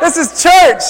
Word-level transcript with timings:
This 0.00 0.16
is 0.16 0.42
church. 0.42 0.82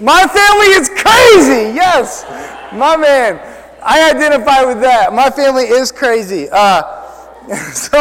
My 0.00 0.26
family 0.26 0.66
is 0.78 0.88
crazy. 0.88 1.74
Yes, 1.74 2.24
my 2.72 2.96
man. 2.96 3.40
I 3.82 4.10
identify 4.10 4.64
with 4.64 4.80
that. 4.80 5.12
My 5.12 5.30
family 5.30 5.64
is 5.64 5.90
crazy. 5.90 6.48
Uh, 6.50 6.82
so 7.72 7.98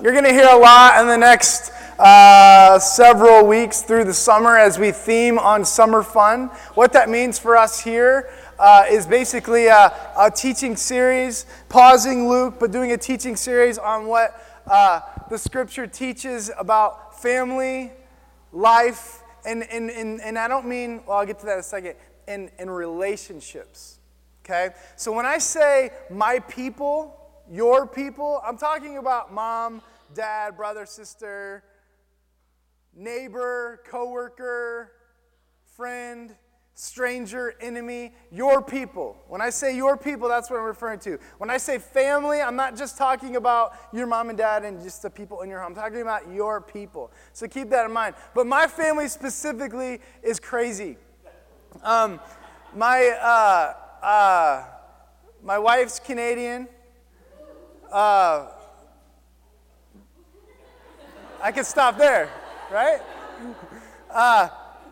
you're 0.00 0.12
going 0.12 0.24
to 0.24 0.32
hear 0.32 0.48
a 0.48 0.56
lot 0.56 1.00
in 1.00 1.08
the 1.08 1.16
next 1.16 1.72
uh, 1.98 2.78
several 2.78 3.46
weeks 3.46 3.82
through 3.82 4.04
the 4.04 4.14
summer 4.14 4.56
as 4.56 4.78
we 4.78 4.92
theme 4.92 5.38
on 5.38 5.64
summer 5.64 6.02
fun. 6.02 6.46
What 6.74 6.92
that 6.92 7.08
means 7.08 7.38
for 7.38 7.56
us 7.56 7.80
here 7.80 8.30
uh, 8.58 8.84
is 8.88 9.06
basically 9.06 9.66
a, 9.66 9.92
a, 10.16 10.30
teaching 10.30 10.76
series, 10.76 11.46
pausing 11.68 12.28
Luke, 12.28 12.56
but 12.60 12.70
doing 12.70 12.92
a 12.92 12.96
teaching 12.96 13.34
series 13.34 13.78
on 13.78 14.06
what 14.06 14.40
uh, 14.68 15.00
the 15.28 15.38
scripture 15.38 15.86
teaches 15.86 16.50
about 16.56 17.20
family, 17.20 17.92
life, 18.52 19.22
and, 19.44 19.62
and, 19.64 19.90
and, 19.90 20.20
and 20.20 20.38
I 20.38 20.48
don't 20.48 20.66
mean, 20.66 21.02
well, 21.06 21.18
I'll 21.18 21.26
get 21.26 21.38
to 21.40 21.46
that 21.46 21.54
in 21.54 21.60
a 21.60 21.62
second, 21.62 21.94
in, 22.26 22.50
in 22.58 22.70
relationships. 22.70 23.98
Okay? 24.44 24.70
So 24.96 25.12
when 25.12 25.26
I 25.26 25.38
say 25.38 25.90
my 26.10 26.38
people, 26.40 27.14
your 27.50 27.86
people, 27.86 28.40
I'm 28.44 28.58
talking 28.58 28.98
about 28.98 29.32
mom, 29.32 29.82
dad, 30.14 30.56
brother, 30.56 30.86
sister, 30.86 31.62
neighbor, 32.94 33.80
coworker, 33.86 34.92
friend, 35.76 36.34
stranger, 36.80 37.56
enemy, 37.60 38.12
your 38.30 38.62
people. 38.62 39.16
When 39.26 39.40
I 39.40 39.50
say 39.50 39.76
your 39.76 39.96
people, 39.96 40.28
that's 40.28 40.48
what 40.48 40.60
I'm 40.60 40.64
referring 40.64 41.00
to. 41.00 41.18
When 41.38 41.50
I 41.50 41.56
say 41.56 41.78
family, 41.78 42.40
I'm 42.40 42.54
not 42.54 42.76
just 42.76 42.96
talking 42.96 43.34
about 43.34 43.72
your 43.92 44.06
mom 44.06 44.28
and 44.28 44.38
dad 44.38 44.64
and 44.64 44.80
just 44.80 45.02
the 45.02 45.10
people 45.10 45.42
in 45.42 45.50
your 45.50 45.58
home. 45.58 45.72
I'm 45.72 45.74
talking 45.74 46.02
about 46.02 46.30
your 46.32 46.60
people. 46.60 47.10
So 47.32 47.48
keep 47.48 47.68
that 47.70 47.84
in 47.84 47.92
mind. 47.92 48.14
But 48.32 48.46
my 48.46 48.68
family 48.68 49.08
specifically 49.08 50.00
is 50.22 50.38
crazy. 50.38 50.98
Um, 51.82 52.20
my, 52.76 53.08
uh, 53.08 54.06
uh, 54.06 54.64
my 55.42 55.58
wife's 55.58 55.98
Canadian. 55.98 56.68
Uh, 57.90 58.50
I 61.42 61.50
could 61.50 61.66
stop 61.66 61.98
there, 61.98 62.30
right? 62.70 63.00
Uh, 64.10 64.48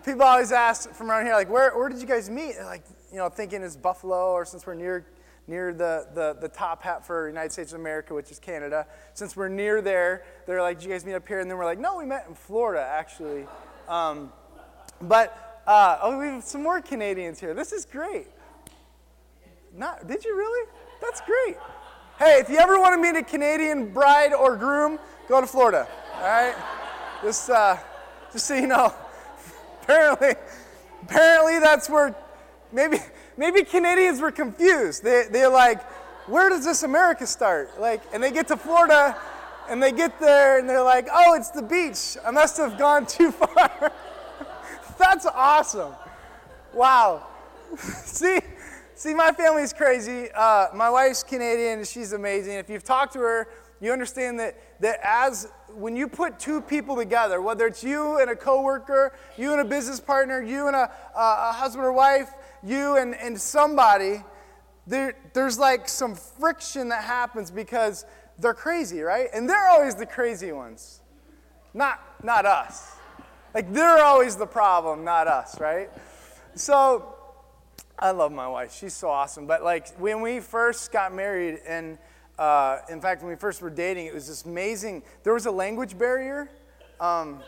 people 0.07 0.23
always 0.23 0.53
ask 0.53 0.91
from 0.93 1.11
around 1.11 1.27
here, 1.27 1.35
like, 1.35 1.51
where, 1.51 1.77
where 1.77 1.89
did 1.89 2.01
you 2.01 2.07
guys 2.07 2.31
meet? 2.31 2.55
like, 2.65 2.85
you 3.11 3.19
know, 3.19 3.29
thinking 3.29 3.63
it's 3.63 3.77
Buffalo, 3.77 4.31
or 4.31 4.45
since 4.45 4.65
we're 4.65 4.75
near, 4.75 5.05
near 5.49 5.75
the, 5.75 6.07
the, 6.15 6.37
the 6.41 6.49
top 6.49 6.83
hat 6.83 7.05
for 7.05 7.27
United 7.27 7.53
States 7.53 7.73
of 7.73 7.81
America, 7.81 8.15
which 8.15 8.31
is 8.31 8.39
Canada, 8.39 8.87
since 9.15 9.37
we're 9.37 9.49
near 9.49 9.83
there, 9.83 10.25
they're 10.47 10.63
like, 10.63 10.79
did 10.79 10.87
you 10.87 10.93
guys 10.93 11.05
meet 11.05 11.15
up 11.15 11.27
here? 11.27 11.41
And 11.41 11.51
then 11.51 11.59
we're 11.59 11.65
like, 11.65 11.81
no, 11.81 11.97
we 11.97 12.07
met 12.07 12.25
in 12.29 12.37
Florida, 12.37 12.87
actually. 12.89 13.47
Um, 13.89 14.33
but, 15.03 15.63
uh, 15.67 15.99
oh, 16.03 16.19
we 16.19 16.27
have 16.27 16.45
some 16.45 16.63
more 16.63 16.81
Canadians 16.81 17.41
here. 17.41 17.53
This 17.53 17.73
is 17.73 17.85
great. 17.85 18.29
Not, 19.77 20.07
did 20.07 20.25
you 20.25 20.37
really? 20.37 20.71
That's 21.03 21.21
great. 21.21 21.57
Hey, 22.19 22.39
if 22.39 22.49
you 22.49 22.59
ever 22.59 22.79
want 22.79 22.95
to 22.95 23.13
meet 23.13 23.19
a 23.19 23.25
Canadian 23.25 23.93
bride 23.93 24.33
or 24.33 24.57
groom, 24.57 25.01
go 25.29 25.41
to 25.41 25.49
Florida. 25.49 25.89
All 26.15 26.23
right? 26.23 26.55
Just, 27.23 27.51
uh, 27.51 27.77
just 28.33 28.47
so 28.47 28.55
you 28.55 28.69
know 28.69 28.95
apparently, 29.87 30.35
apparently 31.03 31.59
that's 31.61 31.89
where 31.89 32.15
maybe 32.73 32.99
maybe 33.37 33.63
Canadians 33.63 34.21
were 34.21 34.33
confused. 34.33 35.05
They 35.05 35.27
they're 35.31 35.49
like, 35.49 35.83
where 36.29 36.49
does 36.49 36.65
this 36.65 36.83
America 36.83 37.27
start? 37.27 37.81
Like, 37.81 38.03
and 38.13 38.23
they 38.23 38.33
get 38.33 38.49
to 38.49 38.57
Florida, 38.57 39.17
and 39.69 39.81
they 39.83 39.93
get 39.93 40.19
there, 40.19 40.59
and 40.59 40.69
they're 40.69 40.83
like, 40.83 41.09
oh, 41.13 41.35
it's 41.35 41.51
the 41.51 41.63
beach. 41.63 42.17
I 42.25 42.31
must 42.33 42.57
have 42.57 42.79
gone 42.79 43.07
too 43.07 43.31
far. 43.31 43.93
that's 44.99 45.27
awesome. 45.27 45.95
Wow. 46.75 47.27
see, 47.79 48.41
see, 48.95 49.15
my 49.15 49.31
family's 49.33 49.73
crazy. 49.73 50.31
Uh, 50.33 50.67
my 50.75 50.91
wife's 50.91 51.23
Canadian. 51.23 51.85
She's 51.85 52.13
amazing. 52.13 52.55
If 52.55 52.69
you've 52.69 52.85
talked 52.85 53.13
to 53.13 53.21
her, 53.21 53.49
you 53.81 53.93
understand 53.93 54.41
that 54.41 54.57
that 54.81 55.01
as 55.03 55.49
when 55.69 55.97
you 55.97 56.09
put 56.09 56.39
two 56.39 56.61
people 56.61 56.97
together, 56.97 57.41
whether 57.41 57.67
it's 57.67 57.85
you 57.85 58.19
and 58.19 58.31
a 58.31 58.37
coworker, 58.37 59.13
you 59.37 59.53
and 59.53 59.61
a 59.61 59.65
business 59.65 60.01
partner, 60.01 60.43
you 60.43 60.67
and 60.67 60.77
a, 60.77 60.91
a 61.15 61.53
husband 61.53 61.85
or 61.85 61.93
wife, 61.93 62.31
you 62.63 62.97
and, 62.97 63.15
and 63.15 63.39
somebody, 63.41 64.23
there, 64.87 65.17
there's 65.35 65.59
like 65.59 65.89
some 65.89 66.15
friction 66.15 66.89
that 66.89 67.05
happens 67.05 67.51
because 67.51 68.07
they're 68.39 68.55
crazy, 68.55 69.01
right? 69.01 69.29
And 69.33 69.49
they're 69.49 69.69
always 69.69 69.95
the 69.95 70.07
crazy 70.07 70.53
ones, 70.53 71.01
not, 71.75 72.01
not 72.25 72.47
us. 72.47 72.93
Like 73.55 73.73
they're 73.73 74.03
always 74.03 74.37
the 74.37 74.47
problem, 74.47 75.05
not 75.05 75.27
us, 75.27 75.61
right? 75.61 75.91
So 76.55 77.15
I 77.99 78.11
love 78.11 78.33
my 78.33 78.49
wife. 78.49 78.75
She's 78.75 78.95
so 78.95 79.09
awesome. 79.09 79.47
But 79.47 79.63
like 79.63 79.97
when 79.99 80.21
we 80.21 80.41
first 80.41 80.93
got 80.93 81.15
married 81.15 81.61
and 81.67 81.99
uh, 82.39 82.79
in 82.91 83.01
fact, 83.01 83.23
when 83.23 83.31
we 83.31 83.37
first 83.37 83.63
were 83.63 83.71
dating, 83.71 84.07
it 84.07 84.15
was 84.15 84.29
this 84.29 84.45
amazing. 84.45 85.03
There 85.23 85.33
was 85.33 85.47
a 85.47 85.51
language 85.51 85.97
barrier. 85.97 86.51
Um, 87.01 87.41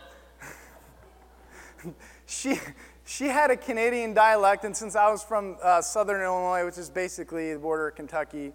she, 2.27 2.59
she 3.05 3.27
had 3.27 3.51
a 3.51 3.57
Canadian 3.57 4.15
dialect, 4.15 4.65
and 4.65 4.77
since 4.77 4.97
I 4.97 5.11
was 5.11 5.23
from 5.23 5.57
uh, 5.63 5.83
southern 5.83 6.23
Illinois, 6.23 6.65
which 6.65 6.79
is 6.79 6.89
basically 6.89 7.53
the 7.53 7.59
border 7.59 7.89
of 7.89 7.97
Kentucky, 7.97 8.53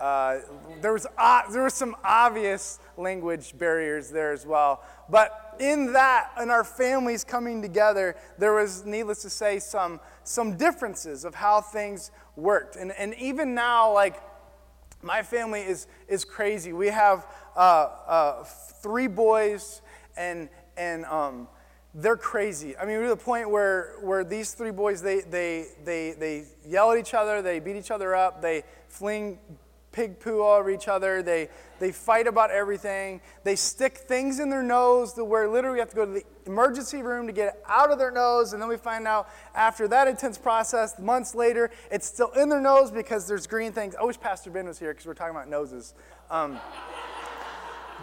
uh, 0.00 0.38
there, 0.80 0.92
was, 0.92 1.06
uh, 1.16 1.42
there 1.52 1.62
were 1.62 1.70
some 1.70 1.94
obvious 2.02 2.80
language 2.96 3.56
barriers 3.56 4.10
there 4.10 4.32
as 4.32 4.44
well. 4.44 4.82
But 5.08 5.56
in 5.60 5.92
that, 5.92 6.30
in 6.40 6.50
our 6.50 6.64
families 6.64 7.22
coming 7.22 7.62
together, 7.62 8.16
there 8.38 8.54
was, 8.54 8.84
needless 8.84 9.22
to 9.22 9.30
say, 9.30 9.58
some, 9.58 10.00
some 10.24 10.56
differences 10.56 11.24
of 11.24 11.34
how 11.36 11.60
things 11.60 12.10
worked. 12.34 12.76
And, 12.76 12.92
and 12.92 13.14
even 13.14 13.54
now, 13.54 13.92
like, 13.92 14.20
my 15.02 15.22
family 15.22 15.60
is, 15.60 15.86
is 16.08 16.24
crazy. 16.24 16.72
We 16.72 16.88
have 16.88 17.26
uh, 17.56 17.60
uh, 18.06 18.44
three 18.44 19.08
boys, 19.08 19.82
and, 20.16 20.48
and 20.76 21.04
um, 21.06 21.48
they're 21.94 22.16
crazy. 22.16 22.76
I 22.76 22.86
mean, 22.86 23.00
to 23.02 23.08
the 23.08 23.16
point 23.16 23.50
where, 23.50 23.96
where 24.00 24.24
these 24.24 24.54
three 24.54 24.70
boys, 24.70 25.02
they, 25.02 25.20
they, 25.20 25.66
they, 25.84 26.12
they 26.12 26.44
yell 26.66 26.92
at 26.92 26.98
each 26.98 27.14
other, 27.14 27.42
they 27.42 27.58
beat 27.58 27.76
each 27.76 27.90
other 27.90 28.14
up, 28.14 28.40
they 28.40 28.62
fling 28.88 29.38
pig 29.92 30.18
poo 30.18 30.42
over 30.42 30.70
each 30.70 30.88
other. 30.88 31.22
They, 31.22 31.48
they 31.78 31.92
fight 31.92 32.26
about 32.26 32.50
everything. 32.50 33.20
They 33.44 33.56
stick 33.56 33.98
things 33.98 34.40
in 34.40 34.50
their 34.50 34.62
nose 34.62 35.12
to 35.14 35.24
where 35.24 35.48
literally 35.48 35.74
we 35.74 35.78
have 35.80 35.90
to 35.90 35.96
go 35.96 36.06
to 36.06 36.12
the 36.12 36.24
emergency 36.46 37.02
room 37.02 37.26
to 37.26 37.32
get 37.32 37.48
it 37.54 37.62
out 37.68 37.90
of 37.90 37.98
their 37.98 38.10
nose. 38.10 38.52
And 38.52 38.60
then 38.60 38.68
we 38.68 38.76
find 38.76 39.06
out 39.06 39.28
after 39.54 39.86
that 39.88 40.08
intense 40.08 40.38
process, 40.38 40.98
months 40.98 41.34
later, 41.34 41.70
it's 41.90 42.06
still 42.06 42.30
in 42.32 42.48
their 42.48 42.60
nose 42.60 42.90
because 42.90 43.28
there's 43.28 43.46
green 43.46 43.72
things. 43.72 43.94
I 43.94 44.04
wish 44.04 44.18
Pastor 44.18 44.50
Ben 44.50 44.66
was 44.66 44.78
here 44.78 44.92
because 44.92 45.06
we're 45.06 45.14
talking 45.14 45.36
about 45.36 45.48
noses. 45.48 45.94
Um, 46.30 46.58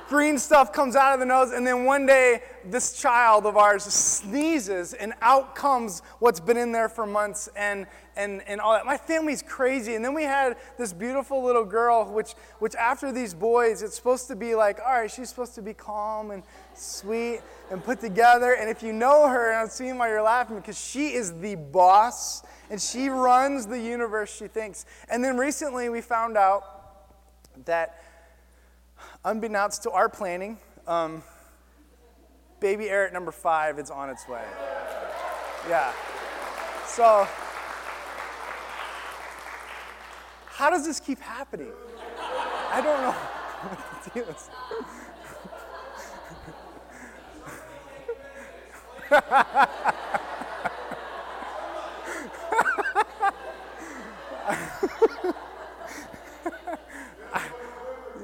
green 0.10 0.40
stuff 0.40 0.74
comes 0.74 0.96
out 0.96 1.14
of 1.14 1.20
the 1.20 1.26
nose, 1.26 1.52
and 1.52 1.66
then 1.66 1.86
one 1.86 2.08
day 2.08 2.42
this 2.66 3.00
child 3.00 3.46
of 3.46 3.56
ours 3.56 3.84
sneezes, 3.84 4.94
and 4.94 5.14
out 5.22 5.54
comes 5.56 6.02
what's 6.18 6.40
been 6.40 6.58
in 6.58 6.72
there 6.72 6.90
for 6.90 7.06
months 7.06 7.48
and, 7.56 7.86
and, 8.18 8.42
and 8.48 8.60
all 8.60 8.74
that. 8.74 8.88
My 8.88 8.98
family's 8.98 9.44
crazy. 9.44 9.94
And 9.94 10.04
then 10.04 10.16
we 10.16 10.24
had 10.24 10.58
this 10.80 10.94
beautiful 10.94 11.44
little 11.44 11.64
girl, 11.64 12.12
which, 12.12 12.34
which 12.58 12.74
after 12.74 13.12
these 13.12 13.36
boys, 13.36 13.84
it's 13.84 13.96
supposed 13.96 14.28
to 14.30 14.36
be 14.36 14.56
like, 14.56 14.80
all 14.80 14.94
right, 14.94 15.12
she's 15.12 15.30
supposed 15.30 15.54
to 15.56 15.62
be 15.62 15.76
calm 15.76 16.32
and 16.32 16.42
sweet 16.74 17.42
and 17.70 17.84
put 17.84 18.02
together. 18.02 18.54
And 18.54 18.68
if 18.68 18.82
you 18.82 18.92
know 18.92 19.28
her, 19.28 19.52
and 19.52 19.60
I'm 19.60 19.70
seeing 19.70 20.00
why 20.00 20.10
you're 20.10 20.24
laughing, 20.24 20.56
because 20.58 20.84
she 20.84 21.14
is 21.14 21.40
the 21.40 21.54
boss 21.54 22.42
and 22.72 22.82
she 22.82 23.10
runs 23.10 23.68
the 23.68 23.80
universe, 23.80 24.36
she 24.36 24.48
thinks. 24.48 24.88
And 25.08 25.24
then 25.24 25.38
recently 25.38 25.88
we 25.90 26.02
found 26.02 26.36
out 26.36 26.64
that 27.66 28.04
unbeknownst 29.24 29.84
to 29.84 29.92
our 29.92 30.10
planning, 30.10 30.58
um, 30.88 31.24
baby 32.60 32.90
Eric 32.90 33.14
number 33.14 33.32
five 33.32 33.80
is 33.80 33.90
on 33.90 34.10
its 34.10 34.28
way. 34.28 34.44
Yeah. 35.68 35.92
So, 36.86 37.28
how 40.48 40.70
does 40.70 40.86
this 40.86 41.00
keep 41.00 41.20
happening? 41.20 41.72
I 42.72 42.82
don't 42.82 43.02
know 43.02 43.16
is. 44.32 44.50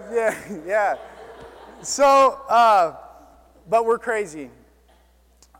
yeah, 0.11 0.37
yeah. 0.65 0.95
So, 1.81 2.39
uh, 2.49 2.95
but 3.67 3.85
we're 3.85 3.97
crazy. 3.97 4.49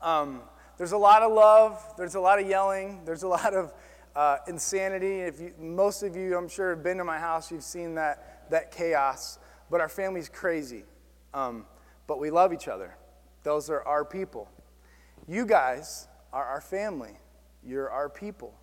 Um, 0.01 0.41
there's 0.77 0.91
a 0.91 0.97
lot 0.97 1.23
of 1.23 1.31
love. 1.31 1.81
There's 1.97 2.15
a 2.15 2.19
lot 2.19 2.39
of 2.39 2.47
yelling. 2.47 3.01
There's 3.05 3.23
a 3.23 3.27
lot 3.27 3.53
of 3.53 3.73
uh, 4.15 4.37
insanity. 4.47 5.21
If 5.21 5.39
you, 5.39 5.53
most 5.59 6.03
of 6.03 6.15
you, 6.15 6.37
I'm 6.37 6.47
sure, 6.47 6.71
have 6.71 6.83
been 6.83 6.97
to 6.97 7.03
my 7.03 7.17
house, 7.17 7.51
you've 7.51 7.63
seen 7.63 7.95
that 7.95 8.49
that 8.51 8.71
chaos. 8.71 9.39
But 9.71 9.81
our 9.81 9.89
family's 9.89 10.29
crazy. 10.29 10.83
Um, 11.33 11.65
but 12.05 12.19
we 12.19 12.29
love 12.29 12.53
each 12.53 12.67
other. 12.67 12.95
Those 13.43 13.69
are 13.69 13.81
our 13.83 14.05
people. 14.05 14.47
You 15.27 15.45
guys 15.45 16.07
are 16.31 16.45
our 16.45 16.61
family. 16.61 17.17
You're 17.63 17.89
our 17.89 18.09
people. 18.09 18.53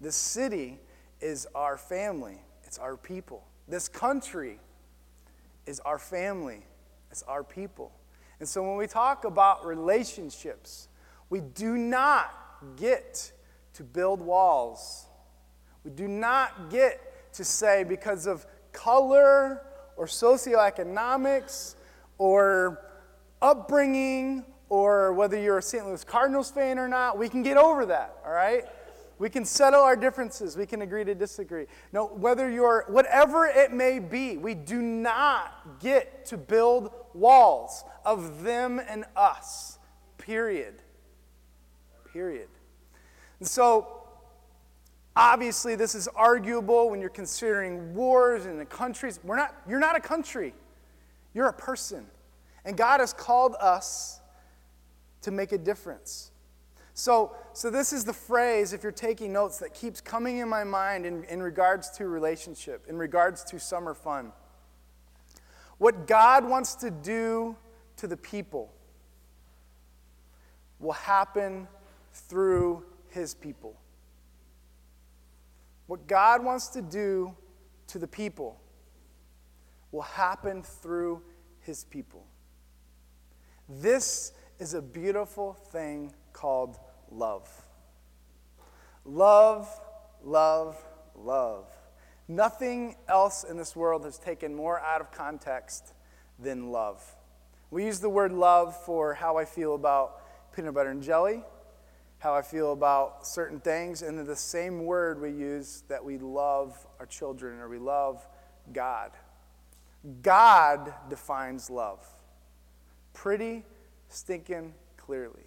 This 0.00 0.16
city 0.16 0.80
is 1.20 1.46
our 1.54 1.76
family. 1.76 2.42
It's 2.64 2.78
our 2.78 2.96
people. 2.96 3.46
This 3.68 3.88
country 3.88 4.58
is 5.66 5.80
our 5.80 5.98
family. 5.98 6.66
It's 7.10 7.22
our 7.22 7.44
people. 7.44 7.92
And 8.40 8.48
so 8.48 8.62
when 8.62 8.76
we 8.76 8.86
talk 8.86 9.24
about 9.24 9.64
relationships, 9.64 10.88
we 11.30 11.40
do 11.40 11.76
not 11.76 12.34
get 12.76 13.32
to 13.74 13.82
build 13.82 14.20
walls. 14.20 15.06
We 15.84 15.90
do 15.90 16.08
not 16.08 16.70
get 16.70 17.32
to 17.34 17.44
say 17.44 17.84
because 17.84 18.26
of 18.26 18.46
color 18.72 19.62
or 19.96 20.06
socioeconomics 20.06 21.74
or 22.18 22.80
upbringing 23.40 24.44
or 24.68 25.12
whether 25.12 25.38
you're 25.38 25.58
a 25.58 25.62
St. 25.62 25.86
Louis 25.86 26.04
Cardinals 26.04 26.50
fan 26.50 26.78
or 26.78 26.88
not, 26.88 27.18
we 27.18 27.28
can 27.28 27.42
get 27.42 27.56
over 27.56 27.86
that, 27.86 28.16
all 28.24 28.32
right? 28.32 28.64
We 29.18 29.30
can 29.30 29.44
settle 29.44 29.80
our 29.80 29.96
differences. 29.96 30.56
We 30.56 30.66
can 30.66 30.82
agree 30.82 31.04
to 31.04 31.14
disagree. 31.14 31.66
No, 31.92 32.06
whether 32.06 32.50
you're, 32.50 32.84
whatever 32.88 33.46
it 33.46 33.72
may 33.72 33.98
be, 33.98 34.36
we 34.36 34.54
do 34.54 34.82
not 34.82 35.78
get 35.80 36.26
to 36.26 36.36
build 36.36 36.90
walls 37.12 37.84
of 38.04 38.42
them 38.42 38.80
and 38.88 39.04
us. 39.16 39.78
Period. 40.18 40.82
Period. 42.12 42.48
And 43.38 43.48
so, 43.48 44.02
obviously, 45.14 45.76
this 45.76 45.94
is 45.94 46.08
arguable 46.08 46.90
when 46.90 47.00
you're 47.00 47.08
considering 47.10 47.94
wars 47.94 48.46
in 48.46 48.58
the 48.58 48.64
countries. 48.64 49.20
We're 49.22 49.36
not, 49.36 49.54
you're 49.68 49.80
not 49.80 49.96
a 49.96 50.00
country, 50.00 50.54
you're 51.34 51.48
a 51.48 51.52
person. 51.52 52.06
And 52.64 52.76
God 52.76 53.00
has 53.00 53.12
called 53.12 53.54
us 53.60 54.20
to 55.22 55.30
make 55.30 55.52
a 55.52 55.58
difference. 55.58 56.30
So, 56.94 57.32
so 57.52 57.70
this 57.70 57.92
is 57.92 58.04
the 58.04 58.12
phrase, 58.12 58.72
if 58.72 58.84
you're 58.84 58.92
taking 58.92 59.32
notes, 59.32 59.58
that 59.58 59.74
keeps 59.74 60.00
coming 60.00 60.38
in 60.38 60.48
my 60.48 60.62
mind 60.62 61.04
in, 61.04 61.24
in 61.24 61.42
regards 61.42 61.90
to 61.92 62.06
relationship, 62.06 62.86
in 62.88 62.96
regards 62.96 63.42
to 63.44 63.58
summer 63.58 63.94
fun. 63.94 64.32
What 65.78 66.06
God 66.06 66.48
wants 66.48 66.76
to 66.76 66.92
do 66.92 67.56
to 67.96 68.06
the 68.06 68.16
people 68.16 68.72
will 70.78 70.92
happen 70.92 71.66
through 72.12 72.84
his 73.08 73.34
people. 73.34 73.76
What 75.88 76.06
God 76.06 76.44
wants 76.44 76.68
to 76.68 76.82
do 76.82 77.34
to 77.88 77.98
the 77.98 78.06
people 78.06 78.60
will 79.90 80.02
happen 80.02 80.62
through 80.62 81.22
his 81.60 81.84
people. 81.84 82.24
This 83.68 84.32
is 84.60 84.74
a 84.74 84.82
beautiful 84.82 85.54
thing 85.54 86.12
called 86.34 86.76
love. 87.10 87.48
Love, 89.06 89.68
love, 90.22 90.76
love. 91.14 91.66
Nothing 92.28 92.96
else 93.08 93.44
in 93.44 93.56
this 93.56 93.74
world 93.74 94.04
has 94.04 94.18
taken 94.18 94.54
more 94.54 94.78
out 94.80 95.00
of 95.00 95.10
context 95.10 95.94
than 96.38 96.70
love. 96.70 97.02
We 97.70 97.86
use 97.86 98.00
the 98.00 98.10
word 98.10 98.32
love 98.32 98.76
for 98.84 99.14
how 99.14 99.38
I 99.38 99.46
feel 99.46 99.74
about 99.74 100.20
peanut 100.54 100.74
butter 100.74 100.90
and 100.90 101.02
jelly, 101.02 101.42
how 102.18 102.34
I 102.34 102.42
feel 102.42 102.72
about 102.72 103.26
certain 103.26 103.60
things, 103.60 104.02
and 104.02 104.18
the 104.18 104.36
same 104.36 104.84
word 104.84 105.20
we 105.20 105.30
use 105.30 105.82
that 105.88 106.04
we 106.04 106.18
love 106.18 106.86
our 106.98 107.06
children 107.06 107.58
or 107.60 107.68
we 107.68 107.78
love 107.78 108.26
God. 108.72 109.12
God 110.22 110.92
defines 111.08 111.70
love 111.70 112.06
pretty 113.14 113.64
stinking 114.08 114.74
clearly. 114.96 115.44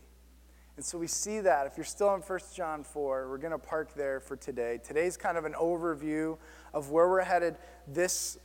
And 0.77 0.85
so 0.85 0.99
we 0.99 1.07
see 1.07 1.39
that. 1.39 1.65
If 1.65 1.75
you're 1.75 1.83
still 1.83 2.13
in 2.13 2.21
1 2.21 2.39
John 2.53 2.83
4, 2.83 3.27
we're 3.27 3.39
going 3.39 3.51
to 3.51 3.57
park 3.57 3.95
there 3.95 4.19
for 4.19 4.35
today. 4.35 4.79
Today's 4.83 5.17
kind 5.17 5.35
of 5.35 5.43
an 5.43 5.53
overview 5.53 6.37
of 6.71 6.91
where 6.91 7.09
we're 7.09 7.23
headed 7.23 7.55
this 7.87 8.37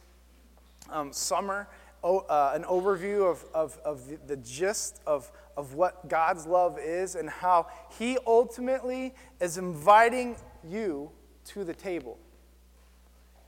um, 0.88 1.12
summer, 1.12 1.68
oh, 2.02 2.20
uh, 2.20 2.52
an 2.54 2.64
overview 2.64 3.30
of, 3.30 3.44
of, 3.54 3.78
of 3.84 4.08
the, 4.08 4.18
the 4.26 4.36
gist 4.38 5.02
of, 5.06 5.30
of 5.58 5.74
what 5.74 6.08
God's 6.08 6.46
love 6.46 6.78
is 6.78 7.16
and 7.16 7.28
how 7.28 7.66
He 7.98 8.16
ultimately 8.26 9.14
is 9.38 9.58
inviting 9.58 10.36
you 10.66 11.10
to 11.48 11.64
the 11.64 11.74
table. 11.74 12.18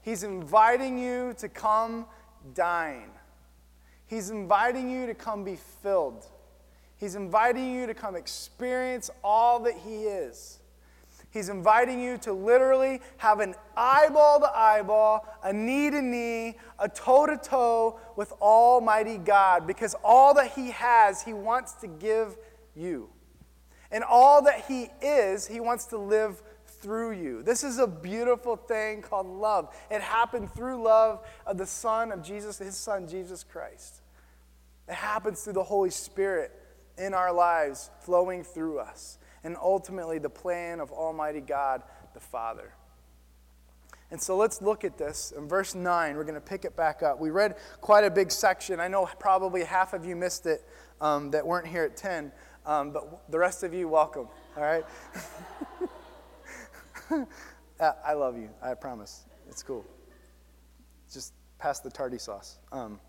He's 0.02 0.24
inviting 0.24 0.98
you 0.98 1.34
to 1.38 1.48
come 1.48 2.04
dine. 2.52 3.08
He's 4.06 4.28
inviting 4.28 4.90
you 4.90 5.06
to 5.06 5.14
come 5.14 5.42
be 5.42 5.56
filled. 5.82 6.26
He's 7.04 7.16
inviting 7.16 7.70
you 7.70 7.86
to 7.86 7.92
come 7.92 8.16
experience 8.16 9.10
all 9.22 9.60
that 9.64 9.74
He 9.76 10.04
is. 10.04 10.58
He's 11.30 11.50
inviting 11.50 12.00
you 12.00 12.16
to 12.16 12.32
literally 12.32 13.02
have 13.18 13.40
an 13.40 13.56
eyeball 13.76 14.40
to 14.40 14.50
eyeball, 14.56 15.26
a 15.42 15.52
knee 15.52 15.90
to 15.90 16.00
knee, 16.00 16.56
a 16.78 16.88
toe 16.88 17.26
to 17.26 17.36
toe 17.36 18.00
with 18.16 18.32
Almighty 18.40 19.18
God 19.18 19.66
because 19.66 19.94
all 20.02 20.32
that 20.32 20.52
He 20.52 20.70
has, 20.70 21.22
He 21.22 21.34
wants 21.34 21.74
to 21.74 21.88
give 21.88 22.38
you. 22.74 23.10
And 23.90 24.02
all 24.02 24.40
that 24.40 24.64
He 24.66 24.88
is, 25.02 25.46
He 25.46 25.60
wants 25.60 25.84
to 25.88 25.98
live 25.98 26.42
through 26.64 27.20
you. 27.20 27.42
This 27.42 27.64
is 27.64 27.78
a 27.78 27.86
beautiful 27.86 28.56
thing 28.56 29.02
called 29.02 29.26
love. 29.26 29.76
It 29.90 30.00
happened 30.00 30.54
through 30.54 30.82
love 30.82 31.22
of 31.46 31.58
the 31.58 31.66
Son 31.66 32.12
of 32.12 32.22
Jesus, 32.22 32.56
His 32.56 32.78
Son, 32.78 33.06
Jesus 33.06 33.44
Christ. 33.44 34.00
It 34.88 34.94
happens 34.94 35.42
through 35.42 35.52
the 35.52 35.64
Holy 35.64 35.90
Spirit 35.90 36.62
in 36.98 37.14
our 37.14 37.32
lives 37.32 37.90
flowing 38.00 38.44
through 38.44 38.78
us, 38.78 39.18
and 39.42 39.56
ultimately 39.56 40.18
the 40.18 40.30
plan 40.30 40.80
of 40.80 40.90
Almighty 40.90 41.40
God 41.40 41.82
the 42.14 42.20
Father. 42.20 42.72
And 44.10 44.22
so 44.22 44.36
let's 44.36 44.62
look 44.62 44.84
at 44.84 44.96
this. 44.96 45.32
In 45.36 45.48
verse 45.48 45.74
9, 45.74 46.16
we're 46.16 46.22
going 46.24 46.34
to 46.34 46.40
pick 46.40 46.64
it 46.64 46.76
back 46.76 47.02
up. 47.02 47.18
We 47.18 47.30
read 47.30 47.56
quite 47.80 48.04
a 48.04 48.10
big 48.10 48.30
section. 48.30 48.78
I 48.78 48.86
know 48.86 49.06
probably 49.18 49.64
half 49.64 49.92
of 49.92 50.04
you 50.06 50.14
missed 50.14 50.46
it 50.46 50.64
um, 51.00 51.32
that 51.32 51.44
weren't 51.44 51.66
here 51.66 51.82
at 51.84 51.96
10, 51.96 52.30
um, 52.64 52.92
but 52.92 53.30
the 53.30 53.38
rest 53.38 53.64
of 53.64 53.74
you, 53.74 53.88
welcome. 53.88 54.28
All 54.56 54.62
right? 54.62 54.84
I 57.80 58.12
love 58.12 58.38
you. 58.38 58.50
I 58.62 58.74
promise. 58.74 59.24
It's 59.48 59.62
cool. 59.62 59.84
Just 61.12 61.32
pass 61.58 61.80
the 61.80 61.90
tardy 61.90 62.18
sauce. 62.18 62.58
Um, 62.70 63.00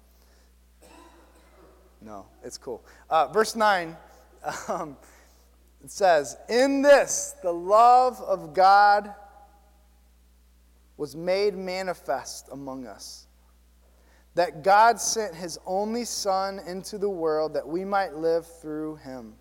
no, 2.02 2.26
it's 2.44 2.58
cool. 2.58 2.84
Uh, 3.10 3.28
verse 3.28 3.56
9, 3.56 3.96
um, 4.68 4.98
it 5.84 5.92
says, 5.92 6.38
In 6.50 6.82
this, 6.82 7.36
the 7.42 7.52
love 7.52 8.22
of 8.22 8.54
God 8.54 9.14
was 10.98 11.16
made 11.16 11.56
manifest 11.56 12.50
among 12.52 12.88
us. 12.88 13.28
That 14.36 14.64
God 14.64 15.00
sent 15.00 15.36
his 15.36 15.60
only 15.66 16.06
Son 16.06 16.60
into 16.68 16.98
the 16.98 17.10
world 17.10 17.54
that 17.54 17.68
we 17.68 17.86
might 17.86 18.16
live 18.16 18.46
through 18.62 18.98
him. 18.98 19.36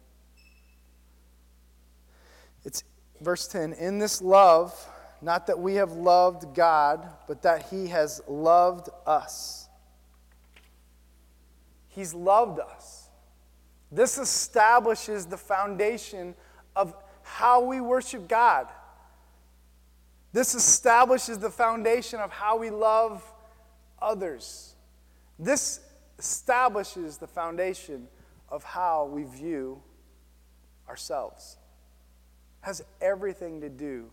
It's 2.64 2.84
verse 3.20 3.49
10 3.49 3.75
In 3.75 3.99
this 3.99 4.23
love, 4.23 4.75
not 5.20 5.46
that 5.46 5.58
we 5.58 5.75
have 5.76 5.92
loved 5.92 6.54
God, 6.54 7.08
but 7.26 7.42
that 7.42 7.66
he 7.70 7.88
has 7.88 8.23
loved 8.28 8.88
us 9.06 9.63
He's 11.94 12.12
loved 12.12 12.58
us. 12.58 13.08
This 13.92 14.18
establishes 14.18 15.26
the 15.26 15.36
foundation 15.36 16.34
of 16.74 16.94
how 17.22 17.62
we 17.64 17.80
worship 17.80 18.26
God. 18.26 18.66
This 20.32 20.56
establishes 20.56 21.38
the 21.38 21.50
foundation 21.50 22.18
of 22.18 22.32
how 22.32 22.58
we 22.58 22.70
love 22.70 23.22
others. 24.02 24.74
This 25.38 25.78
establishes 26.18 27.18
the 27.18 27.28
foundation 27.28 28.08
of 28.48 28.64
how 28.64 29.06
we 29.06 29.22
view 29.22 29.80
ourselves. 30.88 31.58
It 32.62 32.66
has 32.66 32.82
everything 33.00 33.60
to 33.60 33.68
do 33.68 34.10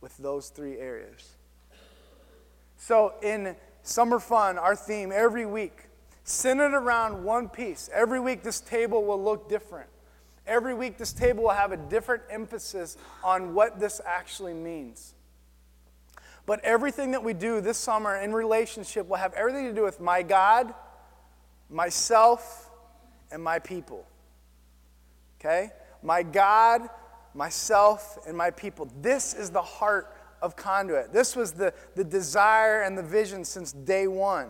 with 0.00 0.16
those 0.16 0.48
three 0.48 0.78
areas. 0.78 1.36
So, 2.78 3.12
in 3.22 3.54
summer 3.82 4.18
fun, 4.18 4.56
our 4.56 4.74
theme 4.74 5.12
every 5.12 5.44
week 5.44 5.87
centered 6.28 6.74
around 6.74 7.24
one 7.24 7.48
piece. 7.48 7.88
Every 7.92 8.20
week, 8.20 8.42
this 8.42 8.60
table 8.60 9.04
will 9.04 9.22
look 9.22 9.48
different. 9.48 9.88
Every 10.46 10.74
week, 10.74 10.98
this 10.98 11.12
table 11.12 11.44
will 11.44 11.50
have 11.50 11.72
a 11.72 11.76
different 11.76 12.22
emphasis 12.30 12.96
on 13.24 13.54
what 13.54 13.80
this 13.80 14.00
actually 14.04 14.54
means. 14.54 15.14
But 16.46 16.64
everything 16.64 17.12
that 17.12 17.22
we 17.22 17.34
do 17.34 17.60
this 17.60 17.78
summer 17.78 18.16
in 18.16 18.32
relationship 18.32 19.06
will 19.06 19.16
have 19.16 19.32
everything 19.34 19.64
to 19.66 19.72
do 19.72 19.82
with 19.82 20.00
my 20.00 20.22
God, 20.22 20.72
myself, 21.68 22.70
and 23.30 23.42
my 23.42 23.58
people. 23.58 24.06
Okay? 25.40 25.70
My 26.02 26.22
God, 26.22 26.88
myself, 27.34 28.18
and 28.26 28.36
my 28.36 28.50
people. 28.50 28.90
This 29.00 29.34
is 29.34 29.50
the 29.50 29.62
heart 29.62 30.14
of 30.40 30.56
Conduit. 30.56 31.12
This 31.12 31.36
was 31.36 31.52
the, 31.52 31.74
the 31.94 32.04
desire 32.04 32.82
and 32.82 32.96
the 32.96 33.02
vision 33.02 33.44
since 33.44 33.72
day 33.72 34.06
one 34.06 34.48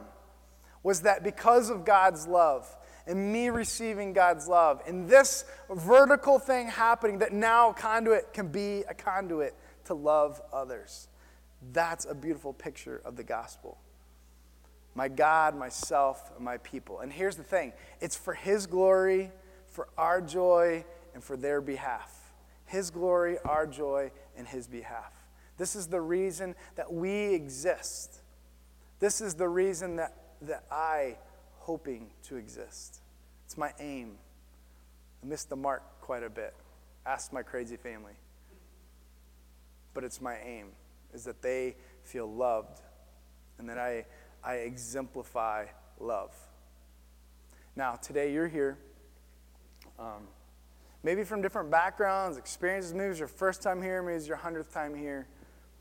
was 0.82 1.02
that 1.02 1.22
because 1.22 1.70
of 1.70 1.84
God's 1.84 2.26
love 2.26 2.74
and 3.06 3.32
me 3.32 3.48
receiving 3.48 4.12
God's 4.12 4.46
love, 4.48 4.82
and 4.86 5.08
this 5.08 5.44
vertical 5.70 6.38
thing 6.38 6.68
happening 6.68 7.18
that 7.18 7.32
now 7.32 7.72
conduit 7.72 8.32
can 8.34 8.48
be 8.48 8.84
a 8.88 8.94
conduit 8.94 9.54
to 9.86 9.94
love 9.94 10.42
others. 10.52 11.08
That's 11.72 12.04
a 12.04 12.14
beautiful 12.14 12.52
picture 12.52 13.00
of 13.04 13.16
the 13.16 13.24
gospel. 13.24 13.78
My 14.94 15.08
God, 15.08 15.56
myself, 15.56 16.30
and 16.36 16.44
my 16.44 16.58
people. 16.58 17.00
And 17.00 17.12
here's 17.12 17.36
the 17.36 17.42
thing 17.42 17.72
it's 18.00 18.16
for 18.16 18.34
His 18.34 18.66
glory, 18.66 19.32
for 19.66 19.88
our 19.96 20.20
joy, 20.20 20.84
and 21.14 21.24
for 21.24 21.36
their 21.36 21.60
behalf. 21.60 22.14
His 22.66 22.90
glory, 22.90 23.38
our 23.44 23.66
joy, 23.66 24.10
and 24.36 24.46
His 24.46 24.66
behalf. 24.66 25.12
This 25.56 25.74
is 25.74 25.88
the 25.88 26.00
reason 26.00 26.54
that 26.76 26.92
we 26.92 27.34
exist. 27.34 28.20
This 29.00 29.20
is 29.20 29.34
the 29.34 29.48
reason 29.48 29.96
that, 29.96 30.14
that 30.42 30.64
I 30.70 31.16
hoping 31.58 32.10
to 32.24 32.36
exist. 32.36 33.00
It's 33.44 33.56
my 33.56 33.72
aim. 33.78 34.16
I 35.22 35.26
missed 35.26 35.48
the 35.48 35.56
mark 35.56 35.82
quite 36.00 36.22
a 36.22 36.30
bit. 36.30 36.54
Ask 37.04 37.32
my 37.32 37.42
crazy 37.42 37.76
family. 37.76 38.12
But 39.94 40.04
it's 40.04 40.20
my 40.20 40.36
aim 40.44 40.68
is 41.14 41.24
that 41.24 41.42
they 41.42 41.76
feel 42.04 42.30
loved 42.30 42.80
and 43.58 43.68
that 43.68 43.78
I, 43.78 44.04
I 44.44 44.56
exemplify 44.56 45.66
love. 45.98 46.34
Now, 47.74 47.94
today 47.96 48.32
you're 48.32 48.48
here. 48.48 48.78
Um, 49.98 50.28
maybe 51.02 51.24
from 51.24 51.42
different 51.42 51.70
backgrounds, 51.70 52.36
experiences. 52.36 52.94
Maybe 52.94 53.10
it's 53.10 53.18
your 53.18 53.28
first 53.28 53.62
time 53.62 53.82
here, 53.82 54.02
maybe 54.02 54.16
it's 54.16 54.28
your 54.28 54.36
hundredth 54.36 54.72
time 54.72 54.94
here. 54.94 55.26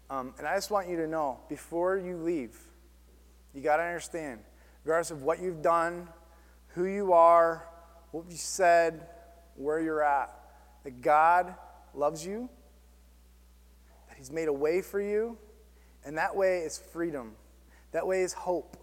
Um, 0.09 0.33
and 0.37 0.47
I 0.47 0.55
just 0.55 0.71
want 0.71 0.87
you 0.87 0.95
to 0.97 1.07
know 1.07 1.39
before 1.49 1.97
you 1.97 2.17
leave, 2.17 2.57
you 3.57 3.63
got 3.63 3.77
to 3.77 3.83
understand, 3.83 4.39
regardless 4.83 5.09
of 5.09 5.23
what 5.23 5.41
you've 5.41 5.63
done, 5.63 6.07
who 6.69 6.85
you 6.85 7.11
are, 7.11 7.67
what 8.11 8.25
you 8.29 8.37
said, 8.37 9.07
where 9.55 9.79
you're 9.79 10.03
at, 10.03 10.31
that 10.83 11.01
God 11.01 11.55
loves 11.95 12.23
you, 12.23 12.49
that 14.07 14.17
He's 14.17 14.31
made 14.31 14.47
a 14.47 14.53
way 14.53 14.83
for 14.83 15.01
you, 15.01 15.39
and 16.05 16.17
that 16.19 16.35
way 16.35 16.59
is 16.59 16.77
freedom. 16.77 17.31
That 17.93 18.05
way 18.05 18.21
is 18.21 18.33
hope. 18.33 18.77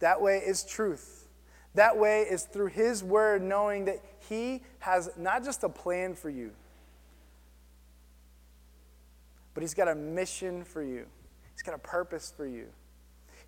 That 0.00 0.20
way 0.20 0.38
is 0.38 0.64
truth. 0.64 1.28
That 1.74 1.96
way 1.96 2.22
is 2.22 2.42
through 2.42 2.68
His 2.68 3.04
Word, 3.04 3.42
knowing 3.42 3.84
that 3.84 4.02
He 4.28 4.62
has 4.80 5.08
not 5.16 5.44
just 5.44 5.62
a 5.62 5.68
plan 5.68 6.16
for 6.16 6.30
you, 6.30 6.50
but 9.54 9.62
He's 9.62 9.74
got 9.74 9.86
a 9.86 9.94
mission 9.94 10.64
for 10.64 10.82
you, 10.82 11.06
He's 11.52 11.62
got 11.62 11.76
a 11.76 11.78
purpose 11.78 12.32
for 12.36 12.44
you. 12.44 12.66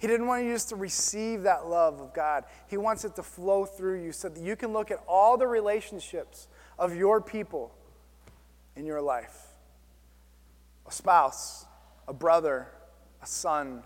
He 0.03 0.09
didn't 0.09 0.27
want 0.27 0.43
you 0.43 0.53
just 0.53 0.71
to 0.71 0.75
receive 0.75 1.45
that 1.45 1.69
love 1.69 2.01
of 2.01 2.13
God. 2.13 2.43
He 2.67 2.77
wants 2.77 3.05
it 3.05 3.15
to 3.15 3.23
flow 3.23 3.65
through 3.65 4.03
you 4.03 4.11
so 4.11 4.29
that 4.29 4.43
you 4.43 4.57
can 4.57 4.73
look 4.73 4.91
at 4.91 4.99
all 5.07 5.39
the 5.39 5.47
relationships 5.47 6.49
of 6.77 6.97
your 6.97 7.21
people 7.21 7.73
in 8.75 8.85
your 8.85 9.01
life 9.01 9.47
a 10.89 10.91
spouse, 10.91 11.67
a 12.09 12.13
brother, 12.13 12.67
a 13.23 13.27
son, 13.27 13.85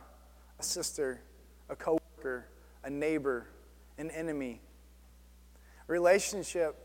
a 0.59 0.63
sister, 0.63 1.21
a 1.69 1.77
coworker, 1.77 2.47
a 2.83 2.89
neighbor, 2.89 3.47
an 3.99 4.11
enemy. 4.11 4.63
Relationship 5.87 6.77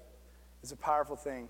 is 0.61 0.73
a 0.73 0.75
powerful 0.75 1.15
thing. 1.15 1.47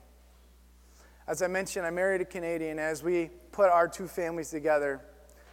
As 1.27 1.41
I 1.41 1.47
mentioned, 1.47 1.87
I 1.87 1.89
married 1.89 2.21
a 2.21 2.25
Canadian. 2.25 2.77
As 2.77 3.01
we 3.01 3.31
put 3.51 3.71
our 3.71 3.87
two 3.87 4.07
families 4.07 4.51
together, 4.51 5.01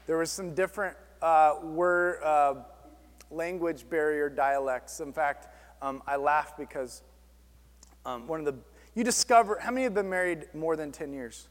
there 0.07 0.19
was 0.19 0.31
some 0.31 0.55
different 0.55 0.95
uh, 1.23 1.55
were 1.63 2.21
uh, 2.25 2.55
language 3.31 3.89
barrier 3.89 4.29
dialects. 4.29 5.01
In 5.01 5.13
fact, 5.13 5.49
um, 5.83 6.03
I 6.07 6.17
laugh 6.17 6.57
because 6.57 7.03
um, 8.05 8.27
one 8.27 8.41
of 8.41 8.47
the, 8.47 8.55
you 8.95 9.05
discover, 9.05 9.59
how 9.61 9.71
many 9.71 9.85
have 9.85 9.95
been 9.95 10.09
married 10.09 10.47
more 10.55 10.77
than 10.77 10.93
10 10.93 11.13
years? 11.13 11.49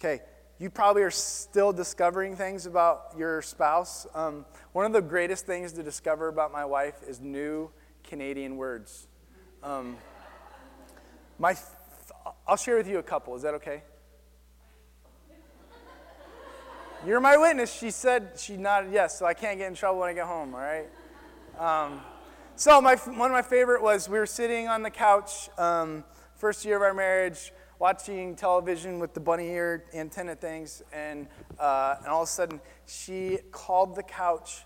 Okay, 0.00 0.22
you 0.58 0.70
probably 0.70 1.02
are 1.02 1.10
still 1.10 1.72
discovering 1.72 2.36
things 2.36 2.66
about 2.66 3.14
your 3.16 3.42
spouse. 3.42 4.06
Um, 4.14 4.44
one 4.72 4.84
of 4.84 4.92
the 4.92 5.02
greatest 5.02 5.46
things 5.46 5.72
to 5.72 5.82
discover 5.82 6.28
about 6.28 6.52
my 6.52 6.64
wife 6.64 6.96
is 7.06 7.20
new 7.20 7.70
Canadian 8.02 8.56
words. 8.56 9.06
Um, 9.62 9.96
my, 11.38 11.56
I'll 12.46 12.56
share 12.56 12.76
with 12.76 12.88
you 12.88 12.98
a 12.98 13.02
couple. 13.02 13.34
Is 13.36 13.42
that 13.42 13.54
okay? 13.54 13.82
You're 17.04 17.20
my 17.20 17.36
witness. 17.36 17.72
She 17.72 17.90
said, 17.90 18.30
she 18.36 18.56
nodded 18.56 18.92
yes, 18.92 19.18
so 19.18 19.26
I 19.26 19.34
can't 19.34 19.58
get 19.58 19.68
in 19.68 19.74
trouble 19.74 20.00
when 20.00 20.08
I 20.08 20.12
get 20.14 20.26
home, 20.26 20.54
all 20.54 20.60
right? 20.60 20.88
Um, 21.58 22.00
so, 22.56 22.80
my, 22.80 22.96
one 22.96 23.30
of 23.30 23.34
my 23.34 23.42
favorite 23.42 23.82
was 23.82 24.08
we 24.08 24.18
were 24.18 24.26
sitting 24.26 24.66
on 24.66 24.82
the 24.82 24.90
couch, 24.90 25.50
um, 25.58 26.04
first 26.36 26.64
year 26.64 26.76
of 26.76 26.82
our 26.82 26.94
marriage, 26.94 27.52
watching 27.78 28.34
television 28.34 28.98
with 28.98 29.12
the 29.12 29.20
bunny 29.20 29.48
ear 29.48 29.84
antenna 29.92 30.34
things, 30.34 30.82
and, 30.92 31.28
uh, 31.58 31.96
and 31.98 32.08
all 32.08 32.22
of 32.22 32.28
a 32.28 32.30
sudden 32.30 32.60
she 32.86 33.38
called 33.50 33.94
the 33.94 34.02
couch 34.02 34.64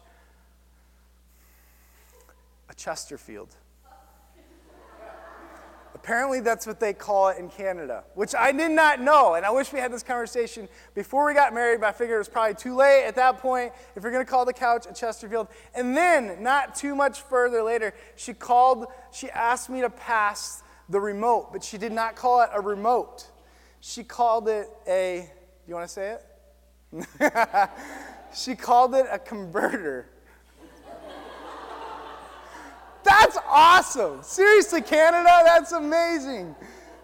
a 2.69 2.75
Chesterfield. 2.75 3.57
Apparently, 6.03 6.41
that's 6.41 6.67
what 6.67 6.81
they 6.81 6.95
call 6.95 7.29
it 7.29 7.37
in 7.37 7.51
Canada, 7.51 8.05
which 8.15 8.35
I 8.35 8.53
did 8.53 8.71
not 8.71 9.03
know. 9.03 9.35
And 9.35 9.45
I 9.45 9.51
wish 9.51 9.71
we 9.71 9.81
had 9.81 9.93
this 9.93 10.03
conversation 10.03 10.67
before 10.95 11.27
we 11.27 11.35
got 11.35 11.53
married, 11.53 11.81
but 11.81 11.89
I 11.89 11.93
figured 11.93 12.15
it 12.15 12.19
was 12.19 12.29
probably 12.29 12.55
too 12.55 12.75
late 12.75 13.05
at 13.05 13.17
that 13.17 13.37
point 13.39 13.73
if 13.95 14.03
you're 14.03 14.11
going 14.11 14.25
to 14.25 14.31
call 14.31 14.47
the 14.47 14.53
couch 14.55 14.87
a 14.89 14.95
Chesterfield. 14.95 15.49
And 15.75 15.95
then, 15.95 16.43
not 16.43 16.75
too 16.75 16.95
much 16.95 17.21
further 17.21 17.63
later, 17.63 17.93
she 18.17 18.33
called, 18.33 18.87
she 19.13 19.29
asked 19.31 19.69
me 19.69 19.83
to 19.83 19.91
pass 19.91 20.63
the 20.89 20.99
remote, 20.99 21.53
but 21.53 21.63
she 21.63 21.77
did 21.77 21.93
not 21.93 22.17
call 22.17 22.41
it 22.41 22.49
a 22.55 22.63
remote. 22.63 23.27
She 23.81 24.03
called 24.03 24.49
it 24.49 24.69
a, 24.89 25.29
do 25.67 25.69
you 25.69 25.75
want 25.75 25.87
to 25.87 25.93
say 25.93 26.17
it? 26.17 27.71
she 28.35 28.55
called 28.55 28.95
it 28.95 29.05
a 29.11 29.19
converter. 29.19 30.09
That's 33.33 33.47
awesome. 33.49 34.25
Seriously, 34.25 34.83
Canada, 34.83 35.43
that's 35.45 35.71
amazing. 35.71 36.57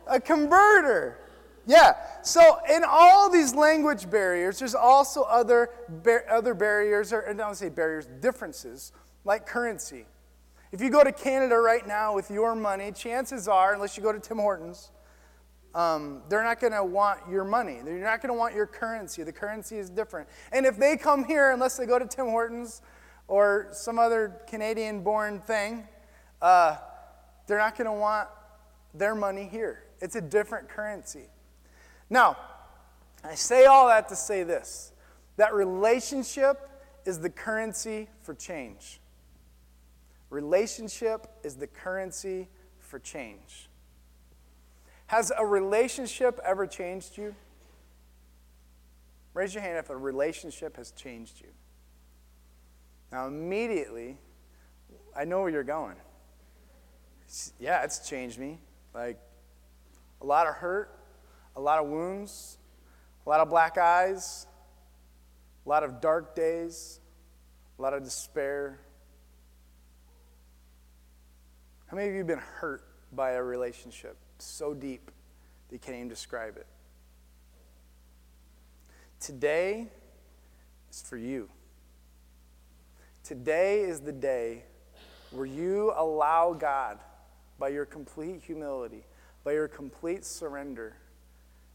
A 0.08 0.20
converter. 0.20 1.18
Yeah. 1.66 1.92
So 2.24 2.58
in 2.68 2.82
all 2.84 3.30
these 3.30 3.54
language 3.54 4.10
barriers, 4.10 4.58
there's 4.58 4.74
also 4.74 5.22
other 5.22 5.70
bar- 6.02 6.24
other 6.28 6.52
barriers, 6.52 7.12
or 7.12 7.32
don't 7.32 7.54
say 7.54 7.68
barriers, 7.68 8.08
differences, 8.20 8.90
like 9.24 9.46
currency. 9.46 10.04
If 10.72 10.80
you 10.80 10.90
go 10.90 11.04
to 11.04 11.12
Canada 11.12 11.58
right 11.58 11.86
now 11.86 12.12
with 12.12 12.28
your 12.28 12.56
money, 12.56 12.90
chances 12.90 13.46
are, 13.46 13.74
unless 13.74 13.96
you 13.96 14.02
go 14.02 14.10
to 14.10 14.18
Tim 14.18 14.38
Hortons, 14.38 14.90
um, 15.76 16.22
they're 16.28 16.42
not 16.42 16.58
going 16.58 16.72
to 16.72 16.82
want 16.82 17.20
your 17.30 17.44
money. 17.44 17.78
They're 17.84 17.98
not 17.98 18.20
going 18.20 18.34
to 18.34 18.38
want 18.38 18.52
your 18.52 18.66
currency. 18.66 19.22
The 19.22 19.32
currency 19.32 19.78
is 19.78 19.90
different. 19.90 20.28
And 20.50 20.66
if 20.66 20.76
they 20.76 20.96
come 20.96 21.24
here, 21.24 21.52
unless 21.52 21.76
they 21.76 21.86
go 21.86 22.00
to 22.00 22.06
Tim 22.06 22.26
Hortons, 22.26 22.82
or 23.28 23.68
some 23.70 24.00
other 24.00 24.40
Canadian 24.48 25.02
born 25.02 25.40
thing, 25.40 25.86
uh, 26.42 26.76
they're 27.46 27.58
not 27.58 27.76
going 27.76 27.86
to 27.86 27.92
want 27.92 28.28
their 28.94 29.14
money 29.14 29.48
here. 29.50 29.84
It's 30.00 30.16
a 30.16 30.20
different 30.20 30.68
currency. 30.68 31.28
Now, 32.10 32.36
I 33.24 33.34
say 33.34 33.66
all 33.66 33.88
that 33.88 34.08
to 34.08 34.16
say 34.16 34.42
this 34.42 34.92
that 35.36 35.54
relationship 35.54 36.70
is 37.04 37.20
the 37.20 37.30
currency 37.30 38.08
for 38.22 38.34
change. 38.34 39.00
Relationship 40.30 41.26
is 41.44 41.56
the 41.56 41.66
currency 41.66 42.48
for 42.80 42.98
change. 42.98 43.68
Has 45.06 45.30
a 45.36 45.46
relationship 45.46 46.40
ever 46.44 46.66
changed 46.66 47.16
you? 47.16 47.34
Raise 49.34 49.54
your 49.54 49.62
hand 49.62 49.78
if 49.78 49.90
a 49.90 49.96
relationship 49.96 50.76
has 50.76 50.90
changed 50.92 51.40
you. 51.40 51.48
Now, 53.12 53.28
immediately, 53.28 54.16
I 55.14 55.24
know 55.24 55.42
where 55.42 55.50
you're 55.50 55.62
going. 55.62 55.96
Yeah, 57.58 57.82
it's 57.82 58.08
changed 58.08 58.38
me. 58.38 58.58
Like, 58.94 59.18
a 60.20 60.26
lot 60.26 60.46
of 60.46 60.54
hurt, 60.54 60.98
a 61.54 61.60
lot 61.60 61.78
of 61.78 61.88
wounds, 61.88 62.58
a 63.24 63.28
lot 63.28 63.40
of 63.40 63.48
black 63.48 63.78
eyes, 63.78 64.46
a 65.64 65.68
lot 65.68 65.82
of 65.82 66.00
dark 66.00 66.34
days, 66.34 67.00
a 67.78 67.82
lot 67.82 67.92
of 67.92 68.04
despair. 68.04 68.80
How 71.88 71.96
many 71.96 72.08
of 72.08 72.14
you 72.14 72.18
have 72.18 72.26
been 72.26 72.38
hurt 72.38 72.82
by 73.12 73.32
a 73.32 73.42
relationship 73.42 74.16
so 74.38 74.74
deep 74.74 75.10
that 75.68 75.74
you 75.74 75.78
can't 75.78 75.96
even 75.96 76.08
describe 76.08 76.56
it? 76.56 76.66
Today 79.20 79.88
is 80.90 81.02
for 81.02 81.16
you. 81.16 81.48
Today 83.24 83.80
is 83.80 84.00
the 84.00 84.12
day 84.12 84.64
where 85.30 85.46
you 85.46 85.92
allow 85.96 86.52
God, 86.52 86.98
by 87.58 87.68
your 87.68 87.84
complete 87.84 88.42
humility, 88.42 89.04
by 89.44 89.52
your 89.52 89.68
complete 89.68 90.24
surrender, 90.24 90.96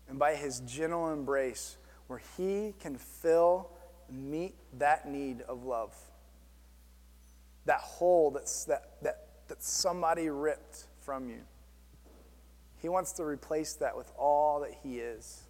and 0.07 0.19
by 0.19 0.35
his 0.35 0.59
gentle 0.61 1.11
embrace, 1.11 1.77
where 2.07 2.21
he 2.37 2.73
can 2.79 2.97
fill 2.97 3.69
and 4.09 4.29
meet 4.31 4.55
that 4.77 5.07
need 5.07 5.41
of 5.41 5.63
love. 5.63 5.95
That 7.65 7.79
hole 7.79 8.31
that's 8.31 8.65
that, 8.65 9.01
that 9.03 9.27
that 9.51 9.61
somebody 9.61 10.29
ripped 10.29 10.85
from 11.01 11.27
you. 11.27 11.41
He 12.81 12.87
wants 12.87 13.11
to 13.13 13.25
replace 13.25 13.73
that 13.73 13.97
with 13.97 14.09
all 14.17 14.61
that 14.61 14.71
He 14.81 14.99
is, 14.99 15.43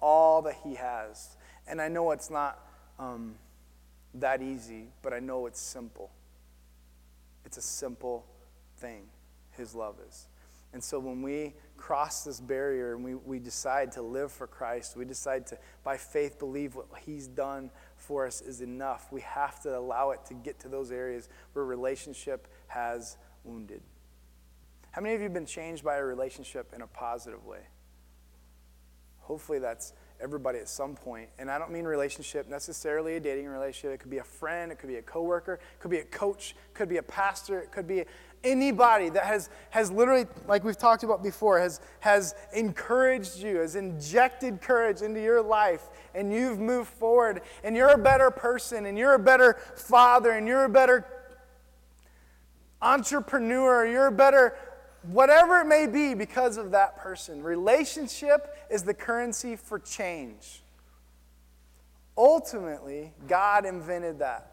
all 0.00 0.40
that 0.40 0.56
He 0.64 0.76
has. 0.76 1.36
And 1.68 1.78
I 1.78 1.88
know 1.88 2.12
it's 2.12 2.30
not 2.30 2.58
um, 2.98 3.34
that 4.14 4.40
easy, 4.40 4.86
but 5.02 5.12
I 5.12 5.18
know 5.18 5.44
it's 5.44 5.60
simple. 5.60 6.10
It's 7.44 7.58
a 7.58 7.62
simple 7.62 8.24
thing, 8.78 9.02
His 9.56 9.74
love 9.74 9.96
is. 10.08 10.26
And 10.72 10.82
so 10.82 10.98
when 10.98 11.22
we 11.22 11.54
cross 11.76 12.24
this 12.24 12.40
barrier 12.40 12.94
and 12.94 13.04
we, 13.04 13.14
we 13.14 13.38
decide 13.38 13.92
to 13.92 14.02
live 14.02 14.32
for 14.32 14.46
Christ, 14.46 14.96
we 14.96 15.04
decide 15.04 15.46
to, 15.48 15.58
by 15.84 15.96
faith, 15.96 16.38
believe 16.38 16.74
what 16.74 16.86
He's 17.04 17.26
done 17.26 17.70
for 17.96 18.26
us 18.26 18.40
is 18.40 18.62
enough, 18.62 19.12
we 19.12 19.20
have 19.20 19.60
to 19.62 19.76
allow 19.76 20.10
it 20.10 20.24
to 20.26 20.34
get 20.34 20.58
to 20.60 20.68
those 20.68 20.90
areas 20.90 21.28
where 21.52 21.64
relationship 21.64 22.48
has 22.68 23.16
wounded. 23.44 23.82
How 24.92 25.02
many 25.02 25.14
of 25.14 25.20
you 25.20 25.24
have 25.24 25.34
been 25.34 25.46
changed 25.46 25.84
by 25.84 25.96
a 25.96 26.04
relationship 26.04 26.72
in 26.74 26.82
a 26.82 26.86
positive 26.86 27.44
way? 27.46 27.60
Hopefully, 29.20 29.58
that's 29.58 29.92
everybody 30.20 30.58
at 30.58 30.68
some 30.68 30.94
point. 30.94 31.28
And 31.38 31.50
I 31.50 31.58
don't 31.58 31.70
mean 31.70 31.84
relationship 31.84 32.48
necessarily 32.48 33.16
a 33.16 33.20
dating 33.20 33.46
relationship. 33.46 33.94
It 33.94 33.98
could 33.98 34.10
be 34.10 34.18
a 34.18 34.24
friend, 34.24 34.70
it 34.70 34.78
could 34.78 34.88
be 34.88 34.96
a 34.96 35.02
coworker, 35.02 35.54
it 35.54 35.80
could 35.80 35.90
be 35.90 35.98
a 35.98 36.04
coach, 36.04 36.54
it 36.70 36.74
could 36.74 36.88
be 36.88 36.98
a 36.98 37.02
pastor, 37.02 37.60
it 37.60 37.72
could 37.72 37.86
be 37.86 38.04
anybody 38.44 39.08
that 39.10 39.24
has, 39.24 39.50
has 39.70 39.90
literally, 39.90 40.26
like 40.46 40.64
we've 40.64 40.76
talked 40.76 41.02
about 41.02 41.22
before, 41.22 41.58
has, 41.58 41.80
has 42.00 42.34
encouraged 42.52 43.38
you, 43.38 43.58
has 43.58 43.76
injected 43.76 44.60
courage 44.60 45.02
into 45.02 45.20
your 45.20 45.42
life, 45.42 45.82
and 46.14 46.32
you've 46.32 46.58
moved 46.58 46.90
forward, 46.90 47.42
and 47.64 47.76
you're 47.76 47.90
a 47.90 47.98
better 47.98 48.30
person, 48.30 48.86
and 48.86 48.98
you're 48.98 49.14
a 49.14 49.18
better 49.18 49.58
father, 49.76 50.32
and 50.32 50.46
you're 50.46 50.64
a 50.64 50.68
better 50.68 51.06
entrepreneur, 52.80 53.86
you're 53.86 54.08
a 54.08 54.12
better 54.12 54.56
whatever 55.02 55.60
it 55.60 55.66
may 55.66 55.86
be 55.86 56.14
because 56.14 56.56
of 56.56 56.70
that 56.72 56.96
person. 56.98 57.42
Relationship 57.42 58.56
is 58.70 58.82
the 58.82 58.94
currency 58.94 59.56
for 59.56 59.78
change. 59.78 60.62
Ultimately, 62.16 63.12
God 63.26 63.64
invented 63.64 64.18
that. 64.20 64.48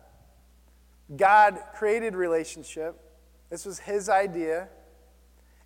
God 1.16 1.60
created 1.76 2.16
relationship. 2.16 2.96
This 3.50 3.66
was 3.66 3.80
His 3.80 4.10
idea. 4.10 4.68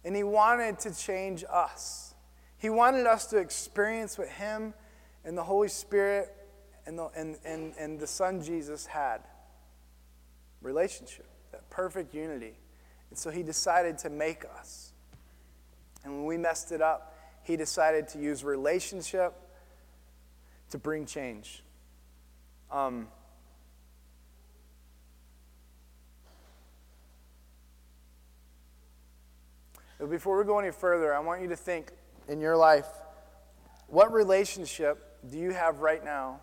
And 0.03 0.15
He 0.15 0.23
wanted 0.23 0.79
to 0.79 0.95
change 0.95 1.43
us. 1.49 2.13
He 2.57 2.69
wanted 2.69 3.07
us 3.07 3.27
to 3.27 3.37
experience 3.37 4.17
what 4.17 4.29
Him 4.29 4.73
and 5.25 5.37
the 5.37 5.43
Holy 5.43 5.69
Spirit 5.69 6.33
and 6.85 6.97
the, 6.97 7.09
and, 7.15 7.37
and, 7.45 7.73
and 7.77 7.99
the 7.99 8.07
Son 8.07 8.41
Jesus 8.41 8.85
had 8.85 9.21
relationship, 10.61 11.25
that 11.51 11.69
perfect 11.69 12.13
unity. 12.13 12.57
And 13.09 13.19
so 13.19 13.29
he 13.29 13.43
decided 13.43 13.97
to 13.99 14.09
make 14.09 14.43
us. 14.59 14.93
And 16.03 16.13
when 16.13 16.25
we 16.25 16.37
messed 16.37 16.71
it 16.71 16.81
up, 16.81 17.15
he 17.43 17.55
decided 17.57 18.07
to 18.09 18.19
use 18.19 18.43
relationship 18.43 19.33
to 20.71 20.77
bring 20.77 21.05
change. 21.05 21.63
Um, 22.71 23.07
before 30.07 30.37
we 30.37 30.45
go 30.45 30.59
any 30.59 30.71
further, 30.71 31.13
I 31.13 31.19
want 31.19 31.41
you 31.41 31.49
to 31.49 31.55
think 31.55 31.91
in 32.27 32.39
your 32.39 32.57
life 32.57 32.87
what 33.87 34.11
relationship 34.11 35.19
do 35.29 35.37
you 35.37 35.51
have 35.51 35.79
right 35.79 36.03
now? 36.03 36.39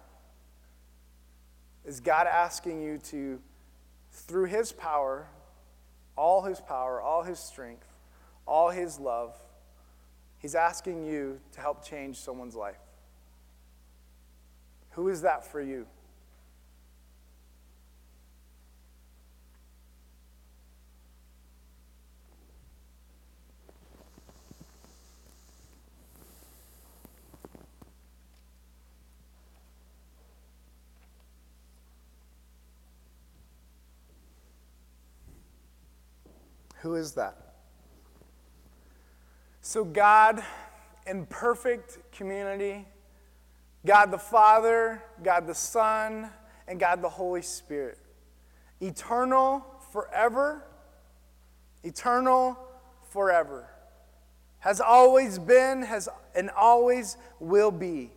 Is 1.85 2.01
God 2.01 2.27
asking 2.27 2.81
you 2.81 2.99
to, 2.99 3.41
through 4.13 4.45
His 4.45 4.73
power, 4.73 5.27
all 6.21 6.43
his 6.43 6.61
power, 6.61 7.01
all 7.01 7.23
his 7.23 7.39
strength, 7.39 7.87
all 8.47 8.69
his 8.69 9.01
love. 9.01 9.35
He's 10.37 10.55
asking 10.55 11.07
you 11.07 11.41
to 11.53 11.61
help 11.61 11.83
change 11.83 12.19
someone's 12.19 12.55
life. 12.55 12.81
Who 14.91 15.09
is 15.09 15.23
that 15.23 15.51
for 15.51 15.63
you? 15.63 15.87
Who 36.81 36.95
is 36.95 37.13
that? 37.13 37.37
So, 39.61 39.85
God 39.85 40.43
in 41.07 41.27
perfect 41.27 41.99
community, 42.13 42.87
God 43.85 44.11
the 44.11 44.19
Father, 44.19 45.03
God 45.23 45.47
the 45.47 45.55
Son, 45.55 46.31
and 46.67 46.81
God 46.81 47.03
the 47.03 47.09
Holy 47.09 47.43
Spirit. 47.43 47.99
Eternal 48.81 49.65
forever, 49.93 50.65
eternal 51.83 52.57
forever. 53.11 53.69
Has 54.61 54.81
always 54.81 55.39
been, 55.39 55.83
has 55.83 56.09
and 56.35 56.51
always 56.51 57.17
will 57.41 57.71
be. 57.71 58.11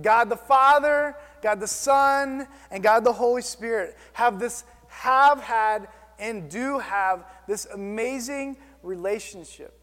God 0.00 0.28
the 0.28 0.36
Father, 0.36 1.16
God 1.42 1.60
the 1.60 1.66
Son, 1.66 2.46
and 2.70 2.82
God 2.82 3.04
the 3.04 3.12
Holy 3.12 3.42
Spirit 3.42 3.96
have 4.14 4.38
this 4.38 4.64
have 4.88 5.40
had 5.40 5.88
and 6.18 6.50
do 6.50 6.78
have 6.78 7.24
this 7.46 7.66
amazing 7.66 8.56
relationship, 8.82 9.78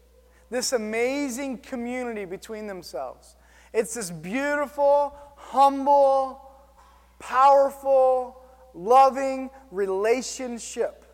this 0.50 0.72
amazing 0.72 1.58
community 1.58 2.24
between 2.24 2.66
themselves. 2.66 3.36
It's 3.72 3.94
this 3.94 4.10
beautiful, 4.10 5.14
humble, 5.36 6.40
powerful, 7.18 8.42
loving 8.74 9.50
relationship. 9.70 11.04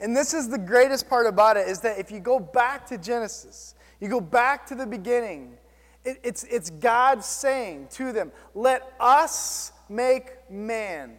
And 0.00 0.16
this 0.16 0.34
is 0.34 0.48
the 0.48 0.58
greatest 0.58 1.08
part 1.08 1.26
about 1.26 1.56
it 1.56 1.68
is 1.68 1.80
that 1.80 1.98
if 1.98 2.10
you 2.10 2.18
go 2.18 2.40
back 2.40 2.86
to 2.86 2.98
Genesis, 2.98 3.74
you 4.00 4.08
go 4.08 4.20
back 4.20 4.66
to 4.66 4.74
the 4.74 4.86
beginning, 4.86 5.56
it, 6.04 6.18
it's, 6.24 6.42
it's 6.44 6.70
God 6.70 7.24
saying 7.24 7.86
to 7.92 8.12
them, 8.12 8.32
Let 8.54 8.92
us 8.98 9.70
make 9.88 10.50
man 10.50 11.16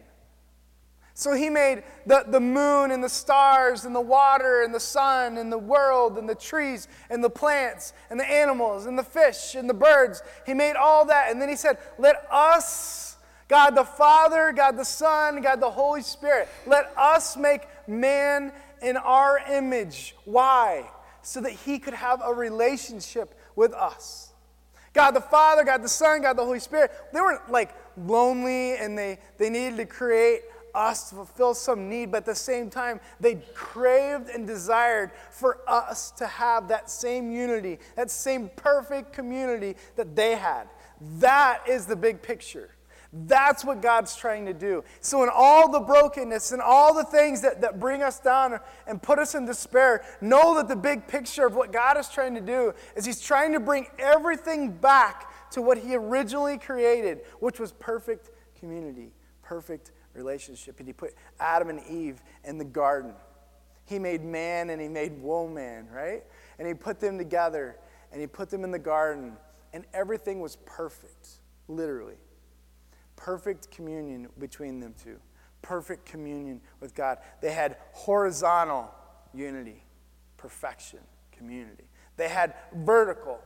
so 1.16 1.32
he 1.32 1.48
made 1.48 1.84
the, 2.06 2.24
the 2.26 2.40
moon 2.40 2.90
and 2.90 3.02
the 3.02 3.08
stars 3.08 3.84
and 3.84 3.94
the 3.94 4.00
water 4.00 4.62
and 4.62 4.74
the 4.74 4.80
sun 4.80 5.38
and 5.38 5.50
the 5.50 5.58
world 5.58 6.18
and 6.18 6.28
the 6.28 6.34
trees 6.34 6.88
and 7.08 7.22
the 7.22 7.30
plants 7.30 7.92
and 8.10 8.18
the 8.18 8.28
animals 8.28 8.86
and 8.86 8.98
the 8.98 9.04
fish 9.04 9.54
and 9.54 9.70
the 9.70 9.74
birds. 9.74 10.22
He 10.44 10.54
made 10.54 10.74
all 10.74 11.04
that. 11.06 11.30
And 11.30 11.40
then 11.40 11.48
he 11.48 11.54
said, 11.54 11.78
Let 11.98 12.26
us, 12.32 13.16
God 13.46 13.76
the 13.76 13.84
Father, 13.84 14.52
God 14.52 14.76
the 14.76 14.84
Son, 14.84 15.40
God 15.40 15.60
the 15.60 15.70
Holy 15.70 16.02
Spirit, 16.02 16.48
let 16.66 16.92
us 16.96 17.36
make 17.36 17.62
man 17.86 18.52
in 18.82 18.96
our 18.96 19.38
image. 19.48 20.16
Why? 20.24 20.90
So 21.22 21.40
that 21.42 21.52
he 21.52 21.78
could 21.78 21.94
have 21.94 22.22
a 22.24 22.34
relationship 22.34 23.38
with 23.54 23.72
us. 23.72 24.32
God 24.92 25.12
the 25.12 25.20
Father, 25.20 25.62
God 25.62 25.82
the 25.82 25.88
Son, 25.88 26.22
God 26.22 26.36
the 26.36 26.44
Holy 26.44 26.60
Spirit, 26.60 26.90
they 27.12 27.20
weren't 27.20 27.50
like 27.52 27.72
lonely 27.96 28.76
and 28.76 28.98
they, 28.98 29.18
they 29.38 29.48
needed 29.48 29.76
to 29.76 29.86
create 29.86 30.42
us 30.74 31.10
to 31.10 31.16
fulfill 31.16 31.54
some 31.54 31.88
need, 31.88 32.10
but 32.10 32.18
at 32.18 32.24
the 32.26 32.34
same 32.34 32.70
time, 32.70 33.00
they 33.20 33.36
craved 33.54 34.28
and 34.28 34.46
desired 34.46 35.10
for 35.30 35.60
us 35.68 36.10
to 36.12 36.26
have 36.26 36.68
that 36.68 36.90
same 36.90 37.30
unity, 37.30 37.78
that 37.96 38.10
same 38.10 38.50
perfect 38.56 39.12
community 39.12 39.76
that 39.96 40.16
they 40.16 40.36
had. 40.36 40.68
That 41.18 41.68
is 41.68 41.86
the 41.86 41.96
big 41.96 42.22
picture. 42.22 42.70
That's 43.26 43.64
what 43.64 43.80
God's 43.80 44.16
trying 44.16 44.46
to 44.46 44.52
do. 44.52 44.82
So, 45.00 45.22
in 45.22 45.30
all 45.32 45.70
the 45.70 45.78
brokenness 45.78 46.50
and 46.50 46.60
all 46.60 46.92
the 46.92 47.04
things 47.04 47.42
that, 47.42 47.60
that 47.60 47.78
bring 47.78 48.02
us 48.02 48.18
down 48.18 48.58
and 48.88 49.00
put 49.00 49.20
us 49.20 49.36
in 49.36 49.46
despair, 49.46 50.04
know 50.20 50.56
that 50.56 50.66
the 50.66 50.74
big 50.74 51.06
picture 51.06 51.46
of 51.46 51.54
what 51.54 51.72
God 51.72 51.96
is 51.96 52.08
trying 52.08 52.34
to 52.34 52.40
do 52.40 52.74
is 52.96 53.04
He's 53.04 53.20
trying 53.20 53.52
to 53.52 53.60
bring 53.60 53.86
everything 54.00 54.72
back 54.72 55.30
to 55.52 55.62
what 55.62 55.78
He 55.78 55.94
originally 55.94 56.58
created, 56.58 57.20
which 57.38 57.60
was 57.60 57.70
perfect 57.70 58.30
community, 58.58 59.12
perfect 59.42 59.92
relationship. 60.14 60.78
And 60.78 60.88
he 60.88 60.92
put 60.92 61.14
Adam 61.40 61.68
and 61.68 61.80
Eve 61.88 62.22
in 62.44 62.58
the 62.58 62.64
garden. 62.64 63.14
He 63.86 63.98
made 63.98 64.24
man 64.24 64.70
and 64.70 64.80
he 64.80 64.88
made 64.88 65.20
woman, 65.20 65.88
right? 65.92 66.22
And 66.58 66.66
he 66.66 66.74
put 66.74 67.00
them 67.00 67.18
together 67.18 67.76
and 68.12 68.20
he 68.20 68.26
put 68.26 68.50
them 68.50 68.64
in 68.64 68.70
the 68.70 68.78
garden. 68.78 69.36
And 69.72 69.84
everything 69.92 70.40
was 70.40 70.56
perfect, 70.64 71.28
literally. 71.68 72.16
Perfect 73.16 73.70
communion 73.70 74.28
between 74.38 74.80
them 74.80 74.94
two. 75.02 75.16
Perfect 75.62 76.06
communion 76.06 76.60
with 76.80 76.94
God. 76.94 77.18
They 77.40 77.52
had 77.52 77.76
horizontal 77.92 78.92
unity, 79.32 79.82
perfection, 80.36 81.00
community. 81.32 81.84
They 82.16 82.28
had 82.28 82.54
vertical 82.74 83.40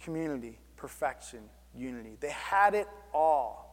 community, 0.00 0.58
perfection, 0.76 1.40
unity. 1.74 2.16
They 2.18 2.30
had 2.30 2.74
it 2.74 2.88
all. 3.14 3.69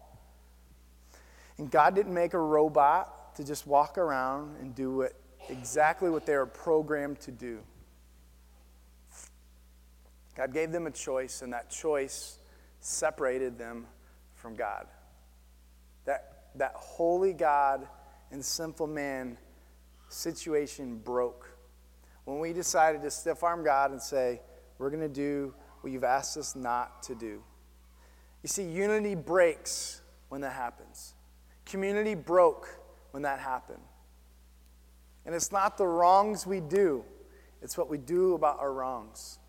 And 1.58 1.72
God 1.72 1.96
didn't 1.96 2.14
make 2.14 2.34
a 2.34 2.40
robot 2.40 3.36
to 3.36 3.44
just 3.44 3.66
walk 3.66 3.98
around 3.98 4.58
and 4.60 4.76
do 4.76 4.98
what 4.98 5.14
exactly 5.50 6.10
what 6.10 6.26
they 6.26 6.36
were 6.36 6.46
programmed 6.46 7.20
to 7.22 7.32
do. 7.32 7.60
God 10.36 10.54
gave 10.54 10.72
them 10.72 10.86
a 10.86 10.92
choice, 10.92 11.42
and 11.42 11.54
that 11.54 11.70
choice 11.70 12.38
separated 12.80 13.58
them 13.58 13.88
from 14.36 14.56
God. 14.56 14.88
That, 16.06 16.44
that 16.56 16.74
holy 16.76 17.34
God 17.34 17.88
and 18.32 18.44
sinful 18.44 18.88
man 18.88 19.38
situation 20.10 20.98
broke 20.98 21.50
when 22.26 22.40
we 22.40 22.54
decided 22.54 23.02
to 23.02 23.10
stiff 23.10 23.44
arm 23.44 23.64
God 23.64 23.92
and 23.92 24.02
say, 24.02 24.42
We're 24.78 24.90
going 24.90 25.02
to 25.02 25.10
do 25.10 25.54
what 25.82 25.92
you've 25.92 26.04
asked 26.04 26.38
us 26.38 26.56
not 26.56 27.04
to 27.04 27.16
do. 27.16 27.42
You 28.44 28.50
see, 28.50 28.64
unity 28.64 29.16
breaks 29.16 30.02
when 30.30 30.42
that 30.42 30.54
happens. 30.54 31.14
Community 31.68 32.16
broke 32.16 32.68
when 33.12 33.24
that 33.24 33.40
happened. 33.40 33.84
And 35.26 35.36
it's 35.36 35.52
not 35.52 35.78
the 35.78 35.86
wrongs 35.86 36.48
we 36.48 36.62
do, 36.62 37.04
it's 37.62 37.78
what 37.78 37.90
we 37.90 37.98
do 37.98 38.34
about 38.34 38.60
our 38.60 38.72
wrongs. 38.72 39.40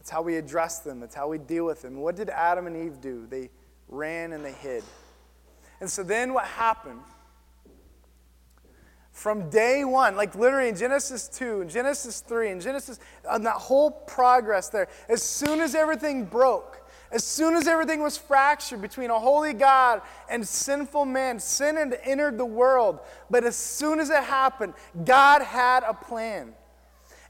It's 0.00 0.10
how 0.10 0.22
we 0.22 0.36
address 0.36 0.80
them, 0.80 1.02
it's 1.02 1.14
how 1.14 1.28
we 1.28 1.38
deal 1.38 1.64
with 1.64 1.82
them. 1.82 1.96
What 1.96 2.16
did 2.16 2.30
Adam 2.30 2.66
and 2.66 2.76
Eve 2.76 3.00
do? 3.00 3.26
They 3.28 3.50
ran 3.88 4.32
and 4.32 4.44
they 4.44 4.52
hid. 4.52 4.84
And 5.80 5.90
so 5.90 6.02
then 6.02 6.32
what 6.34 6.44
happened? 6.44 7.00
From 9.12 9.48
day 9.48 9.84
one, 9.84 10.16
like 10.16 10.34
literally 10.34 10.68
in 10.68 10.76
Genesis 10.76 11.28
2, 11.28 11.62
in 11.62 11.68
Genesis 11.68 12.20
3, 12.20 12.50
in 12.50 12.60
Genesis, 12.60 12.98
on 13.28 13.42
that 13.44 13.54
whole 13.54 13.90
progress 13.90 14.68
there, 14.68 14.88
as 15.08 15.22
soon 15.22 15.60
as 15.60 15.74
everything 15.74 16.24
broke, 16.24 16.85
as 17.10 17.24
soon 17.24 17.54
as 17.54 17.68
everything 17.68 18.02
was 18.02 18.16
fractured 18.16 18.82
between 18.82 19.10
a 19.10 19.18
holy 19.18 19.52
God 19.52 20.02
and 20.28 20.46
sinful 20.46 21.04
man, 21.04 21.38
sin 21.38 21.76
had 21.76 21.98
entered 22.02 22.38
the 22.38 22.46
world. 22.46 23.00
But 23.30 23.44
as 23.44 23.56
soon 23.56 24.00
as 24.00 24.10
it 24.10 24.24
happened, 24.24 24.74
God 25.04 25.42
had 25.42 25.82
a 25.84 25.94
plan. 25.94 26.54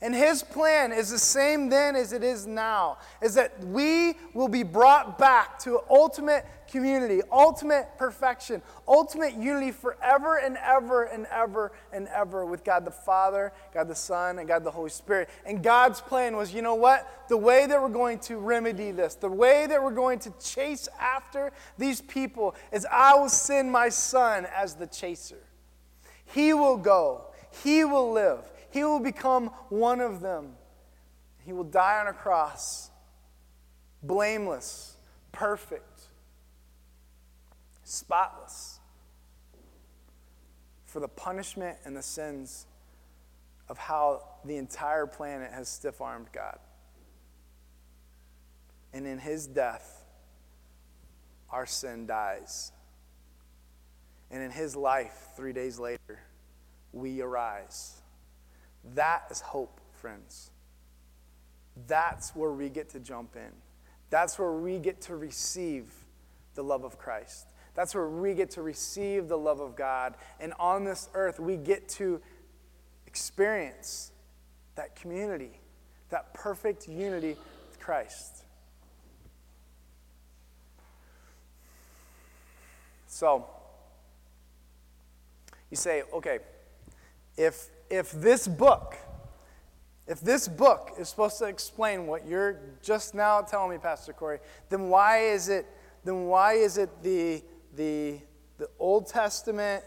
And 0.00 0.14
his 0.14 0.42
plan 0.42 0.92
is 0.92 1.10
the 1.10 1.18
same 1.18 1.68
then 1.68 1.96
as 1.96 2.12
it 2.12 2.22
is 2.22 2.46
now, 2.46 2.98
is 3.22 3.34
that 3.34 3.58
we 3.64 4.14
will 4.34 4.48
be 4.48 4.62
brought 4.62 5.18
back 5.18 5.58
to 5.60 5.80
ultimate 5.88 6.44
community, 6.68 7.22
ultimate 7.30 7.88
perfection, 7.98 8.62
ultimate 8.86 9.34
unity 9.34 9.70
forever 9.70 10.36
and 10.36 10.56
ever 10.58 11.04
and 11.04 11.26
ever 11.26 11.72
and 11.92 12.08
ever 12.08 12.44
with 12.44 12.64
God 12.64 12.84
the 12.84 12.90
Father, 12.90 13.52
God 13.72 13.88
the 13.88 13.94
Son, 13.94 14.38
and 14.38 14.48
God 14.48 14.64
the 14.64 14.70
Holy 14.70 14.90
Spirit. 14.90 15.28
And 15.44 15.62
God's 15.62 16.00
plan 16.00 16.36
was, 16.36 16.52
you 16.52 16.62
know 16.62 16.74
what? 16.74 17.26
The 17.28 17.36
way 17.36 17.66
that 17.66 17.80
we're 17.80 17.88
going 17.88 18.18
to 18.20 18.36
remedy 18.36 18.90
this, 18.90 19.14
the 19.14 19.28
way 19.28 19.66
that 19.66 19.82
we're 19.82 19.90
going 19.90 20.18
to 20.20 20.32
chase 20.42 20.88
after 21.00 21.52
these 21.78 22.00
people 22.00 22.54
is 22.72 22.86
I 22.90 23.14
will 23.14 23.28
send 23.28 23.70
my 23.70 23.88
son 23.88 24.46
as 24.54 24.74
the 24.74 24.86
chaser. 24.86 25.42
He 26.26 26.52
will 26.52 26.76
go. 26.76 27.24
He 27.62 27.84
will 27.84 28.12
live. 28.12 28.40
He 28.70 28.84
will 28.84 29.00
become 29.00 29.46
one 29.68 30.00
of 30.00 30.20
them. 30.20 30.52
He 31.44 31.52
will 31.52 31.64
die 31.64 32.00
on 32.00 32.08
a 32.08 32.12
cross, 32.12 32.90
blameless, 34.02 34.96
perfect, 35.30 35.95
spotless, 37.86 38.80
for 40.86 40.98
the 40.98 41.08
punishment 41.08 41.78
and 41.84 41.96
the 41.96 42.02
sins 42.02 42.66
of 43.68 43.78
how 43.78 44.24
the 44.44 44.56
entire 44.56 45.06
planet 45.06 45.52
has 45.52 45.68
stiff 45.68 46.00
armed 46.00 46.26
God. 46.32 46.58
And 48.92 49.06
in 49.06 49.18
his 49.18 49.46
death, 49.46 50.04
our 51.50 51.64
sin 51.64 52.06
dies. 52.06 52.72
And 54.32 54.42
in 54.42 54.50
his 54.50 54.74
life, 54.74 55.28
three 55.36 55.52
days 55.52 55.78
later, 55.78 56.20
we 56.92 57.20
arise. 57.20 58.02
That 58.94 59.24
is 59.30 59.40
hope, 59.40 59.80
friends. 59.92 60.50
That's 61.86 62.34
where 62.34 62.50
we 62.50 62.68
get 62.68 62.88
to 62.90 63.00
jump 63.00 63.36
in. 63.36 63.52
That's 64.10 64.38
where 64.38 64.52
we 64.52 64.78
get 64.78 65.02
to 65.02 65.16
receive 65.16 65.92
the 66.54 66.64
love 66.64 66.82
of 66.82 66.98
Christ. 66.98 67.46
That's 67.76 67.94
where 67.94 68.08
we 68.08 68.34
get 68.34 68.50
to 68.52 68.62
receive 68.62 69.28
the 69.28 69.38
love 69.38 69.60
of 69.60 69.76
God. 69.76 70.14
And 70.40 70.52
on 70.58 70.84
this 70.84 71.08
earth, 71.14 71.38
we 71.38 71.56
get 71.56 71.88
to 71.90 72.20
experience 73.06 74.10
that 74.74 74.96
community, 74.96 75.60
that 76.10 76.34
perfect 76.34 76.88
unity 76.88 77.36
with 77.68 77.78
Christ. 77.78 78.42
So, 83.06 83.46
you 85.70 85.76
say, 85.76 86.02
okay, 86.12 86.40
if 87.36 87.68
if 87.90 88.12
this 88.12 88.48
book, 88.48 88.96
if 90.06 90.20
this 90.20 90.48
book 90.48 90.92
is 90.98 91.08
supposed 91.08 91.38
to 91.38 91.46
explain 91.46 92.06
what 92.06 92.26
you're 92.26 92.60
just 92.82 93.14
now 93.14 93.40
telling 93.40 93.70
me, 93.70 93.78
Pastor 93.78 94.12
Corey, 94.12 94.38
then 94.68 94.88
why 94.88 95.18
is 95.18 95.48
it, 95.48 95.66
then 96.04 96.24
why 96.26 96.54
is 96.54 96.78
it 96.78 96.90
the, 97.02 97.42
the, 97.76 98.18
the 98.58 98.68
Old 98.78 99.08
Testament 99.08 99.84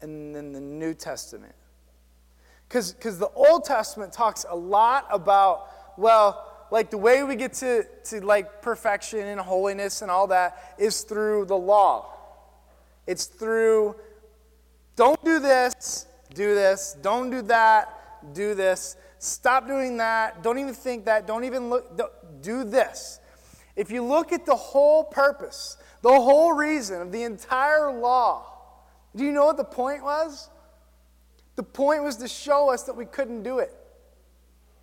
and 0.00 0.34
then 0.34 0.52
the 0.52 0.60
New 0.60 0.94
Testament? 0.94 1.54
Because 2.68 3.18
the 3.18 3.30
Old 3.34 3.64
Testament 3.64 4.12
talks 4.12 4.44
a 4.48 4.56
lot 4.56 5.06
about, 5.10 5.68
well, 5.96 6.44
like 6.70 6.90
the 6.90 6.98
way 6.98 7.22
we 7.24 7.36
get 7.36 7.54
to, 7.54 7.86
to 8.04 8.20
like 8.20 8.60
perfection 8.60 9.20
and 9.20 9.40
holiness 9.40 10.02
and 10.02 10.10
all 10.10 10.26
that 10.26 10.74
is 10.78 11.02
through 11.02 11.46
the 11.46 11.56
law. 11.56 12.12
It's 13.06 13.24
through 13.24 13.96
don't 14.98 15.24
do 15.24 15.38
this, 15.38 16.08
do 16.34 16.56
this. 16.56 16.96
Don't 17.00 17.30
do 17.30 17.40
that, 17.42 18.34
do 18.34 18.56
this. 18.56 18.96
Stop 19.20 19.68
doing 19.68 19.96
that. 19.98 20.42
Don't 20.42 20.58
even 20.58 20.74
think 20.74 21.04
that. 21.04 21.24
Don't 21.24 21.44
even 21.44 21.70
look. 21.70 22.42
Do 22.42 22.64
this. 22.64 23.20
If 23.76 23.92
you 23.92 24.02
look 24.02 24.32
at 24.32 24.44
the 24.44 24.56
whole 24.56 25.04
purpose, 25.04 25.76
the 26.02 26.08
whole 26.08 26.52
reason 26.52 27.00
of 27.00 27.12
the 27.12 27.22
entire 27.22 27.90
law, 27.92 28.46
do 29.16 29.24
you 29.24 29.32
know 29.32 29.46
what 29.46 29.56
the 29.56 29.64
point 29.64 30.02
was? 30.02 30.48
The 31.56 31.62
point 31.62 32.04
was 32.04 32.16
to 32.16 32.28
show 32.28 32.70
us 32.70 32.84
that 32.84 32.94
we 32.94 33.04
couldn't 33.04 33.42
do 33.42 33.58
it. 33.58 33.74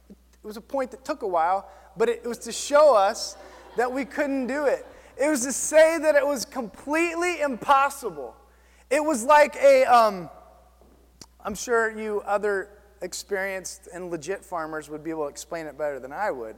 It 0.09 0.47
was 0.47 0.57
a 0.57 0.61
point 0.61 0.91
that 0.91 1.05
took 1.05 1.21
a 1.21 1.27
while, 1.27 1.69
but 1.95 2.09
it 2.09 2.25
was 2.25 2.37
to 2.39 2.51
show 2.51 2.95
us 2.95 3.37
that 3.77 3.91
we 3.91 4.05
couldn't 4.05 4.47
do 4.47 4.65
it. 4.65 4.85
It 5.17 5.29
was 5.29 5.41
to 5.45 5.53
say 5.53 5.97
that 5.97 6.15
it 6.15 6.25
was 6.25 6.43
completely 6.43 7.39
impossible. 7.41 8.35
It 8.89 9.03
was 9.03 9.23
like 9.23 9.55
a, 9.55 9.85
um, 9.85 10.29
I'm 11.43 11.55
sure 11.55 11.97
you 11.97 12.21
other 12.25 12.69
experienced 13.01 13.87
and 13.93 14.11
legit 14.11 14.43
farmers 14.43 14.89
would 14.89 15.03
be 15.03 15.09
able 15.09 15.23
to 15.23 15.29
explain 15.29 15.67
it 15.67 15.77
better 15.77 15.99
than 15.99 16.11
I 16.11 16.31
would. 16.31 16.57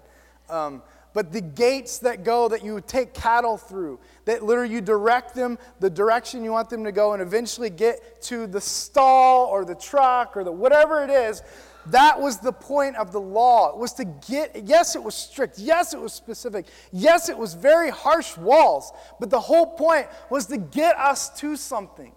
Um, 0.50 0.82
but 1.18 1.32
the 1.32 1.42
gates 1.42 1.98
that 1.98 2.24
go 2.24 2.48
that 2.48 2.64
you 2.64 2.80
take 2.80 3.12
cattle 3.12 3.58
through, 3.58 4.00
that 4.26 4.44
literally 4.44 4.72
you 4.72 4.82
direct 4.82 5.34
them 5.34 5.58
the 5.80 5.90
direction 5.90 6.44
you 6.44 6.52
want 6.52 6.70
them 6.70 6.84
to 6.84 6.92
go 6.92 7.14
and 7.14 7.24
eventually 7.24 7.72
get 7.72 8.22
to 8.22 8.46
the 8.46 8.62
stall 8.62 9.48
or 9.48 9.66
the 9.66 9.74
truck 9.74 10.38
or 10.38 10.44
the 10.44 10.52
whatever 10.52 11.04
it 11.04 11.10
is, 11.10 11.42
that 11.88 12.22
was 12.22 12.38
the 12.38 12.52
point 12.52 12.98
of 12.98 13.12
the 13.12 13.20
law. 13.20 13.72
It 13.72 13.78
was 13.80 13.94
to 13.94 14.06
get, 14.06 14.62
yes, 14.64 14.96
it 14.96 15.02
was 15.02 15.16
strict. 15.16 15.58
Yes, 15.58 15.96
it 15.96 16.00
was 16.00 16.14
specific. 16.14 16.68
Yes, 16.92 17.30
it 17.30 17.38
was 17.40 17.56
very 17.56 17.90
harsh 17.90 18.38
walls. 18.38 18.92
But 19.20 19.32
the 19.32 19.40
whole 19.40 19.66
point 19.66 20.06
was 20.30 20.46
to 20.46 20.58
get 20.58 20.96
us 21.00 21.32
to 21.40 21.56
something. 21.56 22.12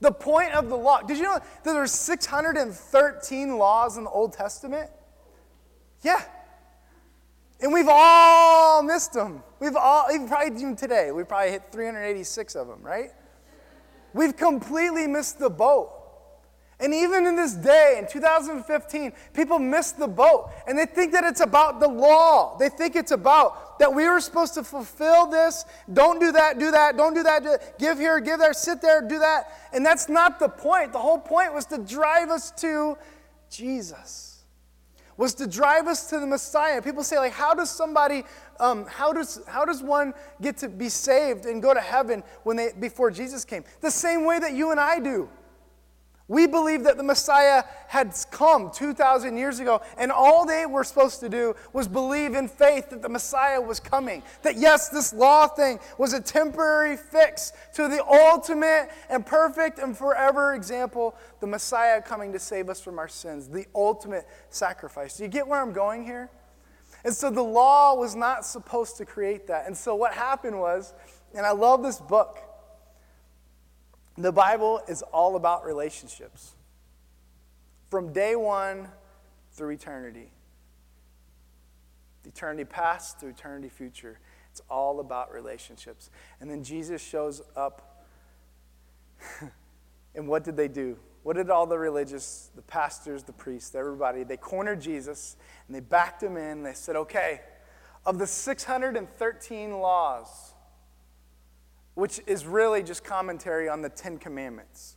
The 0.00 0.10
point 0.10 0.54
of 0.54 0.68
the 0.68 0.76
law. 0.76 1.02
Did 1.02 1.18
you 1.18 1.22
know 1.22 1.38
that 1.38 1.72
there's 1.72 1.92
613 1.92 3.56
laws 3.56 3.96
in 3.96 4.02
the 4.02 4.10
Old 4.10 4.32
Testament? 4.32 4.90
Yeah. 6.02 6.20
And 7.62 7.72
we've 7.72 7.88
all 7.88 8.82
missed 8.82 9.12
them. 9.12 9.42
We've 9.60 9.76
all, 9.76 10.06
even 10.12 10.28
probably 10.28 10.56
even 10.60 10.76
today, 10.76 11.12
we 11.12 11.24
probably 11.24 11.50
hit 11.50 11.64
386 11.70 12.54
of 12.54 12.68
them, 12.68 12.82
right? 12.82 13.10
We've 14.14 14.36
completely 14.36 15.06
missed 15.06 15.38
the 15.38 15.50
boat. 15.50 16.00
And 16.80 16.94
even 16.94 17.26
in 17.26 17.36
this 17.36 17.52
day, 17.52 17.96
in 17.98 18.08
2015, 18.08 19.12
people 19.34 19.58
miss 19.58 19.92
the 19.92 20.08
boat 20.08 20.50
and 20.66 20.78
they 20.78 20.86
think 20.86 21.12
that 21.12 21.24
it's 21.24 21.40
about 21.40 21.78
the 21.78 21.88
law. 21.88 22.56
They 22.56 22.70
think 22.70 22.96
it's 22.96 23.12
about 23.12 23.78
that 23.80 23.92
we 23.94 24.08
were 24.08 24.20
supposed 24.20 24.54
to 24.54 24.64
fulfill 24.64 25.26
this. 25.26 25.66
Don't 25.92 26.18
do 26.18 26.32
that, 26.32 26.58
do 26.58 26.70
that, 26.70 26.96
don't 26.96 27.12
do 27.12 27.22
that, 27.22 27.42
do 27.42 27.56
give 27.78 27.98
here, 27.98 28.18
give 28.20 28.38
there, 28.38 28.54
sit 28.54 28.80
there, 28.80 29.02
do 29.02 29.18
that. 29.18 29.52
And 29.74 29.84
that's 29.84 30.08
not 30.08 30.38
the 30.38 30.48
point. 30.48 30.94
The 30.94 30.98
whole 30.98 31.18
point 31.18 31.52
was 31.52 31.66
to 31.66 31.78
drive 31.78 32.30
us 32.30 32.50
to 32.52 32.96
Jesus, 33.50 34.29
was 35.20 35.34
to 35.34 35.46
drive 35.46 35.86
us 35.86 36.08
to 36.08 36.18
the 36.18 36.26
Messiah. 36.26 36.80
People 36.80 37.04
say, 37.04 37.18
like, 37.18 37.32
how 37.32 37.52
does 37.52 37.68
somebody, 37.68 38.24
um, 38.58 38.86
how, 38.86 39.12
does, 39.12 39.42
how 39.46 39.66
does 39.66 39.82
one 39.82 40.14
get 40.40 40.56
to 40.56 40.66
be 40.66 40.88
saved 40.88 41.44
and 41.44 41.60
go 41.60 41.74
to 41.74 41.80
heaven 41.80 42.22
when 42.44 42.56
they, 42.56 42.72
before 42.80 43.10
Jesus 43.10 43.44
came? 43.44 43.62
The 43.82 43.90
same 43.90 44.24
way 44.24 44.38
that 44.38 44.54
you 44.54 44.70
and 44.70 44.80
I 44.80 44.98
do. 44.98 45.28
We 46.30 46.46
believe 46.46 46.84
that 46.84 46.96
the 46.96 47.02
Messiah 47.02 47.64
had 47.88 48.14
come 48.30 48.70
2,000 48.70 49.36
years 49.36 49.58
ago, 49.58 49.82
and 49.98 50.12
all 50.12 50.46
they 50.46 50.64
were 50.64 50.84
supposed 50.84 51.18
to 51.20 51.28
do 51.28 51.56
was 51.72 51.88
believe 51.88 52.36
in 52.36 52.46
faith 52.46 52.90
that 52.90 53.02
the 53.02 53.08
Messiah 53.08 53.60
was 53.60 53.80
coming. 53.80 54.22
That 54.42 54.56
yes, 54.56 54.90
this 54.90 55.12
law 55.12 55.48
thing 55.48 55.80
was 55.98 56.12
a 56.12 56.20
temporary 56.20 56.96
fix 56.96 57.52
to 57.74 57.88
the 57.88 58.06
ultimate 58.06 58.90
and 59.08 59.26
perfect 59.26 59.80
and 59.80 59.98
forever 59.98 60.54
example 60.54 61.16
the 61.40 61.48
Messiah 61.48 62.00
coming 62.00 62.32
to 62.32 62.38
save 62.38 62.68
us 62.68 62.80
from 62.80 63.00
our 63.00 63.08
sins, 63.08 63.48
the 63.48 63.66
ultimate 63.74 64.24
sacrifice. 64.50 65.16
Do 65.16 65.24
you 65.24 65.28
get 65.28 65.48
where 65.48 65.60
I'm 65.60 65.72
going 65.72 66.04
here? 66.04 66.30
And 67.04 67.12
so 67.12 67.28
the 67.30 67.42
law 67.42 67.96
was 67.96 68.14
not 68.14 68.46
supposed 68.46 68.98
to 68.98 69.04
create 69.04 69.48
that. 69.48 69.66
And 69.66 69.76
so 69.76 69.96
what 69.96 70.12
happened 70.12 70.60
was, 70.60 70.94
and 71.34 71.44
I 71.44 71.50
love 71.50 71.82
this 71.82 71.98
book. 71.98 72.38
The 74.20 74.32
Bible 74.32 74.82
is 74.86 75.00
all 75.02 75.34
about 75.34 75.64
relationships 75.64 76.52
from 77.90 78.12
day 78.12 78.36
one 78.36 78.88
through 79.52 79.70
eternity. 79.70 80.30
Eternity 82.26 82.64
past 82.64 83.18
through 83.18 83.30
eternity 83.30 83.70
future. 83.70 84.20
It's 84.50 84.60
all 84.68 85.00
about 85.00 85.32
relationships. 85.32 86.10
And 86.38 86.50
then 86.50 86.62
Jesus 86.62 87.02
shows 87.02 87.40
up. 87.56 88.04
and 90.14 90.28
what 90.28 90.44
did 90.44 90.56
they 90.56 90.68
do? 90.68 90.98
What 91.22 91.36
did 91.36 91.48
all 91.48 91.66
the 91.66 91.78
religious, 91.78 92.50
the 92.54 92.62
pastors, 92.62 93.22
the 93.22 93.32
priests, 93.32 93.74
everybody, 93.74 94.22
they 94.22 94.36
cornered 94.36 94.82
Jesus 94.82 95.36
and 95.66 95.74
they 95.74 95.80
backed 95.80 96.22
him 96.22 96.36
in. 96.36 96.62
They 96.62 96.74
said, 96.74 96.96
okay, 96.96 97.40
of 98.04 98.18
the 98.18 98.26
613 98.26 99.78
laws, 99.78 100.49
which 101.94 102.20
is 102.26 102.46
really 102.46 102.82
just 102.82 103.04
commentary 103.04 103.68
on 103.68 103.82
the 103.82 103.88
Ten 103.88 104.18
Commandments. 104.18 104.96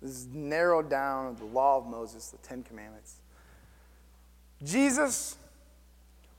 This 0.00 0.10
is 0.10 0.26
narrowed 0.26 0.90
down 0.90 1.36
the 1.36 1.44
law 1.44 1.78
of 1.78 1.86
Moses, 1.86 2.28
the 2.30 2.38
Ten 2.38 2.62
Commandments. 2.62 3.16
Jesus, 4.62 5.36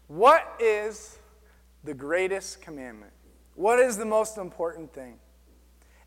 what 0.07 0.55
is 0.59 1.19
the 1.83 1.93
greatest 1.93 2.61
commandment? 2.61 3.11
What 3.55 3.79
is 3.79 3.97
the 3.97 4.05
most 4.05 4.37
important 4.37 4.93
thing? 4.93 5.17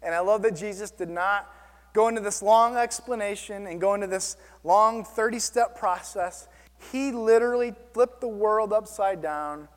And 0.03 0.15
I 0.15 0.21
love 0.21 0.43
that 0.43 0.57
Jesus 0.57 0.91
did 0.91 1.09
not 1.11 1.53
go 1.93 2.09
into 2.09 2.21
this 2.21 2.43
long 2.43 2.77
explanation 2.77 3.67
and 3.67 3.81
go 3.81 3.95
into 3.95 4.07
this 4.07 4.37
long 4.65 5.05
30 5.05 5.39
step 5.39 5.77
process. 5.77 6.49
He 6.93 7.13
literally 7.13 7.75
flipped 7.93 8.21
the 8.21 8.29
world 8.29 8.73
upside 8.73 9.21
down 9.21 9.69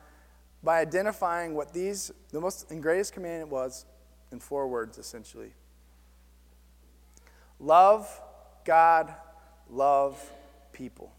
by 0.64 0.80
identifying 0.80 1.54
what 1.56 1.74
these, 1.74 2.12
the 2.32 2.40
most 2.40 2.72
and 2.72 2.82
greatest 2.82 3.14
commandment 3.14 3.52
was 3.52 3.86
in 4.32 4.40
four 4.40 4.68
words 4.68 4.98
essentially 4.98 5.52
love 7.60 8.08
God, 8.66 9.14
love 9.70 10.22
people. 10.72 11.14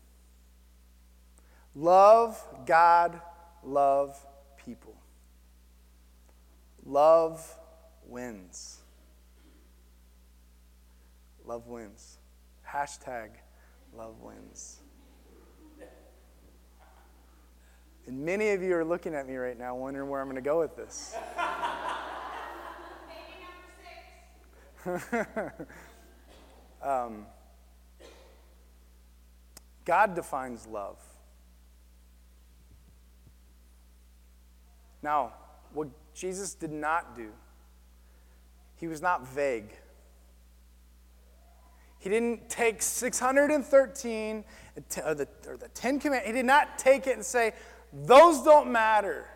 Love 1.74 2.42
God, 2.66 3.20
love 3.62 4.24
people. 4.64 4.94
Love 6.84 7.56
wins. 8.06 8.78
Love 11.44 11.66
wins. 11.66 12.18
Hashtag 12.68 13.30
love 13.96 14.20
wins. 14.20 14.80
And 18.06 18.24
many 18.24 18.50
of 18.50 18.62
you 18.62 18.74
are 18.76 18.84
looking 18.84 19.14
at 19.14 19.26
me 19.26 19.36
right 19.36 19.58
now 19.58 19.74
wondering 19.74 20.10
where 20.10 20.20
I'm 20.20 20.26
going 20.26 20.36
to 20.36 20.42
go 20.42 20.60
with 20.60 20.76
this. 20.76 21.14
um, 26.82 27.26
God 29.84 30.14
defines 30.14 30.66
love. 30.66 30.98
Now, 35.02 35.32
what 35.72 35.88
Jesus 36.14 36.54
did 36.54 36.72
not 36.72 37.16
do, 37.16 37.30
he 38.76 38.86
was 38.88 39.00
not 39.00 39.26
vague. 39.26 39.70
He 41.98 42.10
didn't 42.10 42.50
take 42.50 42.82
613 42.82 44.44
or 45.04 45.14
the, 45.14 45.28
or 45.46 45.56
the 45.56 45.68
Ten 45.68 45.98
Commandments, 45.98 46.26
he 46.26 46.32
did 46.32 46.44
not 46.44 46.78
take 46.78 47.06
it 47.06 47.16
and 47.16 47.24
say, 47.24 47.54
those 47.94 48.42
don't 48.42 48.72
matter. 48.72 49.26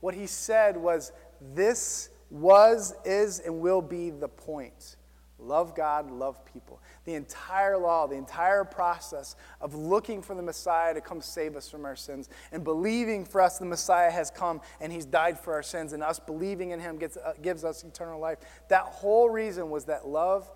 What 0.00 0.14
he 0.14 0.26
said 0.26 0.76
was, 0.76 1.12
This 1.54 2.10
was, 2.30 2.94
is, 3.04 3.40
and 3.40 3.60
will 3.60 3.82
be 3.82 4.10
the 4.10 4.28
point. 4.28 4.96
Love 5.38 5.74
God, 5.74 6.10
love 6.10 6.44
people. 6.44 6.80
The 7.04 7.14
entire 7.14 7.76
law, 7.76 8.06
the 8.06 8.14
entire 8.14 8.64
process 8.64 9.34
of 9.60 9.74
looking 9.74 10.22
for 10.22 10.36
the 10.36 10.42
Messiah 10.42 10.94
to 10.94 11.00
come 11.00 11.20
save 11.20 11.56
us 11.56 11.68
from 11.68 11.84
our 11.84 11.96
sins 11.96 12.28
and 12.52 12.62
believing 12.62 13.24
for 13.24 13.40
us 13.40 13.58
the 13.58 13.64
Messiah 13.64 14.10
has 14.10 14.30
come 14.30 14.60
and 14.80 14.92
he's 14.92 15.04
died 15.04 15.38
for 15.38 15.52
our 15.54 15.62
sins 15.62 15.94
and 15.94 16.02
us 16.02 16.20
believing 16.20 16.70
in 16.70 16.78
him 16.78 16.96
gets, 16.96 17.16
uh, 17.16 17.32
gives 17.42 17.64
us 17.64 17.82
eternal 17.82 18.20
life. 18.20 18.38
That 18.68 18.84
whole 18.84 19.30
reason 19.30 19.68
was 19.68 19.86
that 19.86 20.06
love 20.06 20.48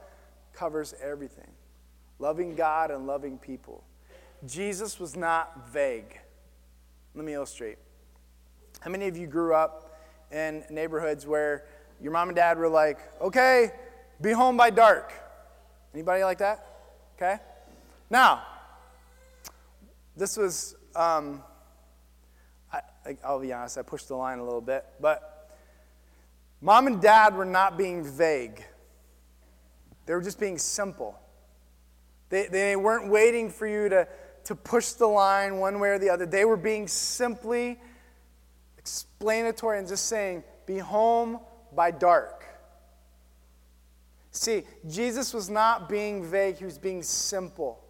covers 0.53 0.95
everything 1.03 1.51
loving 2.19 2.55
God 2.55 2.91
and 2.91 3.07
loving 3.07 3.37
people. 3.37 3.85
Jesus 4.47 4.99
was 4.99 5.17
not 5.17 5.69
vague. 5.69 6.19
Let 7.17 7.25
me 7.25 7.33
illustrate. 7.33 7.79
How 8.81 8.91
many 8.91 9.09
of 9.09 9.17
you 9.17 9.27
grew 9.27 9.55
up 9.55 9.99
in 10.31 10.63
neighborhoods 10.69 11.27
where 11.27 11.65
your 11.99 12.13
mom 12.13 12.29
and 12.29 12.37
dad 12.37 12.59
were 12.59 12.69
like, 12.69 12.99
okay, 13.23 13.73
be 14.21 14.33
home 14.33 14.59
by 14.59 14.69
dark? 14.69 15.15
Anybody 15.95 16.25
like 16.25 16.37
that? 16.39 16.67
Okay? 17.17 17.39
Now, 18.11 18.43
this 20.15 20.37
was, 20.37 20.75
um, 20.95 21.43
I, 22.71 22.83
I'll 23.25 23.41
be 23.41 23.51
honest, 23.51 23.79
I 23.79 23.83
pushed 23.83 24.09
the 24.09 24.17
line 24.17 24.39
a 24.39 24.45
little 24.45 24.61
bit, 24.61 24.85
but 25.01 25.57
mom 26.61 26.87
and 26.87 27.01
dad 27.01 27.35
were 27.35 27.47
not 27.47 27.79
being 27.79 28.05
vague. 28.05 28.63
They 30.05 30.13
were 30.13 30.21
just 30.21 30.39
being 30.39 30.59
simple. 30.59 31.19
They, 32.29 32.47
they 32.49 32.77
weren't 32.77 33.11
waiting 33.11 33.49
for 33.49 33.67
you 33.67 33.89
to 33.89 34.07
to 34.47 34.55
push 34.55 34.91
the 34.93 35.07
line 35.07 35.59
one 35.59 35.81
way 35.81 35.91
or 35.91 35.99
the 35.99 36.09
other. 36.09 36.25
They 36.25 36.45
were 36.45 36.57
being 36.57 36.87
simply 36.87 37.81
explanatory 38.79 39.79
and 39.79 39.89
just 39.89 40.07
saying, 40.07 40.45
Be 40.67 40.79
home 40.79 41.41
by 41.75 41.91
dark. 41.91 42.45
See, 44.31 44.63
Jesus 44.89 45.35
was 45.35 45.51
not 45.51 45.89
being 45.89 46.25
vague, 46.25 46.59
he 46.59 46.65
was 46.65 46.79
being 46.79 47.03
simple. 47.03 47.83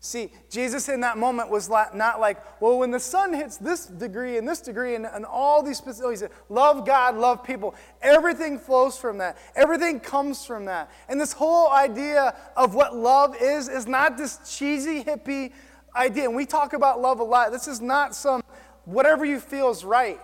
See, 0.00 0.30
Jesus 0.48 0.88
in 0.88 1.00
that 1.00 1.18
moment 1.18 1.50
was 1.50 1.68
not 1.68 2.20
like, 2.20 2.38
well, 2.60 2.78
when 2.78 2.92
the 2.92 3.00
sun 3.00 3.34
hits 3.34 3.56
this 3.56 3.86
degree 3.86 4.38
and 4.38 4.46
this 4.46 4.60
degree 4.60 4.94
and, 4.94 5.04
and 5.04 5.24
all 5.24 5.60
these 5.60 5.78
specific, 5.78 6.06
oh, 6.06 6.10
he 6.10 6.16
said, 6.16 6.30
love 6.48 6.86
God, 6.86 7.16
love 7.16 7.42
people. 7.42 7.74
Everything 8.00 8.60
flows 8.60 8.96
from 8.96 9.18
that. 9.18 9.36
Everything 9.56 9.98
comes 9.98 10.46
from 10.46 10.66
that. 10.66 10.88
And 11.08 11.20
this 11.20 11.32
whole 11.32 11.72
idea 11.72 12.36
of 12.56 12.76
what 12.76 12.94
love 12.94 13.36
is, 13.40 13.68
is 13.68 13.88
not 13.88 14.16
this 14.16 14.38
cheesy 14.56 15.02
hippie 15.02 15.52
idea. 15.96 16.26
And 16.26 16.36
we 16.36 16.46
talk 16.46 16.74
about 16.74 17.00
love 17.00 17.18
a 17.18 17.24
lot. 17.24 17.50
This 17.50 17.66
is 17.66 17.80
not 17.80 18.14
some, 18.14 18.40
whatever 18.84 19.24
you 19.24 19.40
feel 19.40 19.68
is 19.70 19.84
right. 19.84 20.20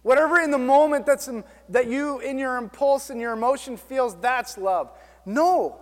Whatever 0.00 0.40
in 0.40 0.50
the 0.50 0.58
moment 0.58 1.04
that's 1.04 1.28
in, 1.28 1.44
that 1.68 1.86
you, 1.86 2.20
in 2.20 2.38
your 2.38 2.56
impulse 2.56 3.10
and 3.10 3.20
your 3.20 3.34
emotion 3.34 3.76
feels, 3.76 4.16
that's 4.16 4.56
love. 4.56 4.90
No. 5.26 5.80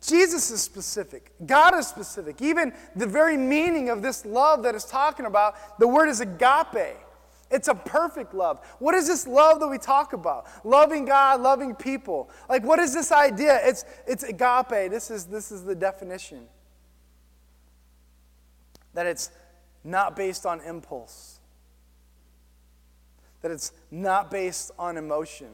Jesus 0.00 0.50
is 0.50 0.62
specific. 0.62 1.32
God 1.44 1.74
is 1.74 1.86
specific. 1.86 2.40
Even 2.40 2.72
the 2.96 3.06
very 3.06 3.36
meaning 3.36 3.90
of 3.90 4.00
this 4.00 4.24
love 4.24 4.62
that 4.62 4.74
is 4.74 4.84
talking 4.84 5.26
about, 5.26 5.78
the 5.78 5.86
word 5.86 6.08
is 6.08 6.20
agape. 6.20 6.96
It's 7.50 7.68
a 7.68 7.74
perfect 7.74 8.32
love. 8.32 8.64
What 8.78 8.94
is 8.94 9.08
this 9.08 9.26
love 9.26 9.60
that 9.60 9.68
we 9.68 9.76
talk 9.76 10.12
about? 10.12 10.46
Loving 10.64 11.04
God, 11.04 11.40
loving 11.40 11.74
people. 11.74 12.30
Like 12.48 12.64
what 12.64 12.78
is 12.78 12.94
this 12.94 13.10
idea? 13.10 13.60
It's 13.62 13.84
it's 14.06 14.22
agape. 14.22 14.90
This 14.90 15.10
is 15.10 15.26
this 15.26 15.50
is 15.50 15.64
the 15.64 15.74
definition. 15.74 16.46
That 18.94 19.06
it's 19.06 19.30
not 19.82 20.16
based 20.16 20.46
on 20.46 20.60
impulse. 20.60 21.40
That 23.42 23.50
it's 23.50 23.72
not 23.90 24.30
based 24.30 24.70
on 24.78 24.96
emotion. 24.96 25.48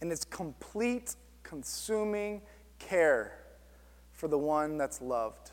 And 0.00 0.12
it's 0.12 0.24
complete, 0.24 1.16
consuming, 1.42 2.40
care 2.78 3.38
for 4.12 4.28
the 4.28 4.38
one 4.38 4.78
that's 4.78 5.00
loved, 5.00 5.52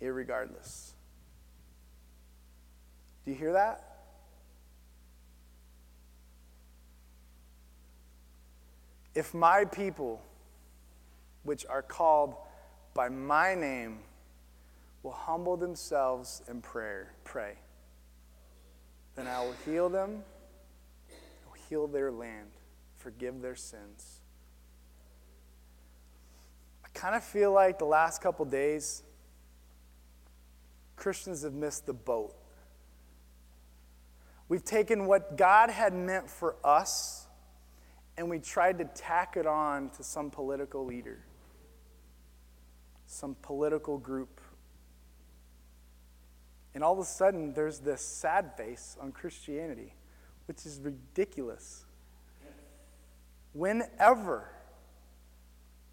irregardless. 0.00 0.92
Do 3.24 3.30
you 3.30 3.36
hear 3.36 3.52
that? 3.52 3.94
If 9.14 9.32
my 9.32 9.64
people, 9.64 10.20
which 11.44 11.64
are 11.66 11.82
called 11.82 12.34
by 12.94 13.08
my 13.08 13.54
name, 13.54 14.00
will 15.02 15.12
humble 15.12 15.56
themselves 15.56 16.42
in 16.48 16.60
prayer, 16.60 17.12
pray, 17.22 17.54
then 19.14 19.28
I 19.28 19.40
will 19.40 19.54
heal 19.64 19.88
them, 19.88 20.24
I 21.08 21.46
will 21.46 21.58
heal 21.68 21.86
their 21.86 22.10
land, 22.10 22.50
forgive 22.96 23.40
their 23.40 23.54
sins. 23.54 24.20
Kind 26.94 27.14
of 27.14 27.22
feel 27.22 27.52
like 27.52 27.78
the 27.78 27.84
last 27.84 28.22
couple 28.22 28.44
days, 28.44 29.02
Christians 30.96 31.42
have 31.42 31.52
missed 31.52 31.86
the 31.86 31.92
boat. 31.92 32.34
We've 34.48 34.64
taken 34.64 35.06
what 35.06 35.36
God 35.36 35.70
had 35.70 35.92
meant 35.92 36.30
for 36.30 36.56
us 36.64 37.26
and 38.16 38.30
we 38.30 38.38
tried 38.38 38.78
to 38.78 38.84
tack 38.84 39.36
it 39.36 39.46
on 39.46 39.90
to 39.90 40.04
some 40.04 40.30
political 40.30 40.84
leader, 40.84 41.24
some 43.06 43.36
political 43.42 43.98
group. 43.98 44.40
And 46.74 46.84
all 46.84 46.92
of 46.92 46.98
a 47.00 47.04
sudden, 47.04 47.52
there's 47.54 47.80
this 47.80 48.02
sad 48.02 48.56
face 48.56 48.96
on 49.00 49.12
Christianity, 49.12 49.94
which 50.46 50.64
is 50.64 50.80
ridiculous. 50.80 51.84
Whenever 53.52 54.50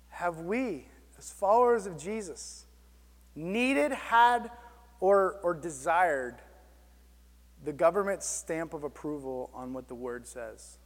have 0.10 0.40
we, 0.40 0.88
as 1.22 1.32
followers 1.32 1.86
of 1.86 2.00
Jesus, 2.00 2.66
needed, 3.36 3.92
had, 3.92 4.50
or, 5.00 5.40
or 5.44 5.54
desired 5.54 6.42
the 7.64 7.72
government's 7.72 8.26
stamp 8.26 8.74
of 8.74 8.84
approval 8.84 9.52
on 9.54 9.72
what 9.72 9.88
the 9.88 9.94
word 9.94 10.26
says? 10.26 10.80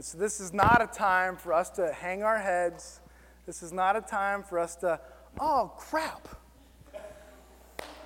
So, 0.00 0.18
this 0.18 0.40
is 0.40 0.52
not 0.52 0.82
a 0.82 0.86
time 0.86 1.36
for 1.36 1.52
us 1.52 1.70
to 1.70 1.92
hang 1.92 2.24
our 2.24 2.38
heads. 2.38 3.00
This 3.46 3.62
is 3.62 3.72
not 3.72 3.96
a 3.96 4.00
time 4.00 4.42
for 4.42 4.58
us 4.58 4.74
to, 4.76 4.98
oh, 5.38 5.72
crap. 5.76 6.26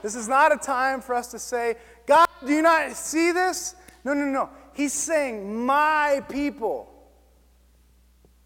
This 0.03 0.15
is 0.15 0.29
not 0.29 0.53
a 0.53 0.59
time 0.59 1.01
for 1.01 1.15
us 1.15 1.31
to 1.31 1.39
say, 1.39 1.77
God, 2.05 2.29
do 2.45 2.53
you 2.53 2.63
not 2.63 2.93
see 2.93 3.33
this? 3.33 3.77
No, 4.05 4.13
no, 4.13 4.27
no. 4.27 4.51
He's 4.75 4.93
saying, 4.93 5.65
my 5.65 6.23
people. 6.29 6.93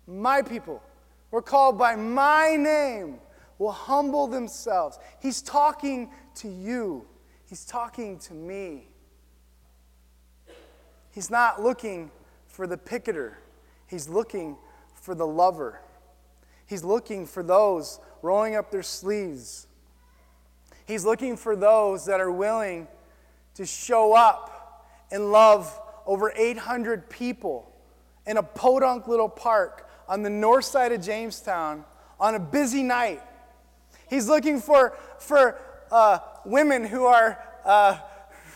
My 0.06 0.42
people. 0.42 0.82
We're 1.30 1.42
called 1.42 1.78
by 1.78 1.94
my 1.94 2.56
name, 2.56 3.18
will 3.58 3.72
humble 3.72 4.26
themselves. 4.26 4.98
He's 5.20 5.42
talking 5.42 6.10
to 6.36 6.48
you, 6.48 7.06
He's 7.44 7.64
talking 7.64 8.18
to 8.20 8.34
me. 8.34 8.88
He's 11.10 11.30
not 11.30 11.62
looking 11.62 12.10
for 12.46 12.66
the 12.66 12.76
picketer, 12.76 13.38
He's 13.86 14.08
looking 14.08 14.56
for 14.94 15.14
the 15.14 15.26
lover. 15.26 15.80
He's 16.66 16.84
looking 16.84 17.26
for 17.26 17.42
those 17.42 17.98
rolling 18.20 18.54
up 18.54 18.70
their 18.70 18.82
sleeves. 18.82 19.66
He's 20.86 21.04
looking 21.04 21.36
for 21.36 21.56
those 21.56 22.04
that 22.04 22.20
are 22.20 22.30
willing 22.30 22.88
to 23.54 23.64
show 23.64 24.14
up 24.14 24.86
and 25.10 25.32
love 25.32 25.80
over 26.06 26.32
800 26.36 27.08
people 27.08 27.74
in 28.26 28.36
a 28.36 28.42
podunk 28.42 29.08
little 29.08 29.28
park 29.28 29.87
on 30.08 30.22
the 30.22 30.30
north 30.30 30.64
side 30.64 30.92
of 30.92 31.02
Jamestown 31.02 31.84
on 32.18 32.34
a 32.34 32.40
busy 32.40 32.82
night. 32.82 33.22
He's 34.08 34.28
looking 34.28 34.60
for, 34.60 34.96
for 35.18 35.60
uh, 35.90 36.18
women 36.44 36.84
who 36.84 37.04
are 37.04 37.38
uh, 37.64 37.98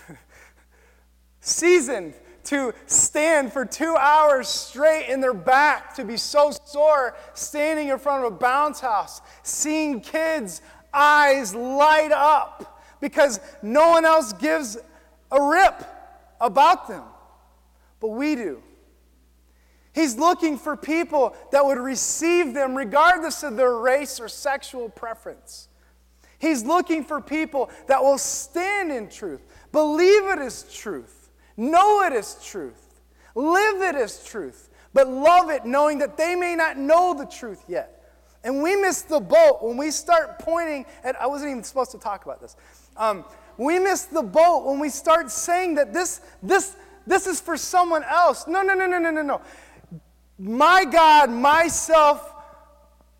seasoned 1.40 2.14
to 2.44 2.72
stand 2.86 3.52
for 3.52 3.64
two 3.64 3.94
hours 3.96 4.48
straight 4.48 5.08
in 5.08 5.20
their 5.20 5.34
back, 5.34 5.94
to 5.94 6.04
be 6.04 6.16
so 6.16 6.52
sore 6.64 7.14
standing 7.34 7.88
in 7.88 7.98
front 7.98 8.24
of 8.24 8.32
a 8.32 8.36
bounce 8.36 8.80
house, 8.80 9.20
seeing 9.42 10.00
kids' 10.00 10.60
eyes 10.92 11.54
light 11.54 12.10
up 12.12 12.80
because 13.00 13.40
no 13.62 13.90
one 13.90 14.04
else 14.04 14.32
gives 14.32 14.76
a 15.30 15.42
rip 15.42 15.84
about 16.40 16.88
them. 16.88 17.04
But 18.00 18.08
we 18.08 18.34
do. 18.34 18.62
He's 19.92 20.16
looking 20.16 20.56
for 20.56 20.76
people 20.76 21.36
that 21.50 21.64
would 21.64 21.78
receive 21.78 22.54
them 22.54 22.74
regardless 22.74 23.42
of 23.42 23.56
their 23.56 23.76
race 23.76 24.20
or 24.20 24.28
sexual 24.28 24.88
preference. 24.88 25.68
He's 26.38 26.64
looking 26.64 27.04
for 27.04 27.20
people 27.20 27.70
that 27.86 28.02
will 28.02 28.18
stand 28.18 28.90
in 28.90 29.08
truth, 29.08 29.42
believe 29.70 30.24
it 30.24 30.38
is 30.40 30.64
truth, 30.72 31.30
know 31.56 32.02
it 32.02 32.12
is 32.12 32.36
truth, 32.42 33.00
live 33.34 33.82
it 33.82 33.94
as 33.94 34.24
truth, 34.24 34.70
but 34.94 35.08
love 35.08 35.50
it 35.50 35.64
knowing 35.64 35.98
that 35.98 36.16
they 36.16 36.34
may 36.34 36.56
not 36.56 36.76
know 36.76 37.14
the 37.14 37.26
truth 37.26 37.62
yet. 37.68 37.98
And 38.44 38.60
we 38.60 38.74
miss 38.74 39.02
the 39.02 39.20
boat 39.20 39.58
when 39.62 39.76
we 39.76 39.92
start 39.92 40.40
pointing 40.40 40.84
at, 41.04 41.20
I 41.20 41.26
wasn't 41.26 41.52
even 41.52 41.62
supposed 41.62 41.92
to 41.92 41.98
talk 41.98 42.24
about 42.24 42.40
this. 42.40 42.56
Um, 42.96 43.24
we 43.56 43.78
miss 43.78 44.06
the 44.06 44.22
boat 44.22 44.64
when 44.66 44.80
we 44.80 44.88
start 44.88 45.30
saying 45.30 45.76
that 45.76 45.92
this, 45.92 46.22
this, 46.42 46.74
this 47.06 47.28
is 47.28 47.40
for 47.40 47.56
someone 47.56 48.02
else. 48.02 48.48
No, 48.48 48.62
no, 48.62 48.74
no, 48.74 48.86
no, 48.86 48.98
no, 48.98 49.10
no, 49.12 49.22
no 49.22 49.42
my 50.42 50.84
God, 50.84 51.30
myself, 51.30 52.34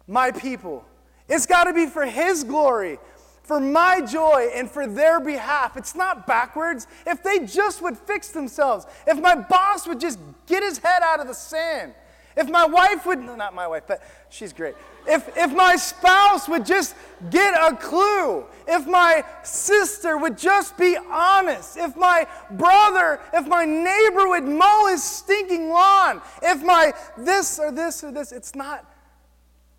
my 0.08 0.32
people. 0.32 0.84
It's 1.28 1.46
got 1.46 1.64
to 1.64 1.72
be 1.72 1.86
for 1.86 2.04
His 2.04 2.42
glory, 2.42 2.98
for 3.44 3.60
my 3.60 4.00
joy, 4.00 4.50
and 4.54 4.68
for 4.68 4.88
their 4.88 5.20
behalf. 5.20 5.76
It's 5.76 5.94
not 5.94 6.26
backwards. 6.26 6.88
If 7.06 7.22
they 7.22 7.46
just 7.46 7.80
would 7.80 7.96
fix 7.96 8.30
themselves, 8.30 8.86
if 9.06 9.20
my 9.20 9.36
boss 9.36 9.86
would 9.86 10.00
just 10.00 10.18
get 10.46 10.64
his 10.64 10.78
head 10.78 11.02
out 11.02 11.20
of 11.20 11.28
the 11.28 11.34
sand, 11.34 11.94
if 12.36 12.48
my 12.48 12.64
wife 12.64 13.04
would, 13.06 13.20
not 13.20 13.54
my 13.54 13.66
wife, 13.66 13.84
but 13.86 14.02
she's 14.30 14.52
great. 14.52 14.74
If, 15.06 15.36
if 15.36 15.52
my 15.52 15.76
spouse 15.76 16.48
would 16.48 16.64
just 16.64 16.94
get 17.30 17.54
a 17.54 17.76
clue, 17.76 18.46
if 18.66 18.86
my 18.86 19.24
sister 19.42 20.16
would 20.16 20.38
just 20.38 20.76
be 20.78 20.96
honest, 20.96 21.76
if 21.76 21.96
my 21.96 22.26
brother, 22.52 23.20
if 23.34 23.46
my 23.46 23.64
neighbor 23.64 24.28
would 24.28 24.44
mow 24.44 24.86
his 24.88 25.02
stinking 25.02 25.68
lawn, 25.68 26.22
if 26.42 26.62
my 26.62 26.92
this 27.18 27.58
or 27.58 27.72
this 27.72 28.02
or 28.02 28.12
this, 28.12 28.32
it's 28.32 28.54
not. 28.54 28.88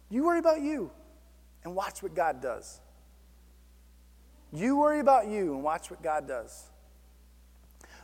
You 0.09 0.25
worry 0.25 0.39
about 0.39 0.61
you 0.61 0.91
and 1.63 1.75
watch 1.75 2.03
what 2.03 2.13
God 2.13 2.41
does. 2.41 2.79
You 4.51 4.77
worry 4.77 4.99
about 4.99 5.27
you 5.27 5.53
and 5.55 5.63
watch 5.63 5.89
what 5.89 6.03
God 6.03 6.27
does. 6.27 6.69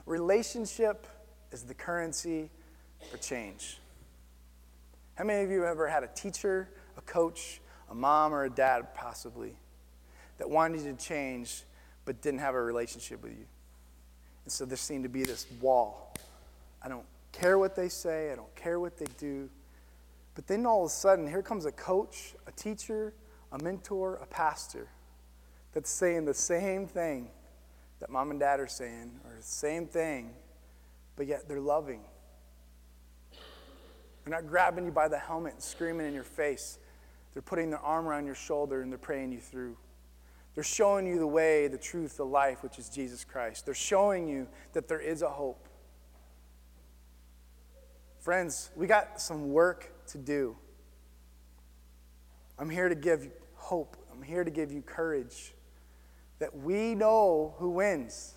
Relationship 0.07 1.05
is 1.51 1.63
the 1.63 1.75
currency 1.75 2.49
for 3.11 3.17
change. 3.17 3.77
How 5.19 5.25
many 5.25 5.43
of 5.43 5.51
you 5.51 5.65
ever 5.65 5.85
had 5.85 6.03
a 6.03 6.07
teacher, 6.07 6.69
a 6.95 7.01
coach, 7.01 7.59
a 7.91 7.93
mom, 7.93 8.33
or 8.33 8.45
a 8.45 8.49
dad, 8.49 8.93
possibly, 8.95 9.53
that 10.37 10.49
wanted 10.49 10.79
you 10.79 10.93
to 10.93 10.97
change 10.97 11.63
but 12.05 12.21
didn't 12.21 12.39
have 12.39 12.55
a 12.55 12.61
relationship 12.61 13.21
with 13.21 13.33
you? 13.33 13.45
And 14.45 14.51
so 14.53 14.63
there 14.63 14.77
seemed 14.77 15.03
to 15.03 15.09
be 15.09 15.25
this 15.25 15.45
wall. 15.59 16.13
I 16.81 16.87
don't 16.87 17.03
care 17.33 17.59
what 17.59 17.75
they 17.75 17.89
say, 17.89 18.31
I 18.31 18.35
don't 18.35 18.55
care 18.55 18.79
what 18.79 18.97
they 18.97 19.07
do. 19.17 19.49
But 20.35 20.47
then 20.47 20.65
all 20.65 20.85
of 20.85 20.87
a 20.87 20.89
sudden, 20.89 21.27
here 21.27 21.41
comes 21.41 21.65
a 21.65 21.73
coach, 21.73 22.33
a 22.47 22.53
teacher, 22.53 23.13
a 23.51 23.61
mentor, 23.61 24.21
a 24.23 24.25
pastor 24.25 24.87
that's 25.73 25.89
saying 25.89 26.23
the 26.23 26.33
same 26.33 26.87
thing 26.87 27.27
that 27.99 28.09
mom 28.09 28.31
and 28.31 28.39
dad 28.39 28.61
are 28.61 28.67
saying, 28.67 29.19
or 29.25 29.35
the 29.35 29.43
same 29.43 29.85
thing, 29.85 30.33
but 31.17 31.27
yet 31.27 31.49
they're 31.49 31.59
loving 31.59 32.03
they're 34.29 34.39
not 34.39 34.47
grabbing 34.47 34.85
you 34.85 34.91
by 34.91 35.07
the 35.07 35.17
helmet 35.17 35.53
and 35.53 35.61
screaming 35.63 36.05
in 36.05 36.13
your 36.13 36.23
face. 36.23 36.77
They're 37.33 37.41
putting 37.41 37.71
their 37.71 37.79
arm 37.79 38.07
around 38.07 38.27
your 38.27 38.35
shoulder 38.35 38.83
and 38.83 38.91
they're 38.91 38.99
praying 38.99 39.31
you 39.31 39.39
through. 39.39 39.75
They're 40.53 40.63
showing 40.63 41.07
you 41.07 41.17
the 41.17 41.25
way, 41.25 41.67
the 41.67 41.79
truth, 41.79 42.17
the 42.17 42.25
life, 42.25 42.61
which 42.61 42.77
is 42.77 42.89
Jesus 42.89 43.23
Christ. 43.23 43.65
They're 43.65 43.73
showing 43.73 44.27
you 44.27 44.47
that 44.73 44.87
there 44.87 44.99
is 44.99 45.23
a 45.23 45.29
hope. 45.29 45.67
Friends, 48.19 48.69
we 48.75 48.85
got 48.85 49.19
some 49.19 49.49
work 49.49 49.91
to 50.09 50.19
do. 50.19 50.55
I'm 52.59 52.69
here 52.69 52.87
to 52.87 52.95
give 52.95 53.23
you 53.23 53.31
hope. 53.55 53.97
I'm 54.11 54.21
here 54.21 54.43
to 54.43 54.51
give 54.51 54.71
you 54.71 54.83
courage 54.83 55.55
that 56.37 56.55
we 56.55 56.93
know 56.93 57.55
who 57.57 57.71
wins. 57.71 58.35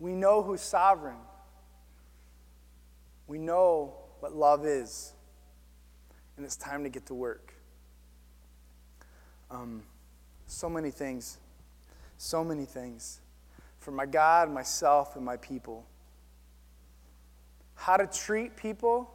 We 0.00 0.12
know 0.12 0.42
who's 0.42 0.60
sovereign. 0.60 1.18
We 3.28 3.38
know 3.38 4.05
what 4.20 4.34
love 4.34 4.64
is. 4.64 5.12
And 6.36 6.44
it's 6.44 6.56
time 6.56 6.84
to 6.84 6.88
get 6.88 7.06
to 7.06 7.14
work. 7.14 7.54
Um, 9.50 9.82
so 10.46 10.68
many 10.68 10.90
things. 10.90 11.38
So 12.18 12.44
many 12.44 12.64
things. 12.64 13.20
For 13.78 13.90
my 13.90 14.06
God, 14.06 14.50
myself, 14.50 15.16
and 15.16 15.24
my 15.24 15.36
people. 15.36 15.86
How 17.74 17.96
to 17.96 18.06
treat 18.06 18.56
people 18.56 19.10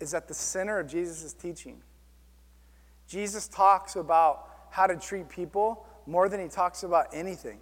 is 0.00 0.14
at 0.14 0.28
the 0.28 0.34
center 0.34 0.78
of 0.78 0.88
Jesus' 0.88 1.32
teaching. 1.32 1.80
Jesus 3.06 3.48
talks 3.48 3.96
about 3.96 4.48
how 4.70 4.86
to 4.86 4.96
treat 4.96 5.28
people 5.28 5.86
more 6.06 6.28
than 6.28 6.40
he 6.40 6.48
talks 6.48 6.82
about 6.82 7.06
anything. 7.12 7.58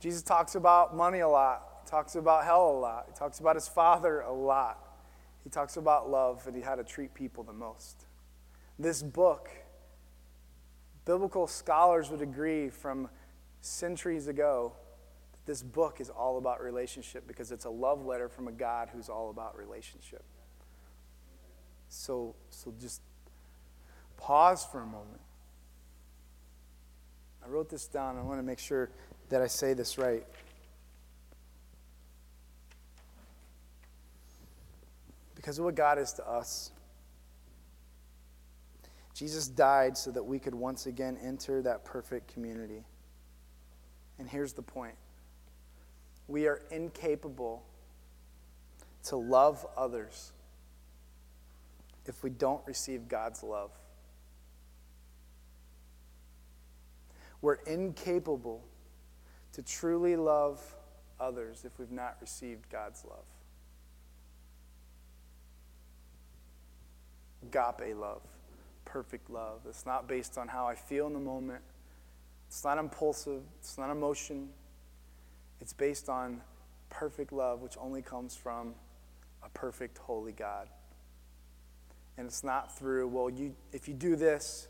Jesus 0.00 0.22
talks 0.22 0.54
about 0.54 0.96
money 0.96 1.20
a 1.20 1.28
lot 1.28 1.75
talks 1.86 2.14
about 2.14 2.44
hell 2.44 2.70
a 2.70 2.78
lot. 2.78 3.04
He 3.08 3.14
talks 3.14 3.40
about 3.40 3.54
his 3.54 3.68
father 3.68 4.20
a 4.20 4.32
lot. 4.32 4.78
He 5.44 5.50
talks 5.50 5.76
about 5.76 6.10
love 6.10 6.46
and 6.46 6.62
how 6.64 6.74
to 6.74 6.84
treat 6.84 7.14
people 7.14 7.44
the 7.44 7.52
most. 7.52 8.06
This 8.78 9.02
book, 9.02 9.48
biblical 11.04 11.46
scholars 11.46 12.10
would 12.10 12.20
agree 12.20 12.68
from 12.68 13.08
centuries 13.60 14.26
ago 14.26 14.72
that 15.32 15.46
this 15.46 15.62
book 15.62 16.00
is 16.00 16.10
all 16.10 16.38
about 16.38 16.62
relationship 16.62 17.26
because 17.26 17.52
it's 17.52 17.64
a 17.64 17.70
love 17.70 18.04
letter 18.04 18.28
from 18.28 18.48
a 18.48 18.52
God 18.52 18.90
who's 18.92 19.08
all 19.08 19.30
about 19.30 19.56
relationship. 19.56 20.24
So, 21.88 22.34
so 22.50 22.74
just 22.80 23.00
pause 24.16 24.64
for 24.64 24.80
a 24.80 24.86
moment. 24.86 25.20
I 27.44 27.48
wrote 27.48 27.70
this 27.70 27.86
down. 27.86 28.18
I 28.18 28.22
want 28.22 28.40
to 28.40 28.42
make 28.42 28.58
sure 28.58 28.90
that 29.28 29.40
I 29.40 29.46
say 29.46 29.74
this 29.74 29.98
right. 29.98 30.26
Because 35.46 35.60
of 35.60 35.64
what 35.64 35.76
God 35.76 36.00
is 36.00 36.12
to 36.14 36.28
us. 36.28 36.72
Jesus 39.14 39.46
died 39.46 39.96
so 39.96 40.10
that 40.10 40.24
we 40.24 40.40
could 40.40 40.56
once 40.56 40.86
again 40.86 41.16
enter 41.22 41.62
that 41.62 41.84
perfect 41.84 42.34
community. 42.34 42.82
And 44.18 44.28
here's 44.28 44.54
the 44.54 44.62
point 44.62 44.96
we 46.26 46.48
are 46.48 46.62
incapable 46.72 47.62
to 49.04 49.16
love 49.18 49.64
others 49.76 50.32
if 52.06 52.24
we 52.24 52.30
don't 52.30 52.66
receive 52.66 53.06
God's 53.06 53.44
love. 53.44 53.70
We're 57.40 57.60
incapable 57.68 58.64
to 59.52 59.62
truly 59.62 60.16
love 60.16 60.60
others 61.20 61.64
if 61.64 61.78
we've 61.78 61.92
not 61.92 62.16
received 62.20 62.68
God's 62.68 63.04
love. 63.04 63.26
Agape 67.46 67.96
love, 67.96 68.22
perfect 68.84 69.30
love. 69.30 69.60
It's 69.68 69.86
not 69.86 70.08
based 70.08 70.38
on 70.38 70.48
how 70.48 70.66
I 70.66 70.74
feel 70.74 71.06
in 71.06 71.12
the 71.12 71.20
moment, 71.20 71.62
it's 72.48 72.64
not 72.64 72.78
impulsive, 72.78 73.42
it's 73.60 73.76
not 73.78 73.90
emotion. 73.90 74.48
It's 75.60 75.72
based 75.72 76.08
on 76.08 76.42
perfect 76.90 77.32
love, 77.32 77.60
which 77.62 77.76
only 77.80 78.02
comes 78.02 78.36
from 78.36 78.74
a 79.42 79.48
perfect, 79.50 79.98
holy 79.98 80.32
God. 80.32 80.68
And 82.18 82.26
it's 82.26 82.44
not 82.44 82.76
through, 82.78 83.08
well, 83.08 83.28
you, 83.28 83.54
if 83.72 83.88
you 83.88 83.94
do 83.94 84.16
this, 84.16 84.68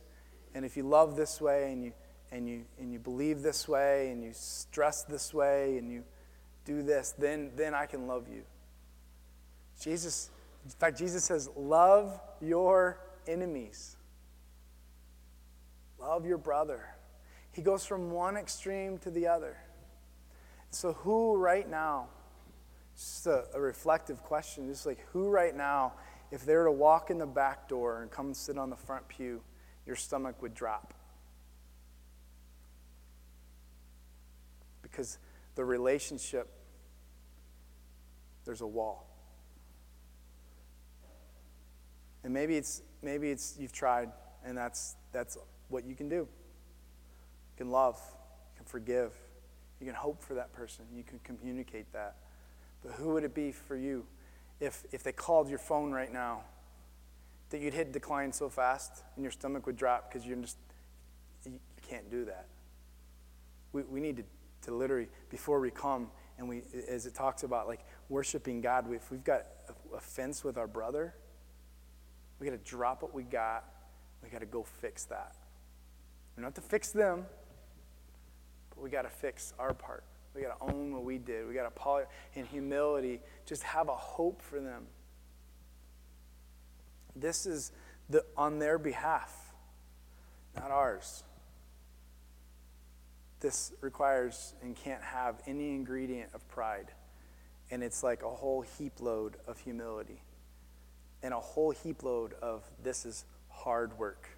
and 0.55 0.65
if 0.65 0.77
you 0.77 0.83
love 0.83 1.17
this 1.17 1.41
way, 1.41 1.73
and 1.73 1.85
you, 1.85 1.93
and, 2.33 2.49
you, 2.49 2.65
and 2.79 2.93
you 2.93 2.99
believe 2.99 3.43
this 3.43 3.69
way, 3.69 4.11
and 4.11 4.23
you 4.23 4.31
stress 4.33 5.05
this 5.05 5.33
way, 5.33 5.79
and 5.79 5.91
you 5.91 6.03
do 6.65 6.83
this, 6.83 7.15
then, 7.19 7.53
then 7.57 7.75
I 7.75 7.87
can 7.87 8.07
love 8.07 8.27
you. 8.29 8.43
Jesus, 9.81 10.31
in 10.67 10.71
fact, 10.73 10.99
Jesus 10.99 11.23
says, 11.23 11.49
love 11.57 12.21
your 12.41 12.99
enemies. 13.29 13.97
Love 16.01 16.27
your 16.27 16.39
brother. 16.39 16.85
He 17.53 17.63
goes 17.63 17.87
from 17.87 18.11
one 18.11 18.37
extreme 18.37 18.99
to 18.99 19.11
the 19.11 19.29
other. 19.29 19.57
So, 20.71 20.95
who 20.95 21.37
right 21.37 21.71
now, 21.71 22.09
just 22.97 23.29
a, 23.29 23.45
a, 23.55 23.61
reflective 23.61 24.25
question, 24.25 24.67
just 24.67 24.87
like 24.87 24.99
who 25.13 25.29
right 25.29 25.57
now, 25.57 25.93
if 26.33 26.45
they 26.45 26.57
were 26.57 26.65
to 26.65 26.73
walk 26.73 27.11
in 27.11 27.19
the 27.19 27.27
back 27.27 27.69
door 27.69 28.03
and 28.03 28.11
come 28.11 28.35
sit 28.35 28.59
on 28.59 28.69
the 28.69 28.77
front 28.77 29.07
pew, 29.07 29.43
your 29.87 29.95
stomach 29.95 30.43
would 30.43 30.53
drop? 30.53 30.95
Because 34.83 35.19
the 35.55 35.65
relationship, 35.65 36.49
there's 38.45 38.63
a 38.63 38.67
wall. 38.67 39.06
And 42.27 42.35
maybe 42.35 42.57
it's 42.57 42.83
maybe 43.03 43.31
it's 43.31 43.55
you've 43.57 43.73
tried 43.73 44.11
and 44.45 44.59
that's 44.59 44.97
that's 45.13 45.39
what 45.69 45.85
you 45.85 45.95
can 45.95 46.09
do. 46.09 46.17
You 46.17 47.57
can 47.57 47.71
love, 47.71 48.01
you 48.05 48.57
can 48.57 48.67
forgive, 48.67 49.13
you 49.79 49.87
can 49.87 49.95
hope 49.95 50.25
for 50.25 50.35
that 50.35 50.53
person. 50.53 50.87
You 50.93 51.05
can 51.05 51.21
communicate 51.21 51.93
that. 51.93 52.17
But 52.83 52.95
who 52.95 53.11
would 53.11 53.23
it 53.23 53.33
be 53.33 53.53
for 53.53 53.77
you 53.77 54.07
if, 54.59 54.83
if 54.91 55.05
they 55.05 55.13
called 55.13 55.49
your 55.49 55.61
phone 55.61 55.93
right 55.93 56.13
now 56.13 56.41
that 57.51 57.61
you'd 57.61 57.75
hit 57.75 57.93
decline 57.93 58.33
so 58.33 58.49
fast 58.49 59.05
and 59.15 59.23
your 59.23 59.31
stomach 59.31 59.65
would 59.65 59.77
drop 59.77 60.11
because 60.11 60.27
you're 60.27 60.37
just, 60.37 60.59
you, 61.45 61.61
can't 61.89 62.11
do 62.11 62.25
that? 62.25 62.49
We, 63.73 63.83
we 63.85 64.01
need 64.01 64.17
to, 64.17 64.25
to 64.63 64.75
literally, 64.75 65.07
before 65.31 65.61
we 65.61 65.71
come, 65.71 66.11
and 66.39 66.49
we, 66.49 66.63
as 66.89 67.07
it 67.07 67.15
talks 67.15 67.45
about 67.45 67.69
like 67.69 67.87
worshiping 68.09 68.61
God, 68.61 68.93
if 68.93 69.13
we've 69.13 69.23
got 69.23 69.45
fence 70.01 70.43
with 70.43 70.59
our 70.59 70.67
brother, 70.67 71.15
we 72.39 72.47
got 72.47 72.53
to 72.53 72.71
drop 72.71 73.03
what 73.03 73.15
we 73.15 73.23
got. 73.23 73.65
We 74.23 74.29
got 74.29 74.41
to 74.41 74.47
go 74.47 74.63
fix 74.63 75.05
that. 75.05 75.35
We 76.37 76.43
don't 76.43 76.55
have 76.55 76.63
to 76.63 76.69
fix 76.69 76.91
them. 76.91 77.27
But 78.71 78.83
we 78.83 78.91
got 78.91 79.03
to 79.03 79.09
fix 79.09 79.55
our 79.59 79.73
part. 79.73 80.05
We 80.35 80.43
got 80.43 80.59
to 80.59 80.75
own 80.75 80.93
what 80.93 81.05
we 81.05 81.17
did. 81.17 81.49
We 81.49 81.55
got 81.55 81.65
to, 81.65 81.71
poly- 81.71 82.05
in 82.35 82.45
humility, 82.47 83.21
just 83.47 83.63
have 83.63 83.89
a 83.89 83.95
hope 83.95 84.43
for 84.43 84.61
them. 84.61 84.87
This 87.15 87.47
is 87.47 87.73
the, 88.11 88.23
on 88.37 88.59
their 88.59 88.79
behalf, 88.79 89.35
not 90.55 90.71
ours. 90.71 91.25
This 93.41 93.73
requires 93.81 94.55
and 94.63 94.77
can't 94.77 95.03
have 95.03 95.37
any 95.47 95.75
ingredient 95.75 96.31
of 96.35 96.47
pride. 96.49 96.91
And 97.71 97.83
it's 97.83 98.03
like 98.03 98.23
a 98.23 98.29
whole 98.29 98.61
heap 98.61 99.01
load 99.01 99.37
of 99.47 99.59
humility 99.59 100.21
and 101.23 101.35
a 101.35 101.41
whole 101.41 101.71
heap 101.71 102.03
load 102.03 102.35
of 102.43 102.63
this 102.83 103.05
is 103.05 103.25
hard 103.51 103.99
work. 103.99 104.29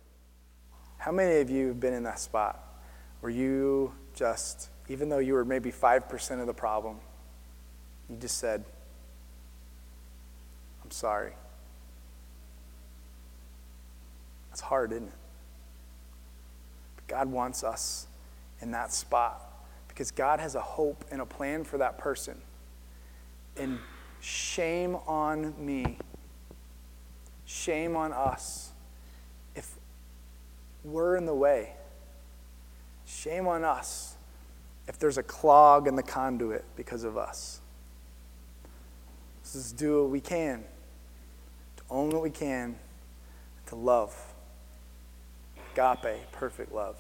How 0.99 1.13
many 1.13 1.41
of 1.41 1.51
you 1.51 1.69
have 1.69 1.81
been 1.81 1.95
in 1.95 2.03
that 2.05 2.19
spot? 2.19 2.69
where 3.21 3.33
you 3.33 3.93
just, 4.15 4.71
even 4.89 5.09
though 5.09 5.19
you 5.19 5.33
were 5.35 5.45
maybe 5.45 5.73
5% 5.73 6.41
of 6.41 6.47
the 6.47 6.55
problem, 6.55 6.99
you 8.09 8.17
just 8.17 8.39
said, 8.39 8.65
I'm 10.85 10.91
sorry. 10.91 11.33
It's 14.53 14.61
hard, 14.61 14.93
isn't 14.93 15.09
it? 15.09 15.15
But 16.97 17.07
God 17.07 17.31
wants 17.31 17.65
us 17.65 18.07
in 18.61 18.71
that 18.71 18.93
spot 18.93 19.67
because 19.89 20.11
God 20.11 20.41
has 20.41 20.55
a 20.55 20.61
hope 20.61 21.05
and 21.11 21.21
a 21.21 21.27
plan 21.27 21.65
for 21.65 21.79
that 21.79 21.99
person. 21.99 22.41
And 23.57 23.79
shame 24.21 24.97
on 25.07 25.55
me, 25.65 25.99
shame 27.49 27.97
on 27.97 28.13
us 28.13 28.71
if 29.57 29.75
we're 30.85 31.17
in 31.17 31.27
the 31.27 31.35
way 31.35 31.73
Shame 33.09 33.49
on 33.49 33.65
us 33.65 34.17
if 34.87 34.99
there's 34.99 35.17
a 35.17 35.23
clog 35.23 35.89
in 35.89 35.97
the 35.97 36.03
conduit 36.03 36.65
because 36.77 37.05
of 37.05 37.17
us. 37.17 37.61
Let's 39.41 39.55
just 39.55 39.77
do 39.79 40.03
what 40.03 40.11
we 40.11 40.21
can 40.21 40.63
to 41.77 41.83
own 41.91 42.11
what 42.11 42.23
we 42.23 42.31
can, 42.31 42.77
to 43.67 43.77
love. 43.77 44.15
Agape, 45.75 46.31
perfect 46.33 46.73
love. 46.73 46.97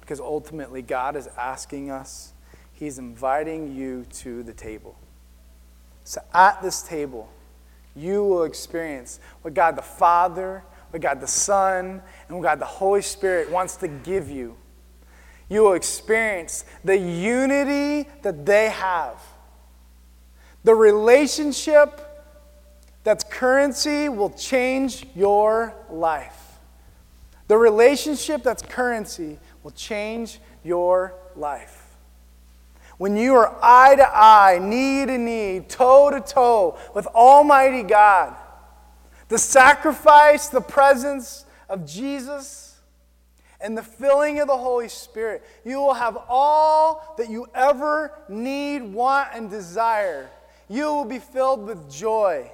Because 0.00 0.18
ultimately, 0.18 0.82
God 0.82 1.14
is 1.14 1.28
asking 1.38 1.90
us, 1.90 2.32
He's 2.72 2.98
inviting 2.98 3.76
you 3.76 4.04
to 4.14 4.42
the 4.42 4.52
table. 4.52 4.96
So 6.02 6.20
at 6.34 6.60
this 6.60 6.82
table, 6.82 7.30
you 7.94 8.24
will 8.24 8.44
experience 8.44 9.20
what 9.42 9.54
God 9.54 9.76
the 9.76 9.82
Father, 9.82 10.62
what 10.90 11.02
God 11.02 11.20
the 11.20 11.26
Son, 11.26 12.02
and 12.28 12.36
what 12.36 12.42
God 12.42 12.58
the 12.58 12.66
Holy 12.66 13.02
Spirit 13.02 13.50
wants 13.50 13.76
to 13.76 13.88
give 13.88 14.30
you 14.30 14.56
you 15.52 15.64
will 15.64 15.74
experience 15.74 16.64
the 16.82 16.96
unity 16.96 18.08
that 18.22 18.46
they 18.46 18.70
have. 18.70 19.22
The 20.64 20.74
relationship 20.74 22.00
that's 23.04 23.22
currency 23.22 24.08
will 24.08 24.30
change 24.30 25.04
your 25.14 25.74
life. 25.90 26.58
The 27.48 27.58
relationship 27.58 28.42
that's 28.42 28.62
currency 28.62 29.38
will 29.62 29.72
change 29.72 30.38
your 30.64 31.12
life. 31.36 31.81
When 32.98 33.16
you 33.16 33.34
are 33.34 33.56
eye 33.62 33.96
to 33.96 34.08
eye, 34.08 34.58
knee 34.62 35.06
to 35.06 35.18
knee, 35.18 35.60
toe 35.60 36.10
to 36.10 36.20
toe 36.20 36.78
with 36.94 37.06
Almighty 37.08 37.82
God, 37.82 38.36
the 39.28 39.38
sacrifice, 39.38 40.48
the 40.48 40.60
presence 40.60 41.44
of 41.68 41.86
Jesus 41.86 42.78
and 43.60 43.78
the 43.78 43.82
filling 43.82 44.40
of 44.40 44.48
the 44.48 44.56
Holy 44.56 44.88
Spirit, 44.88 45.42
you 45.64 45.78
will 45.78 45.94
have 45.94 46.18
all 46.28 47.14
that 47.16 47.30
you 47.30 47.46
ever 47.54 48.12
need, 48.28 48.82
want, 48.82 49.28
and 49.34 49.48
desire. 49.48 50.28
You 50.68 50.86
will 50.86 51.04
be 51.04 51.18
filled 51.18 51.64
with 51.64 51.90
joy. 51.90 52.50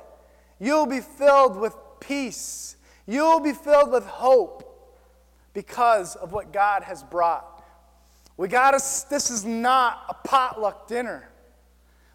You 0.61 0.75
will 0.75 0.87
be 0.87 1.01
filled 1.01 1.57
with 1.57 1.75
peace. 2.01 2.77
You 3.07 3.23
will 3.23 3.41
be 3.41 3.53
filled 3.53 3.91
with 3.91 4.05
hope 4.05 4.65
because 5.55 6.15
of 6.15 6.33
what 6.33 6.53
God 6.53 6.83
has 6.83 7.03
brought. 7.03 7.58
We 8.39 8.47
got 8.47 8.71
to, 8.71 9.11
this 9.11 9.31
is 9.31 9.45
not 9.45 10.05
a 10.09 10.15
potluck 10.15 10.87
dinner. 10.87 11.29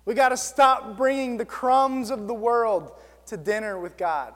We 0.05 0.15
got 0.15 0.29
to 0.29 0.37
stop 0.37 0.97
bringing 0.97 1.37
the 1.37 1.45
crumbs 1.45 2.09
of 2.09 2.27
the 2.27 2.33
world 2.33 2.93
to 3.27 3.37
dinner 3.37 3.77
with 3.77 3.97
God. 3.97 4.33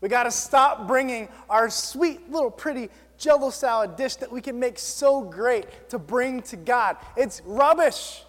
We 0.00 0.08
got 0.08 0.22
to 0.22 0.30
stop 0.30 0.86
bringing 0.86 1.28
our 1.50 1.68
sweet 1.68 2.30
little 2.30 2.50
pretty 2.50 2.88
jello 3.18 3.50
salad 3.50 3.96
dish 3.96 4.16
that 4.16 4.32
we 4.32 4.40
can 4.40 4.58
make 4.58 4.78
so 4.78 5.20
great 5.20 5.90
to 5.90 5.98
bring 5.98 6.42
to 6.42 6.56
God. 6.56 6.96
It's 7.16 7.42
rubbish. 7.44 8.22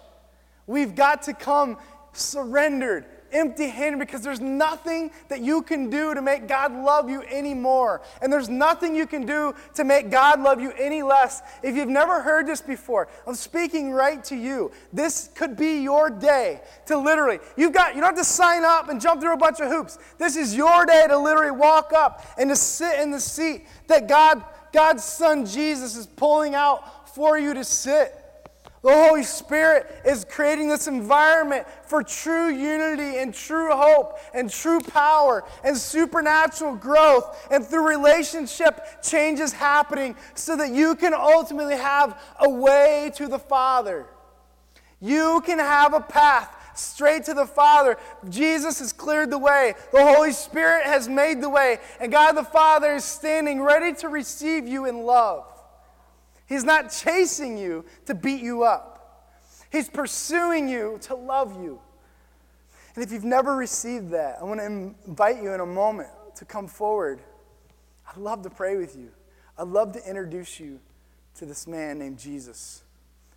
We've 0.66 0.94
got 0.94 1.22
to 1.22 1.34
come 1.34 1.78
surrendered 2.12 3.06
empty 3.32 3.68
handed 3.68 3.98
because 3.98 4.22
there's 4.22 4.40
nothing 4.40 5.10
that 5.28 5.40
you 5.40 5.62
can 5.62 5.90
do 5.90 6.14
to 6.14 6.22
make 6.22 6.46
God 6.46 6.72
love 6.72 7.08
you 7.10 7.22
anymore. 7.22 8.02
And 8.20 8.32
there's 8.32 8.48
nothing 8.48 8.94
you 8.94 9.06
can 9.06 9.26
do 9.26 9.54
to 9.74 9.84
make 9.84 10.10
God 10.10 10.40
love 10.40 10.60
you 10.60 10.72
any 10.72 11.02
less. 11.02 11.42
If 11.62 11.76
you've 11.76 11.88
never 11.88 12.22
heard 12.22 12.46
this 12.46 12.60
before, 12.60 13.08
I'm 13.26 13.34
speaking 13.34 13.90
right 13.90 14.22
to 14.24 14.36
you. 14.36 14.70
This 14.92 15.30
could 15.34 15.56
be 15.56 15.82
your 15.82 16.10
day 16.10 16.60
to 16.86 16.96
literally, 16.98 17.38
you've 17.56 17.72
got, 17.72 17.94
you 17.94 18.00
don't 18.00 18.16
have 18.16 18.18
to 18.18 18.24
sign 18.24 18.64
up 18.64 18.88
and 18.88 19.00
jump 19.00 19.20
through 19.20 19.34
a 19.34 19.38
bunch 19.38 19.60
of 19.60 19.68
hoops. 19.68 19.98
This 20.18 20.36
is 20.36 20.54
your 20.54 20.86
day 20.86 21.06
to 21.08 21.18
literally 21.18 21.50
walk 21.50 21.92
up 21.92 22.24
and 22.38 22.50
to 22.50 22.56
sit 22.56 23.00
in 23.00 23.10
the 23.10 23.20
seat 23.20 23.66
that 23.88 24.08
God, 24.08 24.44
God's 24.72 25.04
Son 25.04 25.46
Jesus 25.46 25.96
is 25.96 26.06
pulling 26.06 26.54
out 26.54 27.14
for 27.14 27.38
you 27.38 27.54
to 27.54 27.64
sit. 27.64 28.21
The 28.82 28.92
Holy 28.92 29.22
Spirit 29.22 30.02
is 30.04 30.24
creating 30.24 30.68
this 30.68 30.88
environment 30.88 31.68
for 31.86 32.02
true 32.02 32.48
unity 32.48 33.18
and 33.18 33.32
true 33.32 33.70
hope 33.70 34.18
and 34.34 34.50
true 34.50 34.80
power 34.80 35.44
and 35.62 35.76
supernatural 35.76 36.74
growth 36.74 37.46
and 37.52 37.64
through 37.64 37.88
relationship 37.88 39.00
changes 39.00 39.52
happening 39.52 40.16
so 40.34 40.56
that 40.56 40.72
you 40.72 40.96
can 40.96 41.14
ultimately 41.14 41.76
have 41.76 42.20
a 42.40 42.50
way 42.50 43.12
to 43.14 43.28
the 43.28 43.38
Father. 43.38 44.06
You 45.00 45.42
can 45.46 45.60
have 45.60 45.94
a 45.94 46.00
path 46.00 46.56
straight 46.74 47.24
to 47.24 47.34
the 47.34 47.46
Father. 47.46 47.98
Jesus 48.28 48.80
has 48.80 48.92
cleared 48.92 49.30
the 49.30 49.38
way. 49.38 49.74
The 49.92 50.04
Holy 50.04 50.32
Spirit 50.32 50.86
has 50.86 51.08
made 51.08 51.40
the 51.40 51.48
way. 51.48 51.78
And 52.00 52.10
God 52.10 52.32
the 52.32 52.42
Father 52.42 52.96
is 52.96 53.04
standing 53.04 53.62
ready 53.62 53.94
to 54.00 54.08
receive 54.08 54.66
you 54.66 54.86
in 54.86 55.02
love. 55.04 55.51
He's 56.52 56.64
not 56.64 56.90
chasing 56.90 57.56
you 57.56 57.82
to 58.04 58.14
beat 58.14 58.42
you 58.42 58.62
up, 58.62 59.30
He's 59.70 59.88
pursuing 59.88 60.68
you 60.68 60.98
to 61.02 61.14
love 61.14 61.62
you. 61.62 61.80
And 62.94 63.02
if 63.02 63.10
you've 63.10 63.24
never 63.24 63.56
received 63.56 64.10
that, 64.10 64.36
I 64.38 64.44
want 64.44 64.60
to 64.60 64.66
invite 64.66 65.42
you 65.42 65.54
in 65.54 65.60
a 65.60 65.66
moment 65.66 66.10
to 66.36 66.44
come 66.44 66.68
forward. 66.68 67.20
I'd 68.06 68.18
love 68.18 68.42
to 68.42 68.50
pray 68.50 68.76
with 68.76 68.96
you. 68.96 69.08
I'd 69.56 69.68
love 69.68 69.92
to 69.92 70.06
introduce 70.06 70.60
you 70.60 70.78
to 71.36 71.46
this 71.46 71.66
man 71.66 71.98
named 71.98 72.18
Jesus, 72.18 72.82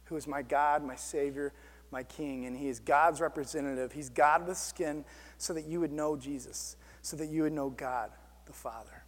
who 0.05 0.17
is 0.17 0.27
my 0.27 0.41
God, 0.41 0.83
my 0.83 0.97
Savior, 0.97 1.53
my 1.91 2.03
King. 2.03 2.45
And 2.47 2.57
he 2.57 2.67
is 2.67 2.81
God's 2.81 3.21
representative. 3.21 3.93
He's 3.93 4.09
God 4.09 4.45
with 4.45 4.57
skin 4.57 5.05
so 5.37 5.53
that 5.53 5.63
you 5.63 5.79
would 5.79 5.93
know 5.93 6.17
Jesus, 6.17 6.75
so 7.01 7.15
that 7.15 7.27
you 7.27 7.43
would 7.43 7.53
know 7.53 7.69
God 7.69 8.11
the 8.45 8.51
Father, 8.51 9.05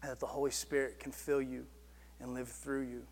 and 0.00 0.10
that 0.10 0.20
the 0.20 0.26
Holy 0.26 0.52
Spirit 0.52 0.98
can 0.98 1.12
fill 1.12 1.42
you 1.42 1.66
and 2.20 2.34
live 2.34 2.48
through 2.48 2.82
you. 2.82 3.02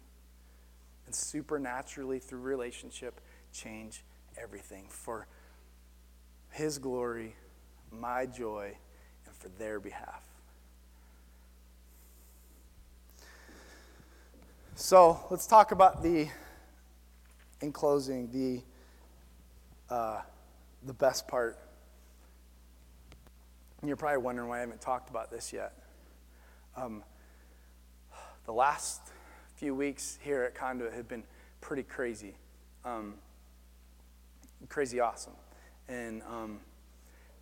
And 1.06 1.14
supernaturally, 1.14 2.18
through 2.18 2.40
relationship, 2.40 3.20
change 3.52 4.04
everything 4.36 4.86
for 4.88 5.26
His 6.50 6.78
glory, 6.78 7.34
my 7.90 8.26
joy, 8.26 8.76
and 9.26 9.34
for 9.34 9.48
their 9.58 9.80
behalf. 9.80 10.22
So 14.74 15.18
let's 15.30 15.46
talk 15.46 15.72
about 15.72 16.02
the, 16.04 16.28
in 17.60 17.72
closing, 17.72 18.30
the, 18.30 18.62
uh, 19.92 20.20
the 20.86 20.92
best 20.92 21.26
part. 21.26 21.58
And 23.80 23.88
you're 23.88 23.96
probably 23.96 24.18
wondering 24.18 24.48
why 24.48 24.58
I 24.58 24.60
haven't 24.60 24.80
talked 24.80 25.10
about 25.10 25.30
this 25.30 25.52
yet. 25.52 25.72
Um, 26.76 27.02
the 28.48 28.54
last 28.54 29.02
few 29.56 29.74
weeks 29.74 30.18
here 30.22 30.42
at 30.42 30.54
Conduit 30.54 30.94
have 30.94 31.06
been 31.06 31.22
pretty 31.60 31.82
crazy. 31.82 32.34
Um, 32.82 33.16
crazy 34.70 35.00
awesome. 35.00 35.34
And 35.86 36.22
um, 36.22 36.60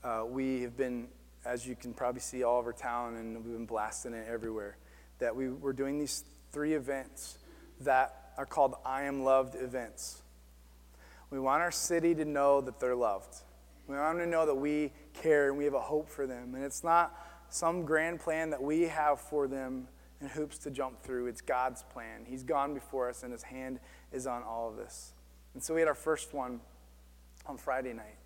uh, 0.02 0.24
we 0.28 0.62
have 0.62 0.76
been, 0.76 1.07
as 1.44 1.64
you 1.64 1.76
can 1.76 1.94
probably 1.94 2.20
see 2.20 2.42
all 2.42 2.59
over 2.59 2.72
town, 2.72 3.14
and 3.14 3.36
we've 3.36 3.54
been 3.54 3.66
blasting 3.66 4.14
it 4.14 4.26
everywhere, 4.28 4.78
that 5.20 5.36
we 5.36 5.48
were 5.48 5.72
doing 5.72 6.00
these 6.00 6.24
three 6.50 6.74
events 6.74 7.38
that 7.82 8.32
are 8.36 8.44
called 8.44 8.74
I 8.84 9.04
Am 9.04 9.22
Loved 9.22 9.54
events. 9.54 10.22
We 11.30 11.38
want 11.38 11.62
our 11.62 11.70
city 11.70 12.16
to 12.16 12.24
know 12.24 12.61
that 12.62 12.80
they're 12.80 12.96
loved. 12.96 13.42
We 13.86 13.94
want 13.94 14.18
them 14.18 14.26
to 14.26 14.30
know 14.30 14.44
that 14.44 14.57
we 14.57 14.90
care 15.14 15.50
and 15.50 15.57
we 15.57 15.66
have 15.66 15.74
a 15.74 15.80
hope 15.80 16.09
for 16.09 16.26
them. 16.26 16.57
And 16.57 16.64
it's 16.64 16.82
not 16.82 17.16
some 17.48 17.84
grand 17.84 18.18
plan 18.18 18.50
that 18.50 18.61
we 18.61 18.82
have 18.88 19.20
for 19.20 19.46
them 19.46 19.86
and 20.20 20.30
hoops 20.30 20.58
to 20.58 20.70
jump 20.70 21.02
through. 21.02 21.26
It's 21.26 21.40
God's 21.40 21.82
plan. 21.82 22.24
He's 22.26 22.42
gone 22.42 22.74
before 22.74 23.08
us, 23.08 23.22
and 23.22 23.32
His 23.32 23.42
hand 23.42 23.80
is 24.12 24.26
on 24.26 24.42
all 24.42 24.68
of 24.68 24.76
this. 24.76 25.12
And 25.54 25.62
so 25.62 25.74
we 25.74 25.80
had 25.80 25.88
our 25.88 25.94
first 25.94 26.32
one 26.34 26.60
on 27.46 27.56
Friday 27.56 27.92
night. 27.92 28.18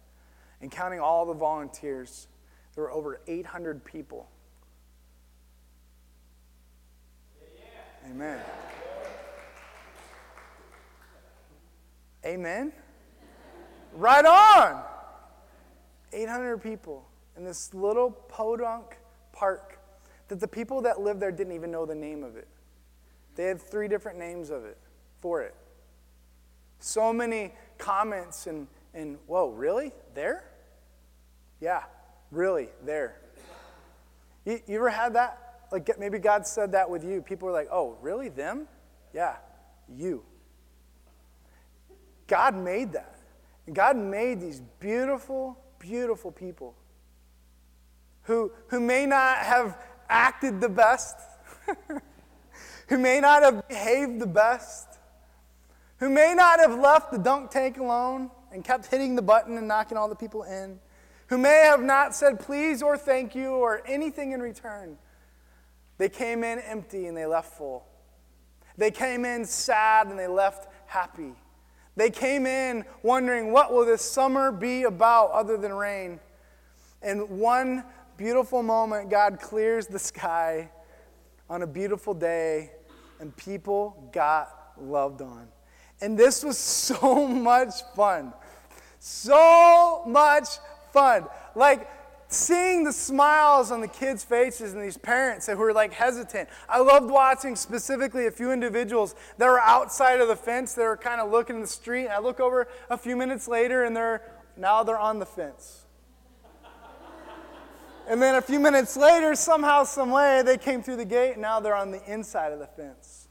And 0.61 0.71
counting 0.71 1.01
all 1.01 1.27
the 1.27 1.35
volunteers, 1.35 2.29
there 2.75 2.85
were 2.85 2.93
over 2.93 3.21
800 3.27 3.85
people. 3.85 4.29
Amen. 8.07 8.41
Amen. 12.25 12.73
Right 13.95 14.25
on. 14.25 14.83
800 16.13 16.59
people 16.59 17.09
in 17.37 17.45
this 17.45 17.73
little 17.73 18.11
podunk 18.11 18.99
park 19.33 19.80
that 20.31 20.39
the 20.39 20.49
people 20.49 20.81
that 20.83 21.01
lived 21.01 21.19
there 21.19 21.33
didn't 21.33 21.55
even 21.55 21.73
know 21.73 21.85
the 21.85 21.95
name 21.95 22.23
of 22.23 22.37
it. 22.37 22.47
They 23.35 23.47
had 23.47 23.61
three 23.61 23.89
different 23.89 24.17
names 24.17 24.51
of 24.51 24.65
it 24.65 24.79
for 25.21 25.43
it. 25.43 25.57
So 26.79 27.13
many 27.13 27.53
comments 27.79 28.47
and, 28.47 28.69
and 28.95 29.19
whoa, 29.27 29.49
really? 29.49 29.91
There? 30.15 30.45
Yeah, 31.61 31.83
really, 32.31 32.69
there. 32.85 33.21
You, 34.45 34.61
you 34.69 34.77
ever 34.77 34.89
had 34.89 35.15
that? 35.15 35.67
Like 35.73 35.99
maybe 35.99 36.21
God 36.21 36.47
said 36.47 36.73
that 36.73 36.89
with 36.89 37.03
you. 37.03 37.23
People 37.23 37.47
were 37.47 37.53
like, 37.53 37.69
oh, 37.73 37.99
really? 38.01 38.29
Them? 38.29 38.69
Yeah, 39.13 39.35
you. 39.93 40.23
God 42.29 42.55
made 42.55 42.93
that. 42.93 43.17
God 43.73 43.97
made 43.97 44.41
these 44.41 44.63
beautiful, 44.79 45.59
beautiful 45.81 46.31
people 46.31 46.77
who, 48.23 48.53
who 48.69 48.79
may 48.79 49.07
not 49.07 49.39
have 49.39 49.77
acted 50.11 50.61
the 50.61 50.69
best, 50.69 51.17
who 52.89 52.99
may 52.99 53.21
not 53.21 53.43
have 53.43 53.67
behaved 53.69 54.21
the 54.21 54.27
best, 54.27 54.99
who 55.99 56.11
may 56.11 56.35
not 56.35 56.59
have 56.59 56.79
left 56.79 57.13
the 57.13 57.19
dunk 57.19 57.51
tank 57.51 57.79
alone 57.79 58.31
and 58.53 58.65
kept 58.65 58.87
hitting 58.87 59.17
the 59.17 59.23
button 59.23 59.57
and 59.57 59.69
knocking 59.69 59.97
all 59.97 60.09
the 60.09 60.17
people 60.17 60.43
in, 60.43 60.79
who 61.29 61.39
may 61.39 61.63
have 61.65 61.83
not 61.83 62.15
said 62.15 62.41
please 62.41 62.83
or 62.83 62.99
thank 62.99 63.35
you 63.35 63.51
or 63.51 63.83
anything 63.87 64.33
in 64.33 64.41
return. 64.41 64.99
They 65.99 66.09
came 66.09 66.43
in 66.43 66.59
empty 66.59 67.07
and 67.07 67.17
they 67.17 67.27
left 67.27 67.53
full. 67.53 67.87
They 68.77 68.91
came 68.91 69.25
in 69.25 69.45
sad 69.45 70.09
and 70.09 70.19
they 70.19 70.27
left 70.27 70.69
happy. 70.87 71.35
They 71.97 72.11
came 72.11 72.47
in 72.47 72.85
wondering, 73.03 73.53
what 73.53 73.73
will 73.73 73.85
this 73.85 74.03
summer 74.03 74.51
be 74.51 74.85
about 74.85 75.33
other 75.33 75.57
than 75.57 75.73
rain? 75.73 76.19
And 77.03 77.29
one 77.29 77.85
beautiful 78.21 78.63
moment, 78.63 79.09
God 79.09 79.41
clears 79.41 79.87
the 79.87 79.99
sky 79.99 80.71
on 81.49 81.63
a 81.63 81.67
beautiful 81.67 82.13
day, 82.13 82.71
and 83.19 83.35
people 83.35 84.11
got 84.13 84.75
loved 84.79 85.23
on. 85.23 85.49
And 86.03 86.19
this 86.19 86.45
was 86.45 86.59
so 86.59 87.27
much 87.29 87.73
fun. 87.97 88.35
So 88.99 90.05
much 90.07 90.49
fun. 90.93 91.29
Like, 91.55 91.89
seeing 92.29 92.85
the 92.85 92.93
smiles 92.93 93.71
on 93.71 93.81
the 93.81 93.89
kids' 93.89 94.23
faces 94.23 94.75
and 94.75 94.85
these 94.85 94.99
parents 94.99 95.47
who 95.47 95.57
were 95.57 95.73
like 95.73 95.95
hesitant. 95.95 96.51
I 96.69 96.81
loved 96.81 97.11
watching 97.11 97.57
specifically 97.57 98.27
a 98.27 98.31
few 98.31 98.53
individuals 98.53 99.15
that 99.39 99.47
were 99.47 99.61
outside 99.61 100.21
of 100.21 100.29
the 100.29 100.37
fence. 100.37 100.75
They 100.75 100.85
were 100.85 100.99
kind 100.99 101.23
of 101.23 101.31
looking 101.31 101.57
in 101.57 101.63
the 101.63 101.67
street. 101.67 102.09
I 102.09 102.19
look 102.19 102.39
over 102.39 102.69
a 102.91 102.99
few 102.99 103.17
minutes 103.17 103.49
later 103.49 103.85
and 103.85 103.97
they're 103.97 104.23
now 104.59 104.83
they're 104.83 104.99
on 104.99 105.21
the 105.21 105.27
fence. 105.27 105.87
And 108.11 108.21
then 108.21 108.35
a 108.35 108.43
few 108.43 108.59
minutes 108.59 108.97
later, 108.97 109.37
somehow, 109.37 109.85
some 109.85 110.11
way, 110.11 110.43
they 110.45 110.59
came 110.59 110.83
through 110.83 110.97
the 110.97 111.05
gate, 111.05 111.35
and 111.35 111.43
now 111.43 111.61
they're 111.61 111.77
on 111.77 111.93
the 111.93 112.03
inside 112.13 112.53
of 112.53 112.59
the 112.59 112.67
fence. 112.67 113.29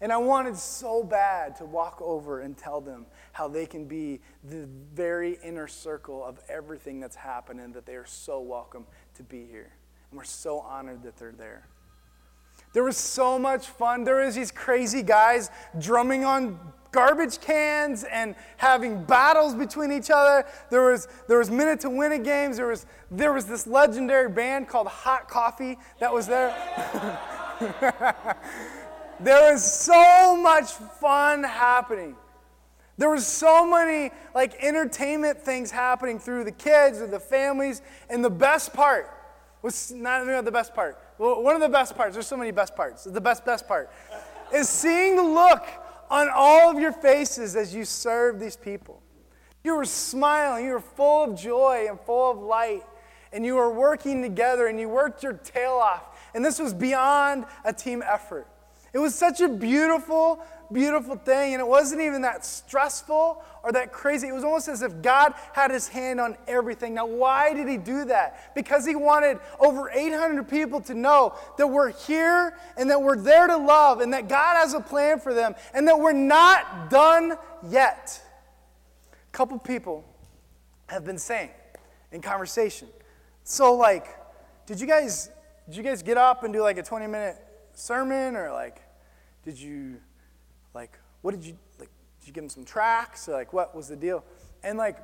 And 0.00 0.12
I 0.12 0.18
wanted 0.18 0.56
so 0.56 1.02
bad 1.02 1.56
to 1.56 1.64
walk 1.64 2.00
over 2.00 2.42
and 2.42 2.56
tell 2.56 2.80
them 2.80 3.06
how 3.32 3.48
they 3.48 3.66
can 3.66 3.86
be 3.86 4.20
the 4.44 4.68
very 4.94 5.36
inner 5.42 5.66
circle 5.66 6.24
of 6.24 6.38
everything 6.48 7.00
that's 7.00 7.16
happening, 7.16 7.72
that 7.72 7.86
they 7.86 7.96
are 7.96 8.06
so 8.06 8.40
welcome 8.40 8.86
to 9.16 9.24
be 9.24 9.44
here. 9.46 9.72
And 10.12 10.18
we're 10.18 10.22
so 10.22 10.60
honored 10.60 11.02
that 11.02 11.16
they're 11.16 11.32
there. 11.32 11.66
There 12.74 12.84
was 12.84 12.96
so 12.96 13.36
much 13.36 13.66
fun. 13.66 14.04
There 14.04 14.24
was 14.24 14.36
these 14.36 14.52
crazy 14.52 15.02
guys 15.02 15.50
drumming 15.76 16.24
on 16.24 16.60
garbage 16.90 17.40
cans 17.40 18.04
and 18.04 18.34
having 18.56 19.02
battles 19.04 19.54
between 19.54 19.92
each 19.92 20.10
other. 20.10 20.46
There 20.70 20.90
was, 20.90 21.08
there 21.28 21.38
was 21.38 21.50
minute 21.50 21.80
to 21.80 21.90
win 21.90 22.12
it 22.12 22.24
games. 22.24 22.56
There 22.56 22.68
was, 22.68 22.86
there 23.10 23.32
was 23.32 23.46
this 23.46 23.66
legendary 23.66 24.28
band 24.28 24.68
called 24.68 24.86
Hot 24.88 25.28
Coffee 25.28 25.78
that 26.00 26.12
was 26.12 26.26
there. 26.26 26.54
there 29.20 29.52
was 29.52 29.62
so 29.62 30.36
much 30.36 30.72
fun 30.72 31.44
happening. 31.44 32.16
There 32.96 33.10
was 33.10 33.26
so 33.26 33.64
many 33.64 34.10
like 34.34 34.54
entertainment 34.62 35.40
things 35.40 35.70
happening 35.70 36.18
through 36.18 36.44
the 36.44 36.52
kids 36.52 37.00
or 37.00 37.06
the 37.06 37.20
families, 37.20 37.80
and 38.10 38.24
the 38.24 38.30
best 38.30 38.72
part 38.74 39.08
was 39.62 39.92
not, 39.92 40.26
not 40.26 40.44
the 40.44 40.52
best 40.52 40.74
part. 40.74 40.98
Well, 41.16 41.42
one 41.42 41.54
of 41.54 41.60
the 41.60 41.68
best 41.68 41.96
parts. 41.96 42.14
There's 42.14 42.26
so 42.26 42.36
many 42.36 42.50
best 42.50 42.74
parts. 42.74 43.04
The 43.04 43.20
best 43.20 43.44
best 43.44 43.68
part 43.68 43.90
is 44.52 44.68
seeing 44.68 45.14
the 45.16 45.22
look 45.22 45.64
on 46.10 46.28
all 46.34 46.70
of 46.70 46.78
your 46.78 46.92
faces 46.92 47.56
as 47.56 47.74
you 47.74 47.84
served 47.84 48.40
these 48.40 48.56
people. 48.56 49.02
You 49.64 49.76
were 49.76 49.84
smiling. 49.84 50.64
You 50.64 50.72
were 50.72 50.80
full 50.80 51.24
of 51.24 51.38
joy 51.38 51.86
and 51.88 52.00
full 52.00 52.30
of 52.30 52.38
light, 52.38 52.84
and 53.32 53.44
you 53.44 53.56
were 53.56 53.72
working 53.72 54.22
together, 54.22 54.66
and 54.66 54.78
you 54.80 54.88
worked 54.88 55.22
your 55.22 55.34
tail 55.34 55.72
off. 55.72 56.18
And 56.34 56.44
this 56.44 56.58
was 56.58 56.72
beyond 56.72 57.44
a 57.64 57.72
team 57.72 58.02
effort. 58.06 58.46
It 58.92 58.98
was 58.98 59.14
such 59.14 59.40
a 59.40 59.48
beautiful, 59.48 60.44
beautiful 60.72 61.16
thing, 61.16 61.54
and 61.54 61.60
it 61.60 61.66
wasn't 61.66 62.00
even 62.02 62.22
that 62.22 62.44
stressful 62.44 63.42
or 63.62 63.72
that 63.72 63.92
crazy. 63.92 64.28
It 64.28 64.32
was 64.32 64.44
almost 64.44 64.68
as 64.68 64.82
if 64.82 65.02
God 65.02 65.34
had 65.52 65.70
his 65.70 65.88
hand 65.88 66.20
on 66.20 66.36
everything. 66.46 66.94
Now, 66.94 67.06
why 67.06 67.54
did 67.54 67.68
he 67.68 67.76
do 67.76 68.04
that? 68.06 68.54
Because 68.54 68.86
he 68.86 68.94
wanted 68.94 69.38
over 69.60 69.90
800 69.90 70.48
people 70.48 70.80
to 70.82 70.94
know 70.94 71.34
that 71.56 71.66
we're 71.66 71.92
here 71.92 72.56
and 72.76 72.90
that 72.90 73.02
we're 73.02 73.16
there 73.16 73.46
to 73.46 73.56
love 73.56 74.00
and 74.00 74.12
that 74.12 74.28
God 74.28 74.56
has 74.56 74.74
a 74.74 74.80
plan 74.80 75.20
for 75.20 75.34
them 75.34 75.54
and 75.74 75.86
that 75.88 75.98
we're 75.98 76.12
not 76.12 76.90
done 76.90 77.36
yet. 77.68 78.22
A 79.12 79.36
couple 79.36 79.58
people 79.58 80.04
have 80.88 81.04
been 81.04 81.18
saying 81.18 81.50
in 82.12 82.22
conversation. 82.22 82.88
So, 83.44 83.74
like, 83.74 84.06
did 84.66 84.80
you 84.80 84.86
guys 84.86 85.30
did 85.66 85.76
you 85.76 85.82
guys 85.82 86.02
get 86.02 86.16
up 86.16 86.44
and 86.44 86.52
do 86.52 86.62
like 86.62 86.78
a 86.78 86.82
20 86.82 87.06
minute 87.06 87.36
sermon 87.72 88.36
or 88.36 88.50
like 88.50 88.82
did 89.44 89.58
you 89.58 90.00
what 91.22 91.34
did 91.34 91.44
you 91.44 91.56
like 91.78 91.90
did 92.20 92.26
you 92.26 92.32
give 92.32 92.42
them 92.42 92.50
some 92.50 92.64
tracks? 92.64 93.28
Or 93.28 93.32
like 93.32 93.52
what 93.52 93.74
was 93.74 93.88
the 93.88 93.96
deal? 93.96 94.24
And 94.62 94.78
like 94.78 94.98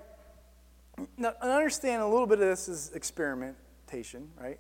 now, 1.17 1.35
understand 1.41 2.03
a 2.03 2.07
little 2.07 2.27
bit 2.27 2.39
of 2.41 2.49
this 2.49 2.69
is 2.69 2.91
experimentation 2.95 4.31
right? 4.41 4.59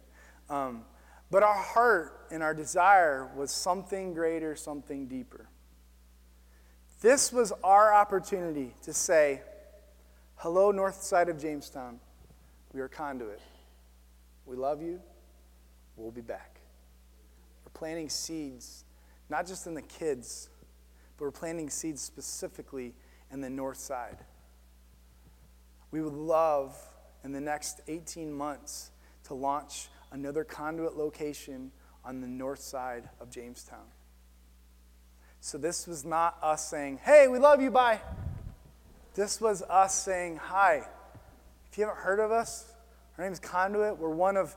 Um, 0.50 0.84
but 1.30 1.42
our 1.42 1.54
heart 1.54 2.26
and 2.30 2.42
our 2.42 2.54
desire 2.54 3.28
was 3.34 3.50
something 3.50 4.14
greater 4.14 4.54
something 4.56 5.06
deeper. 5.06 5.48
This 7.00 7.32
was 7.32 7.52
our 7.62 7.92
opportunity 7.92 8.74
to 8.82 8.92
say 8.92 9.42
hello 10.36 10.70
north 10.70 11.02
side 11.02 11.28
of 11.28 11.38
jamestown. 11.38 12.00
We 12.72 12.80
are 12.80 12.88
conduit. 12.88 13.40
We 14.46 14.56
love 14.56 14.82
you. 14.82 15.00
We'll 15.96 16.10
be 16.10 16.20
back. 16.20 16.58
We're 17.64 17.72
planting 17.72 18.08
seeds 18.08 18.84
not 19.28 19.46
just 19.46 19.66
in 19.66 19.74
the 19.74 19.82
kids, 19.82 20.48
but 21.16 21.24
we're 21.24 21.30
planting 21.30 21.70
seeds 21.70 22.02
specifically 22.02 22.94
in 23.32 23.40
the 23.40 23.50
north 23.50 23.78
side. 23.78 24.18
We 25.90 26.02
would 26.02 26.14
love 26.14 26.76
in 27.22 27.32
the 27.32 27.40
next 27.40 27.80
18 27.88 28.32
months 28.32 28.90
to 29.24 29.34
launch 29.34 29.88
another 30.12 30.44
conduit 30.44 30.96
location 30.96 31.70
on 32.04 32.20
the 32.20 32.26
north 32.26 32.60
side 32.60 33.08
of 33.20 33.30
Jamestown. 33.30 33.86
So 35.40 35.58
this 35.58 35.86
was 35.86 36.04
not 36.04 36.38
us 36.42 36.68
saying, 36.68 37.00
hey, 37.02 37.28
we 37.28 37.38
love 37.38 37.60
you, 37.60 37.70
bye. 37.70 38.00
This 39.14 39.40
was 39.40 39.62
us 39.62 39.94
saying, 39.94 40.36
hi. 40.36 40.86
If 41.70 41.78
you 41.78 41.86
haven't 41.86 42.02
heard 42.02 42.18
of 42.18 42.30
us, 42.30 42.72
our 43.16 43.24
name 43.24 43.32
is 43.32 43.40
Conduit. 43.40 43.98
We're 43.98 44.08
one 44.08 44.36
of, 44.36 44.56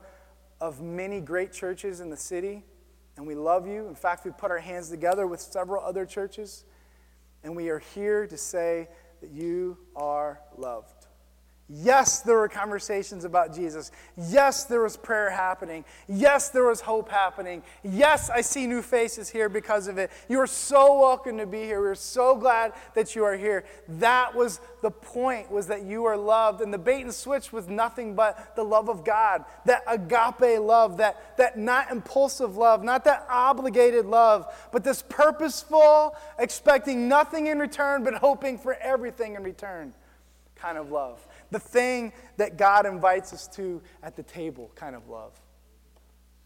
of 0.60 0.80
many 0.80 1.20
great 1.20 1.52
churches 1.52 2.00
in 2.00 2.10
the 2.10 2.16
city 2.16 2.64
and 3.18 3.26
we 3.26 3.34
love 3.34 3.66
you. 3.66 3.88
In 3.88 3.96
fact, 3.96 4.24
we 4.24 4.30
put 4.30 4.52
our 4.52 4.60
hands 4.60 4.90
together 4.90 5.26
with 5.26 5.40
several 5.40 5.84
other 5.84 6.06
churches, 6.06 6.64
and 7.42 7.56
we 7.56 7.68
are 7.68 7.80
here 7.80 8.28
to 8.28 8.36
say 8.36 8.88
that 9.20 9.30
you 9.30 9.76
are 9.96 10.40
loved. 10.56 10.97
Yes, 11.70 12.20
there 12.20 12.36
were 12.36 12.48
conversations 12.48 13.26
about 13.26 13.54
Jesus. 13.54 13.90
Yes, 14.16 14.64
there 14.64 14.80
was 14.80 14.96
prayer 14.96 15.28
happening. 15.28 15.84
Yes, 16.08 16.48
there 16.48 16.64
was 16.64 16.80
hope 16.80 17.10
happening. 17.10 17.62
Yes, 17.82 18.30
I 18.30 18.40
see 18.40 18.66
new 18.66 18.80
faces 18.80 19.28
here 19.28 19.50
because 19.50 19.86
of 19.86 19.98
it. 19.98 20.10
You 20.30 20.40
are 20.40 20.46
so 20.46 20.98
welcome 20.98 21.36
to 21.36 21.46
be 21.46 21.64
here. 21.64 21.82
We're 21.82 21.94
so 21.94 22.36
glad 22.36 22.72
that 22.94 23.14
you 23.14 23.22
are 23.24 23.36
here. 23.36 23.66
That 23.86 24.34
was 24.34 24.60
the 24.80 24.90
point 24.90 25.50
was 25.50 25.66
that 25.66 25.82
you 25.82 26.06
are 26.06 26.16
loved 26.16 26.62
and 26.62 26.72
the 26.72 26.78
bait 26.78 27.02
and 27.02 27.12
switch 27.12 27.52
was 27.52 27.68
nothing 27.68 28.14
but 28.14 28.56
the 28.56 28.64
love 28.64 28.88
of 28.88 29.04
God. 29.04 29.44
That 29.66 29.82
agape 29.86 30.60
love, 30.60 30.96
that 30.96 31.36
that 31.36 31.58
not 31.58 31.90
impulsive 31.90 32.56
love, 32.56 32.82
not 32.82 33.04
that 33.04 33.26
obligated 33.28 34.06
love, 34.06 34.46
but 34.72 34.84
this 34.84 35.02
purposeful, 35.06 36.16
expecting 36.38 37.08
nothing 37.08 37.48
in 37.48 37.58
return 37.58 38.04
but 38.04 38.14
hoping 38.14 38.56
for 38.56 38.72
everything 38.74 39.34
in 39.34 39.42
return 39.42 39.92
kind 40.56 40.76
of 40.76 40.90
love 40.90 41.24
the 41.50 41.58
thing 41.58 42.12
that 42.36 42.56
God 42.56 42.86
invites 42.86 43.32
us 43.32 43.46
to 43.48 43.80
at 44.02 44.16
the 44.16 44.22
table 44.22 44.70
kind 44.74 44.94
of 44.94 45.08
love. 45.08 45.32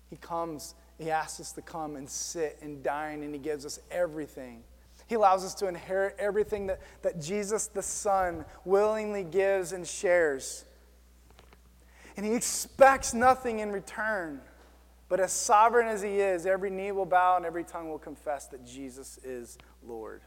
He 0.08 0.16
comes, 0.16 0.74
He 0.98 1.10
asks 1.10 1.40
us 1.40 1.52
to 1.52 1.62
come 1.62 1.96
and 1.96 2.08
sit 2.08 2.58
and 2.62 2.82
dine, 2.82 3.22
and 3.22 3.34
He 3.34 3.40
gives 3.40 3.64
us 3.64 3.80
everything. 3.90 4.62
He 5.06 5.14
allows 5.14 5.44
us 5.44 5.54
to 5.56 5.68
inherit 5.68 6.16
everything 6.18 6.66
that, 6.68 6.80
that 7.02 7.20
Jesus 7.20 7.66
the 7.66 7.82
Son 7.82 8.44
willingly 8.64 9.24
gives 9.24 9.72
and 9.72 9.86
shares. 9.86 10.64
And 12.16 12.24
He 12.24 12.34
expects 12.34 13.14
nothing 13.14 13.60
in 13.60 13.72
return. 13.72 14.40
But 15.08 15.20
as 15.20 15.32
sovereign 15.32 15.88
as 15.88 16.02
He 16.02 16.20
is, 16.20 16.46
every 16.46 16.70
knee 16.70 16.92
will 16.92 17.06
bow 17.06 17.36
and 17.36 17.44
every 17.44 17.64
tongue 17.64 17.88
will 17.88 17.98
confess 17.98 18.46
that 18.48 18.66
Jesus 18.66 19.18
is 19.24 19.58
Lord. 19.86 20.22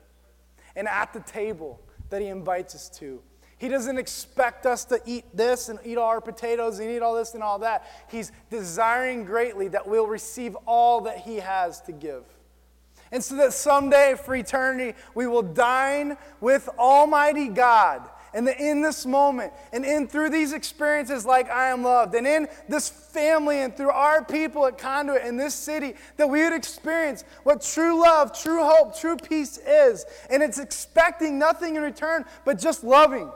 And 0.76 0.88
at 0.88 1.13
the 1.13 1.21
table 1.21 1.80
that 2.09 2.21
He 2.21 2.28
invites 2.28 2.76
us 2.76 2.89
to, 2.97 3.21
he 3.58 3.70
doesn't 3.70 3.97
expect 3.97 4.66
us 4.66 4.84
to 4.86 4.99
eat 5.06 5.26
this 5.34 5.70
and 5.70 5.80
eat 5.86 5.97
all 5.97 6.10
our 6.10 6.22
potatoes 6.22 6.80
and 6.80 6.89
eat 6.89 7.01
all 7.01 7.16
this 7.16 7.34
and 7.34 7.43
all 7.43 7.60
that. 7.60 7.88
He's 8.10 8.32
desiring 8.49 9.24
greatly 9.24 9.70
that 9.70 9.88
we'll 9.88 10.08
receive 10.08 10.56
all 10.66 11.01
that 11.01 11.20
He 11.20 11.38
has 11.38 11.80
to 11.82 11.93
give. 11.93 12.24
And 13.12 13.24
so 13.24 13.36
that 13.38 13.53
someday 13.53 14.16
for 14.22 14.36
eternity, 14.36 14.97
we 15.14 15.26
will 15.26 15.41
dine 15.41 16.18
with 16.41 16.68
Almighty 16.78 17.47
God. 17.47 18.10
And 18.34 18.45
that 18.49 18.60
in 18.60 18.82
this 18.82 19.06
moment 19.06 19.53
and 19.72 19.86
in 19.86 20.08
through 20.08 20.32
these 20.32 20.51
experiences 20.51 21.26
like 21.26 21.49
I 21.49 21.70
am 21.70 21.84
loved, 21.84 22.14
and 22.16 22.28
in 22.28 22.49
this 22.68 22.89
family 22.89 23.62
and 23.62 23.74
through 23.78 23.91
our 23.91 24.26
people 24.26 24.66
at 24.66 24.78
Conduit 24.78 25.26
in 25.26 25.38
this 25.38 25.56
city, 25.56 25.93
that 26.18 26.28
we 26.28 26.43
would 26.43 26.51
experience 26.51 27.24
what 27.43 27.62
true 27.62 28.01
love, 28.01 28.38
true 28.38 28.62
hope, 28.62 28.99
true 28.99 29.16
peace 29.16 29.58
is. 29.58 30.03
And 30.30 30.43
it's 30.43 30.60
expecting 30.60 31.39
nothing 31.39 31.78
in 31.78 31.82
return 31.82 32.26
but 32.43 32.60
just 32.60 32.84
loving. 32.84 33.32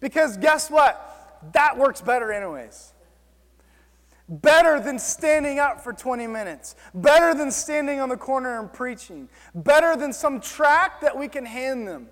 Because 0.00 0.36
guess 0.36 0.70
what? 0.70 1.40
That 1.52 1.76
works 1.76 2.00
better, 2.00 2.32
anyways. 2.32 2.92
Better 4.28 4.78
than 4.78 4.98
standing 4.98 5.58
up 5.58 5.80
for 5.80 5.92
20 5.92 6.26
minutes. 6.26 6.76
Better 6.94 7.34
than 7.34 7.50
standing 7.50 7.98
on 8.00 8.08
the 8.08 8.16
corner 8.16 8.58
and 8.60 8.70
preaching. 8.70 9.28
Better 9.54 9.96
than 9.96 10.12
some 10.12 10.40
track 10.40 11.00
that 11.00 11.16
we 11.16 11.28
can 11.28 11.46
hand 11.46 11.88
them. 11.88 12.08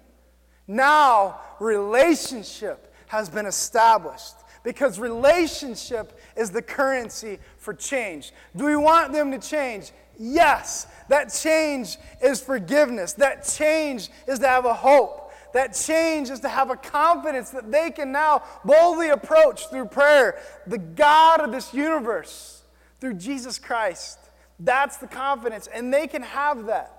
Now, 0.66 1.40
relationship 1.60 2.94
has 3.08 3.28
been 3.28 3.46
established 3.46 4.34
because 4.64 4.98
relationship 4.98 6.18
is 6.36 6.50
the 6.50 6.62
currency 6.62 7.38
for 7.58 7.72
change. 7.72 8.32
Do 8.56 8.64
we 8.64 8.76
want 8.76 9.12
them 9.12 9.30
to 9.30 9.38
change? 9.38 9.92
Yes. 10.18 10.86
That 11.08 11.26
change 11.26 11.98
is 12.22 12.40
forgiveness. 12.40 13.12
That 13.12 13.46
change 13.46 14.08
is 14.26 14.38
to 14.40 14.48
have 14.48 14.64
a 14.64 14.74
hope. 14.74 15.25
That 15.56 15.72
change 15.72 16.28
is 16.28 16.40
to 16.40 16.50
have 16.50 16.68
a 16.68 16.76
confidence 16.76 17.48
that 17.52 17.72
they 17.72 17.90
can 17.90 18.12
now 18.12 18.42
boldly 18.62 19.08
approach 19.08 19.70
through 19.70 19.86
prayer 19.86 20.38
the 20.66 20.76
God 20.76 21.40
of 21.40 21.50
this 21.50 21.72
universe 21.72 22.62
through 23.00 23.14
Jesus 23.14 23.58
Christ. 23.58 24.18
That's 24.60 24.98
the 24.98 25.06
confidence. 25.06 25.66
And 25.66 25.90
they 25.94 26.08
can 26.08 26.20
have 26.20 26.66
that 26.66 26.92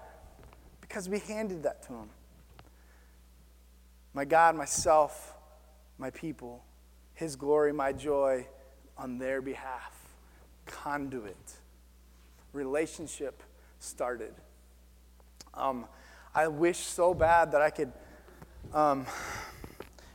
because 0.81 1.07
we 1.07 1.19
handed 1.19 1.61
that 1.63 1.83
to 1.83 1.89
them. 1.89 2.09
My 4.15 4.25
God, 4.25 4.55
myself, 4.55 5.35
my 5.99 6.09
people, 6.09 6.63
His 7.13 7.35
glory, 7.35 7.71
my 7.71 7.93
joy 7.93 8.47
on 8.97 9.19
their 9.19 9.39
behalf. 9.39 9.93
Conduit. 10.65 11.37
Relationship 12.53 13.43
started. 13.77 14.33
Um, 15.53 15.85
I 16.33 16.47
wish 16.47 16.79
so 16.79 17.13
bad 17.13 17.51
that 17.51 17.61
I 17.61 17.69
could 17.69 17.93
um, 18.73 19.05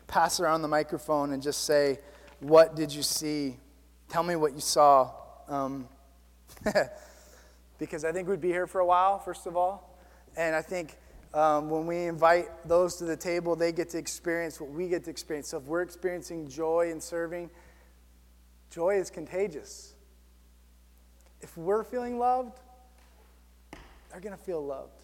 pass 0.07 0.41
around 0.41 0.63
the 0.63 0.69
microphone 0.69 1.33
and 1.33 1.43
just 1.43 1.65
say, 1.65 1.99
What 2.41 2.77
did 2.77 2.93
you 2.93 3.03
see? 3.03 3.57
Tell 4.09 4.23
me 4.23 4.37
what 4.37 4.55
you 4.55 4.61
saw. 4.61 5.11
Um, 5.49 5.89
because 7.79 8.05
I 8.05 8.13
think 8.13 8.29
we'd 8.29 8.41
be 8.41 8.49
here 8.49 8.67
for 8.67 8.81
a 8.81 8.87
while, 8.87 9.19
first 9.19 9.47
of 9.47 9.57
all. 9.57 9.97
And 10.37 10.55
I 10.55 10.63
think 10.63 10.97
um, 11.35 11.71
when 11.71 11.87
we 11.87 12.05
invite 12.05 12.47
those 12.69 12.97
to 12.97 13.05
the 13.05 13.17
table, 13.17 13.57
they 13.57 13.73
get 13.73 13.89
to 13.91 13.99
experience 13.99 14.61
what 14.61 14.71
we 14.71 14.89
get 14.89 15.05
to 15.05 15.11
experience. 15.11 15.49
So 15.49 15.59
if 15.59 15.65
we're 15.65 15.83
experiencing 15.83 16.49
joy 16.49 16.91
in 16.91 17.01
serving, 17.01 17.51
joy 18.71 18.97
is 18.97 19.11
contagious. 19.11 19.95
If 21.41 21.57
we're 21.57 21.85
feeling 21.85 22.19
loved, 22.19 22.61
they're 24.11 24.21
going 24.21 24.37
to 24.37 24.43
feel 24.43 24.65
loved. 24.65 25.03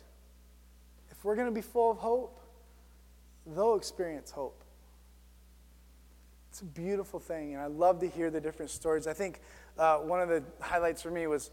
If 1.11 1.25
we're 1.25 1.35
going 1.35 1.49
to 1.49 1.55
be 1.55 1.63
full 1.63 1.91
of 1.91 1.99
hope, 1.99 2.39
they'll 3.55 3.77
experience 3.77 4.31
hope. 4.31 4.63
It's 6.51 6.61
a 6.61 6.65
beautiful 6.65 7.21
thing, 7.21 7.55
and 7.55 7.63
I 7.63 7.67
love 7.67 8.01
to 8.01 8.09
hear 8.09 8.31
the 8.31 8.41
different 8.41 8.71
stories. 8.71 9.07
I 9.07 9.13
think 9.13 9.41
uh, 9.79 9.99
one 9.99 10.21
of 10.21 10.29
the 10.29 10.43
highlights 10.61 11.03
for 11.03 11.11
me 11.11 11.27
was 11.27 11.51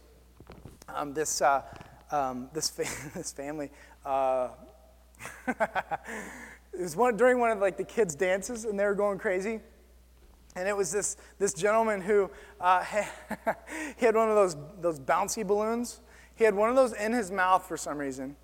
um, 0.88 1.12
this, 1.12 1.40
uh, 1.42 1.62
um, 2.10 2.48
this, 2.52 2.70
fa- 2.70 3.10
this 3.14 3.32
family. 3.32 3.70
Uh, 4.04 4.48
it 5.48 6.80
was 6.80 6.96
one, 6.96 7.16
during 7.16 7.38
one 7.38 7.50
of 7.50 7.58
like 7.58 7.76
the 7.76 7.84
kids' 7.84 8.14
dances, 8.14 8.64
and 8.64 8.78
they 8.78 8.84
were 8.84 8.94
going 8.94 9.18
crazy. 9.18 9.60
And 10.56 10.66
it 10.66 10.76
was 10.76 10.90
this, 10.90 11.18
this 11.38 11.52
gentleman 11.52 12.00
who 12.00 12.30
uh, 12.60 12.82
he 13.98 14.06
had 14.06 14.14
one 14.14 14.30
of 14.30 14.34
those, 14.34 14.56
those 14.80 14.98
bouncy 14.98 15.46
balloons. 15.46 16.00
He 16.34 16.44
had 16.44 16.54
one 16.54 16.70
of 16.70 16.76
those 16.76 16.94
in 16.94 17.12
his 17.12 17.30
mouth 17.30 17.66
for 17.66 17.76
some 17.76 17.98
reason. 17.98 18.36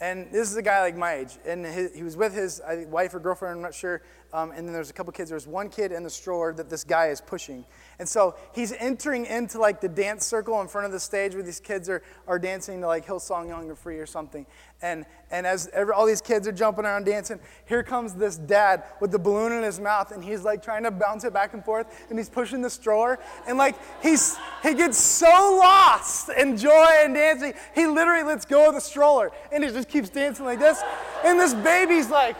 And 0.00 0.30
this 0.30 0.50
is 0.50 0.56
a 0.56 0.62
guy 0.62 0.80
like 0.80 0.96
my 0.96 1.14
age. 1.14 1.38
And 1.44 1.64
his, 1.66 1.94
he 1.94 2.02
was 2.02 2.16
with 2.16 2.32
his 2.32 2.60
wife 2.88 3.14
or 3.14 3.20
girlfriend, 3.20 3.56
I'm 3.56 3.62
not 3.62 3.74
sure. 3.74 4.02
Um, 4.32 4.50
and 4.50 4.66
then 4.66 4.74
there's 4.74 4.90
a 4.90 4.92
couple 4.92 5.10
kids. 5.12 5.30
There's 5.30 5.46
one 5.46 5.70
kid 5.70 5.90
in 5.90 6.02
the 6.02 6.10
stroller 6.10 6.52
that 6.52 6.68
this 6.68 6.84
guy 6.84 7.06
is 7.08 7.20
pushing. 7.20 7.64
And 7.98 8.06
so 8.06 8.36
he's 8.54 8.72
entering 8.72 9.24
into 9.24 9.58
like 9.58 9.80
the 9.80 9.88
dance 9.88 10.26
circle 10.26 10.60
in 10.60 10.68
front 10.68 10.84
of 10.84 10.92
the 10.92 11.00
stage 11.00 11.32
where 11.32 11.42
these 11.42 11.60
kids 11.60 11.88
are, 11.88 12.02
are 12.26 12.38
dancing 12.38 12.82
to 12.82 12.86
like 12.86 13.06
Hillsong 13.06 13.48
Young 13.48 13.70
and 13.70 13.78
Free 13.78 13.98
or 13.98 14.04
something. 14.04 14.44
And, 14.82 15.06
and 15.30 15.46
as 15.46 15.68
every, 15.72 15.94
all 15.94 16.04
these 16.04 16.20
kids 16.20 16.46
are 16.46 16.52
jumping 16.52 16.84
around 16.84 17.04
dancing, 17.04 17.40
here 17.64 17.82
comes 17.82 18.14
this 18.14 18.36
dad 18.36 18.84
with 19.00 19.12
the 19.12 19.18
balloon 19.18 19.52
in 19.52 19.62
his 19.62 19.80
mouth 19.80 20.12
and 20.12 20.22
he's 20.22 20.44
like 20.44 20.62
trying 20.62 20.82
to 20.82 20.90
bounce 20.90 21.24
it 21.24 21.32
back 21.32 21.54
and 21.54 21.64
forth 21.64 21.86
and 22.10 22.18
he's 22.18 22.28
pushing 22.28 22.60
the 22.60 22.70
stroller. 22.70 23.18
And 23.46 23.56
like 23.56 23.76
he's, 24.02 24.36
he 24.62 24.74
gets 24.74 24.98
so 24.98 25.26
lost 25.26 26.28
in 26.28 26.58
joy 26.58 26.86
and 27.00 27.14
dancing, 27.14 27.54
he 27.74 27.86
literally 27.86 28.24
lets 28.24 28.44
go 28.44 28.68
of 28.68 28.74
the 28.74 28.80
stroller 28.80 29.32
and 29.50 29.64
he 29.64 29.70
just 29.70 29.88
keeps 29.88 30.10
dancing 30.10 30.44
like 30.44 30.58
this. 30.58 30.82
And 31.24 31.40
this 31.40 31.54
baby's 31.54 32.10
like, 32.10 32.36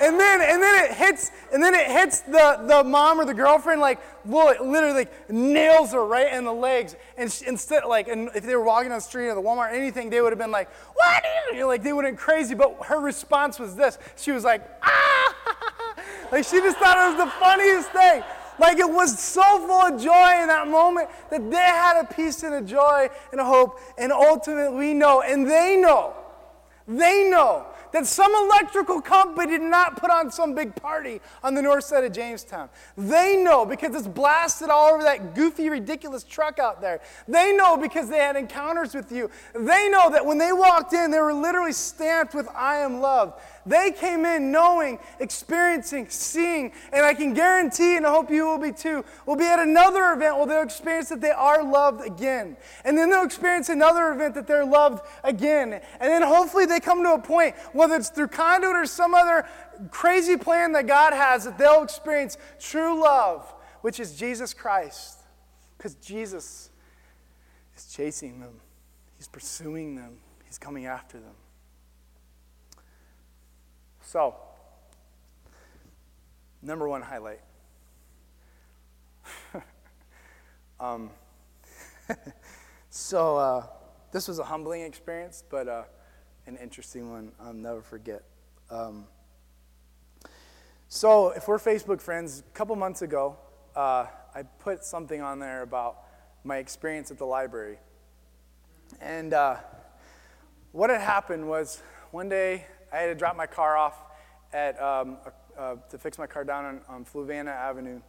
and 0.00 0.18
then 0.18 0.40
and 0.40 0.62
then 0.62 0.84
it 0.84 0.92
hits 0.92 1.30
and 1.52 1.62
then 1.62 1.74
it 1.74 1.86
hits 1.86 2.20
the, 2.20 2.62
the 2.66 2.84
mom 2.84 3.20
or 3.20 3.24
the 3.24 3.34
girlfriend 3.34 3.80
like 3.80 4.00
well, 4.24 4.50
it 4.50 4.60
literally 4.60 4.94
like 4.94 5.30
nails 5.30 5.92
her 5.92 6.04
right 6.04 6.32
in 6.32 6.44
the 6.44 6.52
legs. 6.52 6.96
And 7.16 7.32
she, 7.32 7.46
instead 7.46 7.84
like 7.84 8.08
and 8.08 8.30
if 8.34 8.44
they 8.44 8.54
were 8.56 8.64
walking 8.64 8.92
on 8.92 8.98
the 8.98 9.02
street 9.02 9.28
or 9.28 9.34
the 9.34 9.40
walmart 9.40 9.70
or 9.70 9.74
anything 9.74 10.10
they 10.10 10.20
would 10.20 10.32
have 10.32 10.38
been 10.38 10.50
like 10.50 10.70
what 10.94 11.24
you? 11.54 11.66
Like 11.66 11.82
they 11.82 11.92
would 11.92 12.04
have 12.04 12.12
been 12.12 12.18
crazy. 12.18 12.54
But 12.54 12.76
her 12.84 13.00
response 13.00 13.58
was 13.58 13.74
this. 13.74 13.98
She 14.16 14.32
was 14.32 14.44
like 14.44 14.68
ah! 14.82 15.34
Like 16.32 16.44
she 16.44 16.58
just 16.60 16.76
thought 16.76 16.96
it 16.98 17.16
was 17.16 17.24
the 17.24 17.30
funniest 17.38 17.90
thing. 17.90 18.22
Like 18.58 18.78
it 18.78 18.90
was 18.90 19.18
so 19.18 19.42
full 19.66 19.94
of 19.94 20.02
joy 20.02 20.42
in 20.42 20.48
that 20.48 20.68
moment 20.68 21.08
that 21.30 21.50
they 21.50 21.56
had 21.56 22.00
a 22.02 22.04
peace 22.04 22.42
and 22.42 22.54
a 22.54 22.60
joy 22.60 23.08
and 23.32 23.40
a 23.40 23.44
hope. 23.44 23.80
And 23.96 24.12
ultimately 24.12 24.76
we 24.76 24.94
know 24.94 25.22
and 25.22 25.48
they 25.48 25.76
know 25.76 26.14
they 26.88 27.28
know 27.28 27.66
that 27.92 28.06
some 28.06 28.32
electrical 28.34 29.00
company 29.00 29.52
did 29.52 29.62
not 29.62 30.00
put 30.00 30.10
on 30.10 30.30
some 30.30 30.54
big 30.54 30.74
party 30.76 31.20
on 31.42 31.54
the 31.54 31.62
north 31.62 31.84
side 31.84 32.04
of 32.04 32.12
Jamestown. 32.12 32.68
They 32.96 33.36
know 33.36 33.64
because 33.64 33.94
it's 33.94 34.06
blasted 34.06 34.68
all 34.68 34.94
over 34.94 35.02
that 35.02 35.34
goofy, 35.34 35.68
ridiculous 35.70 36.24
truck 36.24 36.58
out 36.58 36.80
there. 36.80 37.00
They 37.26 37.54
know 37.56 37.76
because 37.76 38.08
they 38.08 38.18
had 38.18 38.36
encounters 38.36 38.94
with 38.94 39.12
you. 39.12 39.30
They 39.54 39.88
know 39.88 40.10
that 40.10 40.24
when 40.24 40.38
they 40.38 40.52
walked 40.52 40.92
in, 40.92 41.10
they 41.10 41.20
were 41.20 41.34
literally 41.34 41.72
stamped 41.72 42.34
with 42.34 42.48
I 42.54 42.76
am 42.76 43.00
loved. 43.00 43.40
They 43.68 43.90
came 43.90 44.24
in 44.24 44.50
knowing, 44.50 44.98
experiencing, 45.20 46.08
seeing, 46.08 46.72
and 46.90 47.04
I 47.04 47.12
can 47.12 47.34
guarantee, 47.34 47.96
and 47.96 48.06
I 48.06 48.10
hope 48.10 48.30
you 48.30 48.46
will 48.46 48.58
be 48.58 48.72
too, 48.72 49.04
will 49.26 49.36
be 49.36 49.44
at 49.44 49.58
another 49.58 50.12
event 50.12 50.38
where 50.38 50.46
they'll 50.46 50.62
experience 50.62 51.10
that 51.10 51.20
they 51.20 51.30
are 51.30 51.62
loved 51.62 52.06
again. 52.06 52.56
And 52.84 52.96
then 52.96 53.10
they'll 53.10 53.24
experience 53.24 53.68
another 53.68 54.10
event 54.12 54.34
that 54.36 54.46
they're 54.46 54.64
loved 54.64 55.06
again. 55.22 55.74
And 55.74 55.82
then 56.10 56.22
hopefully 56.22 56.64
they 56.64 56.80
come 56.80 57.02
to 57.02 57.12
a 57.12 57.20
point, 57.20 57.56
whether 57.74 57.94
it's 57.96 58.08
through 58.08 58.28
conduit 58.28 58.74
or 58.74 58.86
some 58.86 59.14
other 59.14 59.46
crazy 59.90 60.38
plan 60.38 60.72
that 60.72 60.86
God 60.86 61.12
has, 61.12 61.44
that 61.44 61.58
they'll 61.58 61.82
experience 61.82 62.38
true 62.58 63.02
love, 63.02 63.54
which 63.82 64.00
is 64.00 64.16
Jesus 64.16 64.54
Christ. 64.54 65.18
Because 65.76 65.94
Jesus 65.96 66.70
is 67.76 67.92
chasing 67.92 68.40
them, 68.40 68.60
He's 69.18 69.28
pursuing 69.28 69.94
them, 69.94 70.16
He's 70.46 70.58
coming 70.58 70.86
after 70.86 71.18
them. 71.18 71.34
So, 74.10 74.34
number 76.62 76.88
one 76.88 77.02
highlight. 77.02 77.42
um, 80.80 81.10
so, 82.88 83.36
uh, 83.36 83.66
this 84.10 84.26
was 84.26 84.38
a 84.38 84.44
humbling 84.44 84.80
experience, 84.80 85.44
but 85.50 85.68
uh, 85.68 85.82
an 86.46 86.56
interesting 86.56 87.10
one 87.10 87.32
I'll 87.38 87.52
never 87.52 87.82
forget. 87.82 88.22
Um, 88.70 89.04
so, 90.88 91.28
if 91.32 91.46
we're 91.46 91.58
Facebook 91.58 92.00
friends, 92.00 92.38
a 92.38 92.56
couple 92.56 92.74
months 92.76 93.02
ago, 93.02 93.36
uh, 93.76 94.06
I 94.34 94.44
put 94.58 94.86
something 94.86 95.20
on 95.20 95.38
there 95.38 95.60
about 95.60 95.98
my 96.44 96.56
experience 96.56 97.10
at 97.10 97.18
the 97.18 97.26
library. 97.26 97.76
And 99.02 99.34
uh, 99.34 99.56
what 100.72 100.88
had 100.88 101.02
happened 101.02 101.46
was 101.46 101.82
one 102.10 102.30
day 102.30 102.64
I 102.92 102.98
had 102.98 103.06
to 103.06 103.14
drop 103.14 103.36
my 103.36 103.46
car 103.46 103.76
off 103.76 103.98
at, 104.52 104.80
um, 104.82 105.18
uh, 105.58 105.76
to 105.90 105.98
fix 105.98 106.18
my 106.18 106.26
car 106.26 106.44
down 106.44 106.64
on, 106.64 106.80
on 106.88 107.04
Fluvanna 107.04 107.48
Avenue. 107.50 108.00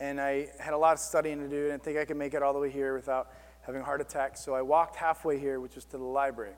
And 0.00 0.20
I 0.20 0.48
had 0.58 0.74
a 0.74 0.78
lot 0.78 0.94
of 0.94 0.98
studying 0.98 1.38
to 1.40 1.48
do, 1.48 1.64
and 1.70 1.74
I 1.74 1.78
think 1.78 1.98
I 1.98 2.04
could 2.04 2.16
make 2.16 2.34
it 2.34 2.42
all 2.42 2.52
the 2.52 2.58
way 2.58 2.70
here 2.70 2.94
without 2.94 3.32
having 3.62 3.80
a 3.80 3.84
heart 3.84 4.00
attack. 4.00 4.36
So 4.36 4.54
I 4.54 4.62
walked 4.62 4.96
halfway 4.96 5.38
here, 5.38 5.60
which 5.60 5.74
was 5.74 5.84
to 5.86 5.98
the 5.98 6.04
library. 6.04 6.54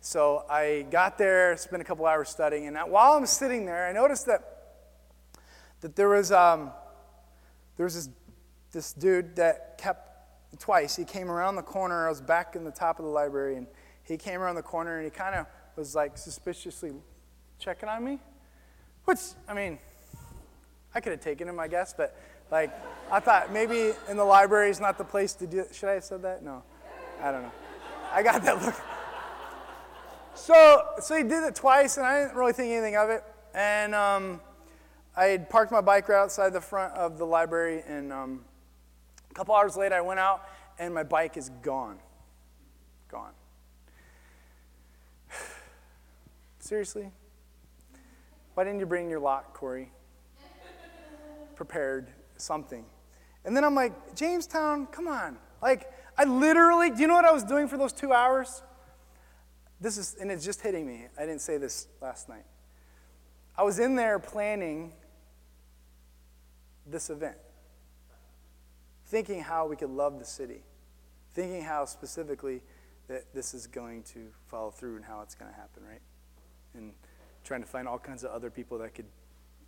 So 0.00 0.44
I 0.48 0.86
got 0.90 1.18
there, 1.18 1.56
spent 1.56 1.82
a 1.82 1.84
couple 1.84 2.06
hours 2.06 2.28
studying, 2.28 2.66
and 2.66 2.76
while 2.90 3.14
I'm 3.14 3.26
sitting 3.26 3.66
there, 3.66 3.86
I 3.86 3.92
noticed 3.92 4.26
that 4.26 4.52
that 5.80 5.96
there 5.96 6.08
was 6.08 6.32
um, 6.32 6.70
there 7.76 7.84
was 7.84 7.94
this 7.94 8.08
this 8.72 8.92
dude 8.92 9.36
that 9.36 9.78
kept 9.78 10.60
twice. 10.60 10.96
He 10.96 11.04
came 11.04 11.30
around 11.30 11.56
the 11.56 11.62
corner. 11.62 12.06
I 12.06 12.08
was 12.08 12.20
back 12.20 12.56
in 12.56 12.64
the 12.64 12.70
top 12.70 12.98
of 12.98 13.04
the 13.04 13.10
library, 13.10 13.56
and 13.56 13.66
he 14.02 14.16
came 14.16 14.40
around 14.40 14.54
the 14.54 14.62
corner, 14.62 14.96
and 14.96 15.04
he 15.04 15.10
kind 15.10 15.34
of 15.34 15.46
was 15.76 15.94
like 15.94 16.16
suspiciously 16.18 16.92
checking 17.58 17.88
on 17.88 18.04
me. 18.04 18.18
Which, 19.04 19.20
I 19.48 19.54
mean, 19.54 19.78
I 20.94 21.00
could 21.00 21.12
have 21.12 21.20
taken 21.20 21.48
him, 21.48 21.60
I 21.60 21.68
guess, 21.68 21.94
but 21.96 22.18
like, 22.50 22.70
I 23.10 23.20
thought 23.20 23.52
maybe 23.52 23.92
in 24.08 24.16
the 24.16 24.24
library 24.24 24.70
is 24.70 24.80
not 24.80 24.98
the 24.98 25.04
place 25.04 25.34
to 25.34 25.46
do. 25.46 25.64
Should 25.72 25.88
I 25.88 25.94
have 25.94 26.04
said 26.04 26.22
that? 26.22 26.42
No. 26.42 26.62
I 27.22 27.30
don't 27.30 27.42
know. 27.42 27.52
I 28.12 28.22
got 28.22 28.42
that 28.42 28.62
look. 28.62 28.74
So, 30.34 30.82
so 31.00 31.16
he 31.16 31.22
did 31.22 31.44
it 31.44 31.54
twice, 31.54 31.96
and 31.96 32.06
I 32.06 32.22
didn't 32.22 32.36
really 32.36 32.52
think 32.52 32.70
anything 32.70 32.96
of 32.96 33.10
it. 33.10 33.24
And 33.54 33.94
um, 33.94 34.40
I 35.16 35.26
had 35.26 35.48
parked 35.48 35.72
my 35.72 35.80
bike 35.80 36.08
right 36.08 36.22
outside 36.22 36.52
the 36.52 36.60
front 36.60 36.92
of 36.94 37.16
the 37.16 37.24
library, 37.24 37.82
and 37.86 38.12
um, 38.12 38.44
a 39.30 39.34
couple 39.34 39.54
hours 39.54 39.76
later, 39.76 39.94
I 39.94 40.02
went 40.02 40.20
out, 40.20 40.46
and 40.78 40.92
my 40.92 41.02
bike 41.02 41.36
is 41.36 41.50
gone. 41.62 41.98
Gone. 43.08 43.32
Seriously? 46.66 47.12
Why 48.54 48.64
didn't 48.64 48.80
you 48.80 48.86
bring 48.86 49.08
your 49.08 49.20
lock, 49.20 49.54
Corey? 49.54 49.92
Prepared 51.54 52.08
something. 52.38 52.84
And 53.44 53.56
then 53.56 53.62
I'm 53.62 53.76
like, 53.76 54.16
Jamestown, 54.16 54.86
come 54.86 55.06
on. 55.06 55.36
Like, 55.62 55.88
I 56.18 56.24
literally, 56.24 56.90
do 56.90 57.00
you 57.00 57.06
know 57.06 57.14
what 57.14 57.24
I 57.24 57.30
was 57.30 57.44
doing 57.44 57.68
for 57.68 57.76
those 57.76 57.92
two 57.92 58.12
hours? 58.12 58.64
This 59.80 59.96
is, 59.96 60.16
and 60.20 60.28
it's 60.28 60.44
just 60.44 60.60
hitting 60.60 60.84
me. 60.84 61.06
I 61.16 61.20
didn't 61.20 61.40
say 61.40 61.56
this 61.56 61.86
last 62.02 62.28
night. 62.28 62.44
I 63.56 63.62
was 63.62 63.78
in 63.78 63.94
there 63.94 64.18
planning 64.18 64.92
this 66.84 67.10
event, 67.10 67.36
thinking 69.04 69.40
how 69.40 69.68
we 69.68 69.76
could 69.76 69.90
love 69.90 70.18
the 70.18 70.24
city, 70.24 70.64
thinking 71.32 71.62
how 71.62 71.84
specifically 71.84 72.60
that 73.06 73.32
this 73.32 73.54
is 73.54 73.68
going 73.68 74.02
to 74.02 74.26
follow 74.48 74.72
through 74.72 74.96
and 74.96 75.04
how 75.04 75.20
it's 75.20 75.36
going 75.36 75.48
to 75.48 75.56
happen, 75.56 75.84
right? 75.88 76.02
And 76.76 76.92
trying 77.44 77.62
to 77.62 77.66
find 77.66 77.88
all 77.88 77.98
kinds 77.98 78.24
of 78.24 78.30
other 78.30 78.50
people 78.50 78.78
that 78.78 78.94
could 78.94 79.06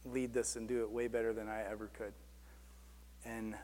lead 0.05 0.33
this 0.35 0.57
and 0.57 0.69
do 0.69 0.83
it 0.83 0.91
way 0.91 1.09
better 1.09 1.33
than 1.33 1.49
I 1.49 1.63
ever 1.71 1.91
could. 1.97 2.13
And 3.25 3.55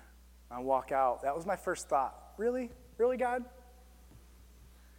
I 0.50 0.60
walk 0.60 0.92
out. 0.92 1.22
That 1.22 1.34
was 1.34 1.46
my 1.46 1.56
first 1.56 1.88
thought. 1.88 2.14
Really? 2.36 2.70
Really, 2.98 3.16
God? 3.16 3.44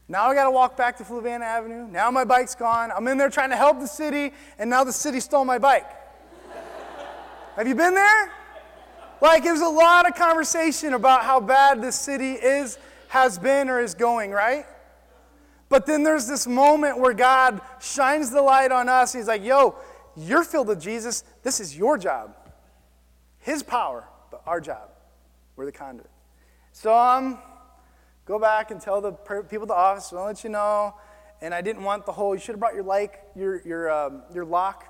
Now 0.07 0.27
I 0.27 0.35
got 0.35 0.43
to 0.43 0.51
walk 0.51 0.77
back 0.77 0.97
to 0.97 1.03
Fluvanna 1.03 1.41
Avenue. 1.41 1.87
Now 1.87 2.11
my 2.11 2.25
bike's 2.25 2.55
gone. 2.55 2.91
I'm 2.91 3.07
in 3.07 3.17
there 3.17 3.29
trying 3.29 3.49
to 3.49 3.55
help 3.55 3.79
the 3.79 3.87
city, 3.87 4.33
and 4.59 4.69
now 4.69 4.83
the 4.83 4.93
city 4.93 5.19
stole 5.19 5.45
my 5.45 5.57
bike. 5.57 5.89
Have 7.55 7.67
you 7.67 7.75
been 7.75 7.95
there? 7.95 8.31
Like, 9.21 9.43
there's 9.43 9.61
a 9.61 9.67
lot 9.67 10.07
of 10.07 10.15
conversation 10.15 10.93
about 10.93 11.23
how 11.23 11.39
bad 11.39 11.81
this 11.81 11.95
city 11.95 12.33
is, 12.33 12.77
has 13.07 13.39
been, 13.39 13.69
or 13.69 13.79
is 13.79 13.95
going, 13.95 14.31
right? 14.31 14.65
But 15.67 15.85
then 15.85 16.03
there's 16.03 16.27
this 16.27 16.45
moment 16.45 16.99
where 16.99 17.13
God 17.13 17.61
shines 17.81 18.29
the 18.29 18.41
light 18.41 18.71
on 18.71 18.87
us. 18.87 19.13
He's 19.13 19.27
like, 19.27 19.43
yo, 19.43 19.75
you're 20.15 20.43
filled 20.43 20.67
with 20.67 20.79
Jesus. 20.79 21.23
This 21.43 21.59
is 21.59 21.75
your 21.75 21.97
job. 21.97 22.35
His 23.39 23.63
power, 23.63 24.07
but 24.31 24.41
our 24.45 24.61
job. 24.61 24.89
We're 25.55 25.65
the 25.65 25.71
conduit. 25.71 26.09
So 26.71 26.93
um, 26.95 27.39
go 28.25 28.37
back 28.37 28.71
and 28.71 28.79
tell 28.79 29.01
the 29.01 29.13
people 29.13 29.63
at 29.63 29.67
the 29.67 29.75
office, 29.75 30.13
I'll 30.13 30.25
let 30.25 30.43
you 30.43 30.49
know. 30.49 30.93
and 31.41 31.53
I 31.53 31.61
didn't 31.61 31.83
want 31.83 32.05
the 32.05 32.11
whole, 32.11 32.33
you 32.33 32.39
should 32.39 32.53
have 32.53 32.59
brought 32.59 32.75
your, 32.75 32.83
like, 32.83 33.21
your, 33.35 33.61
your, 33.61 33.91
um, 33.91 34.23
your 34.33 34.45
lock 34.45 34.85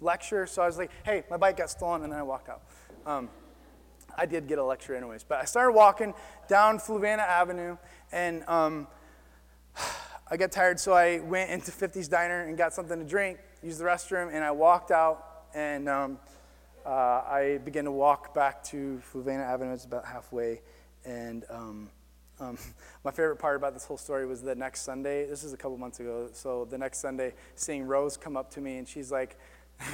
lecture. 0.00 0.46
So 0.46 0.62
I 0.62 0.66
was 0.66 0.78
like, 0.78 0.90
hey, 1.04 1.24
my 1.30 1.36
bike 1.36 1.56
got 1.56 1.70
stolen, 1.70 2.02
and 2.02 2.12
then 2.12 2.20
I 2.20 2.22
walked 2.22 2.48
out. 2.48 2.62
Um, 3.06 3.28
I 4.16 4.26
did 4.26 4.46
get 4.48 4.58
a 4.58 4.64
lecture 4.64 4.94
anyways, 4.94 5.24
but 5.24 5.38
I 5.38 5.44
started 5.44 5.72
walking 5.72 6.14
down 6.48 6.78
Fluvanna 6.78 7.20
Avenue, 7.20 7.76
and 8.12 8.44
um, 8.48 8.86
I 10.30 10.36
got 10.36 10.52
tired, 10.52 10.78
so 10.78 10.92
I 10.92 11.20
went 11.20 11.50
into 11.50 11.70
50's 11.70 12.06
Diner 12.06 12.42
and 12.42 12.58
got 12.58 12.74
something 12.74 12.98
to 12.98 13.04
drink, 13.04 13.38
used 13.62 13.80
the 13.80 13.84
restroom, 13.84 14.28
and 14.32 14.44
I 14.44 14.50
walked 14.50 14.90
out, 14.90 15.46
and 15.54 15.88
um, 15.88 16.18
uh, 16.84 16.90
I 16.90 17.60
began 17.64 17.84
to 17.84 17.92
walk 17.92 18.34
back 18.34 18.62
to 18.64 19.00
Fluvanna 19.10 19.44
Avenue. 19.44 19.72
It's 19.72 19.86
about 19.86 20.04
halfway, 20.04 20.60
and 21.04 21.44
um, 21.48 21.88
um, 22.40 22.58
my 23.04 23.10
favorite 23.10 23.36
part 23.36 23.56
about 23.56 23.74
this 23.74 23.84
whole 23.84 23.96
story 23.96 24.26
was 24.26 24.42
the 24.42 24.54
next 24.54 24.82
Sunday. 24.82 25.26
This 25.26 25.44
is 25.44 25.52
a 25.52 25.56
couple 25.56 25.78
months 25.78 26.00
ago. 26.00 26.28
So 26.32 26.66
the 26.66 26.78
next 26.78 26.98
Sunday, 26.98 27.34
seeing 27.54 27.86
Rose 27.86 28.16
come 28.16 28.36
up 28.36 28.50
to 28.52 28.60
me, 28.60 28.76
and 28.78 28.86
she's 28.86 29.10
like, 29.10 29.38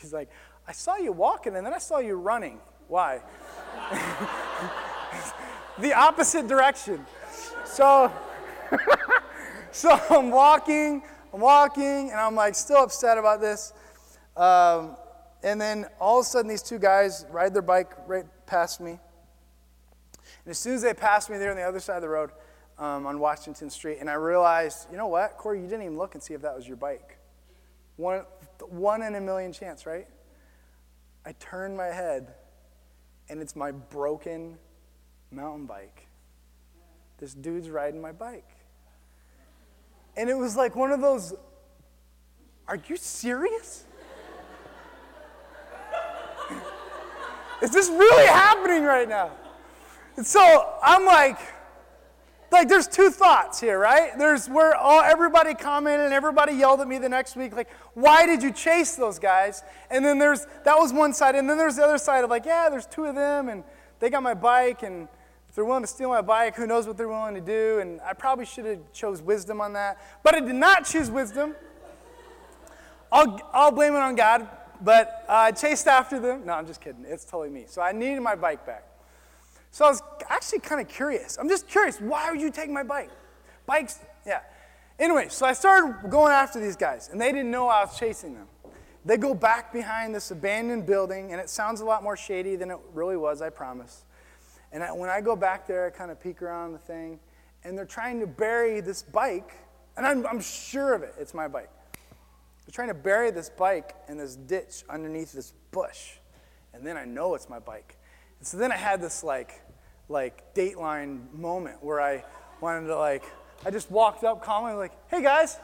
she's 0.00 0.12
like, 0.12 0.30
I 0.66 0.72
saw 0.72 0.96
you 0.96 1.12
walking, 1.12 1.56
and 1.56 1.64
then 1.64 1.74
I 1.74 1.78
saw 1.78 1.98
you 1.98 2.14
running. 2.16 2.58
Why? 2.88 3.20
the 5.78 5.92
opposite 5.94 6.48
direction. 6.48 7.06
So, 7.64 8.12
so 9.72 10.00
I'm 10.10 10.30
walking, 10.30 11.02
I'm 11.32 11.40
walking, 11.40 12.10
and 12.10 12.20
I'm 12.20 12.34
like 12.34 12.54
still 12.54 12.82
upset 12.82 13.18
about 13.18 13.40
this. 13.40 13.72
Um, 14.36 14.96
and 15.42 15.60
then 15.60 15.86
all 16.00 16.20
of 16.20 16.26
a 16.26 16.28
sudden, 16.28 16.48
these 16.48 16.62
two 16.62 16.78
guys 16.78 17.26
ride 17.30 17.52
their 17.52 17.62
bike 17.62 17.92
right 18.06 18.24
past 18.46 18.80
me. 18.80 18.92
And 18.92 20.50
as 20.50 20.58
soon 20.58 20.74
as 20.74 20.82
they 20.82 20.94
passed 20.94 21.30
me, 21.30 21.38
they're 21.38 21.50
on 21.50 21.56
the 21.56 21.62
other 21.62 21.80
side 21.80 21.96
of 21.96 22.02
the 22.02 22.08
road 22.08 22.30
um, 22.78 23.06
on 23.06 23.18
Washington 23.18 23.70
Street. 23.70 23.98
And 24.00 24.10
I 24.10 24.14
realized, 24.14 24.88
you 24.90 24.96
know 24.96 25.06
what, 25.06 25.36
Corey, 25.36 25.60
you 25.60 25.66
didn't 25.66 25.82
even 25.82 25.98
look 25.98 26.14
and 26.14 26.22
see 26.22 26.34
if 26.34 26.42
that 26.42 26.54
was 26.54 26.66
your 26.66 26.76
bike. 26.76 27.18
One, 27.96 28.22
one 28.68 29.02
in 29.02 29.14
a 29.14 29.20
million 29.20 29.52
chance, 29.52 29.86
right? 29.86 30.06
I 31.24 31.32
turn 31.38 31.76
my 31.76 31.86
head, 31.86 32.34
and 33.28 33.40
it's 33.40 33.56
my 33.56 33.70
broken 33.70 34.58
mountain 35.30 35.66
bike. 35.66 36.06
This 37.18 37.34
dude's 37.34 37.70
riding 37.70 38.00
my 38.00 38.12
bike. 38.12 38.48
And 40.16 40.28
it 40.28 40.36
was 40.36 40.56
like 40.56 40.76
one 40.76 40.92
of 40.92 41.00
those, 41.00 41.34
are 42.68 42.78
you 42.88 42.96
serious? 42.96 43.84
Is 47.62 47.70
this 47.70 47.88
really 47.88 48.26
happening 48.26 48.82
right 48.82 49.08
now? 49.08 49.30
And 50.16 50.26
so 50.26 50.74
I'm 50.82 51.04
like, 51.04 51.38
like 52.52 52.68
there's 52.68 52.86
two 52.86 53.10
thoughts 53.10 53.60
here, 53.60 53.78
right? 53.78 54.16
There's 54.16 54.48
where 54.48 54.74
all 54.74 55.00
everybody 55.00 55.54
commented 55.54 56.04
and 56.04 56.14
everybody 56.14 56.52
yelled 56.52 56.80
at 56.80 56.88
me 56.88 56.98
the 56.98 57.08
next 57.08 57.36
week, 57.36 57.54
like, 57.54 57.70
why 57.94 58.26
did 58.26 58.42
you 58.42 58.52
chase 58.52 58.96
those 58.96 59.18
guys? 59.18 59.62
And 59.90 60.04
then 60.04 60.18
there's 60.18 60.46
that 60.64 60.78
was 60.78 60.92
one 60.92 61.12
side, 61.12 61.34
and 61.34 61.48
then 61.50 61.58
there's 61.58 61.76
the 61.76 61.84
other 61.84 61.98
side 61.98 62.22
of 62.22 62.30
like, 62.30 62.44
yeah, 62.44 62.68
there's 62.70 62.86
two 62.86 63.04
of 63.04 63.14
them, 63.14 63.48
and 63.48 63.64
they 63.98 64.10
got 64.10 64.22
my 64.22 64.34
bike, 64.34 64.82
and 64.82 65.08
if 65.54 65.56
they're 65.56 65.64
willing 65.64 65.84
to 65.84 65.86
steal 65.86 66.08
my 66.08 66.20
bike, 66.20 66.56
who 66.56 66.66
knows 66.66 66.88
what 66.88 66.96
they're 66.96 67.06
willing 67.06 67.36
to 67.36 67.40
do? 67.40 67.78
And 67.78 68.00
I 68.00 68.12
probably 68.12 68.44
should 68.44 68.64
have 68.64 68.92
chose 68.92 69.22
wisdom 69.22 69.60
on 69.60 69.74
that, 69.74 70.00
but 70.24 70.34
I 70.34 70.40
did 70.40 70.56
not 70.56 70.84
choose 70.84 71.12
wisdom. 71.12 71.54
I'll, 73.12 73.40
I'll 73.52 73.70
blame 73.70 73.92
it 73.92 74.00
on 74.00 74.16
God, 74.16 74.48
but 74.80 75.24
uh, 75.28 75.32
I 75.32 75.52
chased 75.52 75.86
after 75.86 76.18
them. 76.18 76.44
No, 76.44 76.54
I'm 76.54 76.66
just 76.66 76.80
kidding. 76.80 77.04
It's 77.06 77.24
totally 77.24 77.50
me. 77.50 77.66
So 77.68 77.80
I 77.80 77.92
needed 77.92 78.20
my 78.20 78.34
bike 78.34 78.66
back. 78.66 78.84
So 79.70 79.84
I 79.84 79.90
was 79.90 80.02
actually 80.28 80.58
kind 80.58 80.80
of 80.80 80.88
curious. 80.88 81.38
I'm 81.38 81.48
just 81.48 81.68
curious, 81.68 82.00
why 82.00 82.32
would 82.32 82.40
you 82.40 82.50
take 82.50 82.68
my 82.68 82.82
bike? 82.82 83.10
Bikes, 83.64 84.00
yeah. 84.26 84.40
Anyway, 84.98 85.28
so 85.28 85.46
I 85.46 85.52
started 85.52 86.10
going 86.10 86.32
after 86.32 86.58
these 86.58 86.74
guys, 86.74 87.10
and 87.12 87.20
they 87.20 87.30
didn't 87.30 87.52
know 87.52 87.68
I 87.68 87.84
was 87.84 87.96
chasing 87.96 88.34
them. 88.34 88.48
They 89.04 89.18
go 89.18 89.34
back 89.34 89.72
behind 89.72 90.16
this 90.16 90.32
abandoned 90.32 90.84
building, 90.84 91.30
and 91.30 91.40
it 91.40 91.48
sounds 91.48 91.80
a 91.80 91.84
lot 91.84 92.02
more 92.02 92.16
shady 92.16 92.56
than 92.56 92.72
it 92.72 92.78
really 92.92 93.16
was, 93.16 93.40
I 93.40 93.50
promise. 93.50 94.04
And 94.74 94.82
I, 94.82 94.90
when 94.90 95.08
I 95.08 95.20
go 95.20 95.36
back 95.36 95.68
there, 95.68 95.86
I 95.86 95.90
kind 95.90 96.10
of 96.10 96.20
peek 96.20 96.42
around 96.42 96.72
the 96.72 96.78
thing, 96.78 97.20
and 97.62 97.78
they're 97.78 97.84
trying 97.84 98.18
to 98.18 98.26
bury 98.26 98.80
this 98.80 99.02
bike, 99.02 99.52
and 99.96 100.04
I'm, 100.04 100.26
I'm 100.26 100.40
sure 100.40 100.94
of 100.94 101.04
it, 101.04 101.14
it's 101.16 101.32
my 101.32 101.46
bike. 101.46 101.70
They're 101.92 102.72
trying 102.72 102.88
to 102.88 102.94
bury 102.94 103.30
this 103.30 103.48
bike 103.48 103.94
in 104.08 104.18
this 104.18 104.34
ditch 104.34 104.82
underneath 104.90 105.32
this 105.32 105.54
bush, 105.70 106.14
and 106.74 106.84
then 106.84 106.96
I 106.96 107.04
know 107.04 107.36
it's 107.36 107.48
my 107.48 107.60
bike. 107.60 107.96
And 108.40 108.46
so 108.46 108.56
then 108.56 108.72
I 108.72 108.76
had 108.76 109.00
this 109.00 109.22
like, 109.22 109.62
like 110.08 110.52
Dateline 110.54 111.32
moment 111.32 111.82
where 111.82 112.00
I 112.00 112.24
wanted 112.60 112.88
to 112.88 112.98
like, 112.98 113.22
I 113.64 113.70
just 113.70 113.92
walked 113.92 114.24
up 114.24 114.42
calmly 114.42 114.72
like, 114.74 114.92
hey 115.08 115.22
guys. 115.22 115.56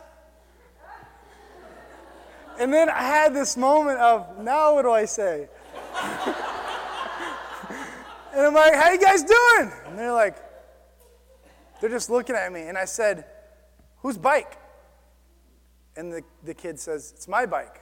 And 2.61 2.73
then 2.73 2.89
I 2.89 3.03
had 3.03 3.35
this 3.35 3.57
moment 3.57 3.99
of, 3.99 4.39
now 4.39 4.75
what 4.75 4.83
do 4.83 4.93
I 4.93 5.05
say? 5.05 5.49
and 8.33 8.47
I'm 8.47 8.55
like, 8.55 8.75
how 8.75 8.91
you 8.91 8.99
guys 8.99 9.23
doing? 9.23 9.73
And 9.87 9.99
they're 9.99 10.13
like, 10.13 10.37
they're 11.81 11.91
just 11.91 12.11
looking 12.11 12.37
at 12.37 12.53
me. 12.53 12.63
And 12.63 12.77
I 12.77 12.85
said, 12.85 13.25
whose 13.99 14.19
bike? 14.19 14.59
And 15.97 16.13
the, 16.13 16.23
the 16.45 16.55
kid 16.55 16.79
says, 16.79 17.13
it's 17.15 17.29
my 17.29 17.47
bike. 17.47 17.81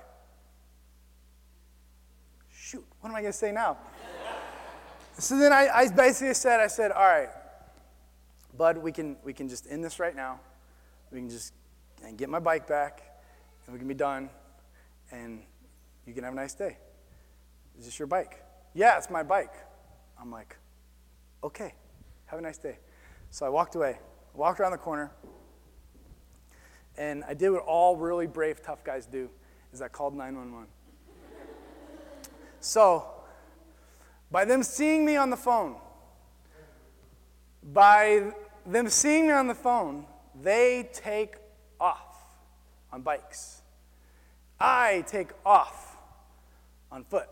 Shoot, 2.51 2.85
what 3.01 3.11
am 3.11 3.17
I 3.17 3.21
going 3.21 3.33
to 3.33 3.39
say 3.39 3.53
now? 3.53 3.79
So 5.19 5.37
then 5.37 5.53
I, 5.53 5.69
I 5.69 5.89
basically 5.89 6.35
said, 6.35 6.61
I 6.61 6.69
said, 6.69 6.93
all 6.93 7.03
right, 7.03 7.29
bud, 8.57 8.79
we 8.79 8.93
can, 8.93 9.17
we 9.25 9.33
can 9.33 9.49
just 9.49 9.67
end 9.69 9.85
this 9.85 9.99
right 9.99 10.15
now. 10.15 10.39
We 11.11 11.19
can 11.19 11.29
just 11.29 11.53
and 12.05 12.17
get 12.17 12.29
my 12.29 12.39
bike 12.39 12.67
back, 12.67 13.03
and 13.67 13.73
we 13.73 13.79
can 13.79 13.89
be 13.89 13.95
done, 13.95 14.31
and 15.11 15.43
you 16.07 16.15
can 16.15 16.25
have 16.25 16.33
a 16.33 16.37
nice 16.37 16.55
day. 16.55 16.77
Is 17.79 17.87
this 17.87 17.99
your 17.99 18.07
bike? 18.07 18.43
Yeah, 18.75 18.97
it's 18.99 19.11
my 19.11 19.23
bike. 19.23 19.53
I'm 20.21 20.31
like, 20.31 20.57
okay, 21.45 21.75
have 22.27 22.39
a 22.39 22.43
nice 22.43 22.59
day. 22.59 22.79
So 23.31 23.47
I 23.47 23.49
walked 23.49 23.75
away, 23.75 23.99
walked 24.35 24.61
around 24.61 24.73
the 24.73 24.79
corner, 24.79 25.13
and 26.97 27.23
I 27.25 27.35
did 27.35 27.51
what 27.51 27.63
all 27.63 27.97
really 27.97 28.27
brave, 28.27 28.63
tough 28.63 28.83
guys 28.83 29.07
do, 29.07 29.31
is 29.73 29.81
I 29.81 29.89
called 29.89 30.15
911. 30.15 30.69
so 32.61 33.07
by 34.31 34.45
them 34.45 34.63
seeing 34.63 35.05
me 35.05 35.17
on 35.17 35.31
the 35.31 35.37
phone, 35.37 35.77
by 37.63 38.33
them 38.67 38.89
seeing 38.89 39.27
me 39.27 39.33
on 39.33 39.47
the 39.47 39.55
phone, 39.55 40.07
they 40.41 40.89
take 40.93 41.37
off 41.81 42.17
on 42.93 43.03
bikes. 43.03 43.63
I 44.59 45.05
take 45.07 45.29
off 45.47 45.97
on 46.91 47.05
foot. 47.05 47.29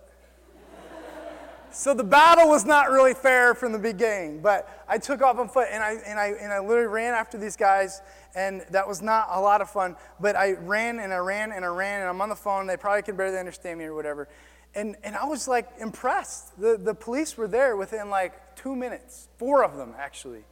So 1.77 1.93
the 1.93 2.05
battle 2.05 2.49
was 2.49 2.65
not 2.65 2.91
really 2.91 3.13
fair 3.13 3.55
from 3.55 3.73
the 3.73 3.79
beginning, 3.79 4.41
but 4.41 4.85
I 4.89 4.97
took 4.97 5.21
off 5.21 5.39
on 5.39 5.51
foot 5.51 5.69
and 5.71 5.83
I, 5.83 5.93
and, 6.07 6.19
I, 6.19 6.29
and 6.29 6.51
I 6.51 6.59
literally 6.59 6.87
ran 6.87 7.13
after 7.13 7.37
these 7.37 7.55
guys, 7.55 8.01
and 8.35 8.65
that 8.71 8.89
was 8.89 9.03
not 9.03 9.29
a 9.31 9.39
lot 9.39 9.61
of 9.61 9.69
fun. 9.69 9.95
But 10.19 10.37
I 10.37 10.53
ran 10.53 11.01
and 11.01 11.13
I 11.13 11.19
ran 11.19 11.53
and 11.53 11.67
I 11.67 11.69
ran, 11.69 12.01
and 12.01 12.09
I'm 12.09 12.19
on 12.23 12.31
the 12.31 12.35
phone. 12.35 12.67
They 12.67 12.79
probably 12.79 13.03
can 13.03 13.15
barely 13.15 13.39
understand 13.39 13.79
me 13.79 13.85
or 13.85 13.95
whatever. 13.95 14.27
And, 14.75 14.97
and 15.05 15.15
I 15.15 15.27
was 15.27 15.49
like 15.49 15.69
impressed. 15.79 16.59
The, 16.59 16.79
the 16.83 16.95
police 16.95 17.37
were 17.37 17.47
there 17.47 17.77
within 17.77 18.09
like 18.09 18.57
two 18.57 18.75
minutes, 18.75 19.29
four 19.37 19.63
of 19.63 19.77
them 19.77 19.95
actually, 19.99 20.45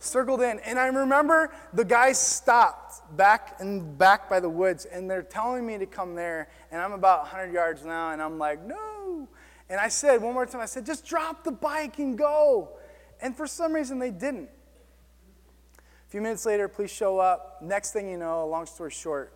circled 0.00 0.40
in. 0.40 0.58
And 0.58 0.76
I 0.76 0.88
remember 0.88 1.54
the 1.72 1.84
guys 1.84 2.18
stopped 2.18 3.16
back 3.16 3.60
and 3.60 3.96
back 3.96 4.28
by 4.28 4.40
the 4.40 4.50
woods, 4.50 4.86
and 4.86 5.08
they're 5.08 5.22
telling 5.22 5.64
me 5.64 5.78
to 5.78 5.86
come 5.86 6.16
there. 6.16 6.48
And 6.72 6.82
I'm 6.82 6.92
about 6.92 7.20
100 7.20 7.52
yards 7.52 7.84
now, 7.84 8.10
and 8.10 8.20
I'm 8.20 8.40
like, 8.40 8.60
no. 8.66 9.28
And 9.68 9.80
I 9.80 9.88
said 9.88 10.20
one 10.20 10.34
more 10.34 10.46
time, 10.46 10.60
I 10.60 10.66
said, 10.66 10.84
just 10.84 11.06
drop 11.06 11.44
the 11.44 11.52
bike 11.52 11.98
and 11.98 12.18
go. 12.18 12.70
And 13.20 13.36
for 13.36 13.46
some 13.46 13.72
reason, 13.72 13.98
they 13.98 14.10
didn't. 14.10 14.50
A 15.78 16.10
few 16.10 16.20
minutes 16.20 16.44
later, 16.44 16.68
police 16.68 16.92
show 16.92 17.18
up. 17.18 17.62
Next 17.62 17.92
thing 17.92 18.08
you 18.08 18.18
know, 18.18 18.46
long 18.46 18.66
story 18.66 18.90
short, 18.90 19.32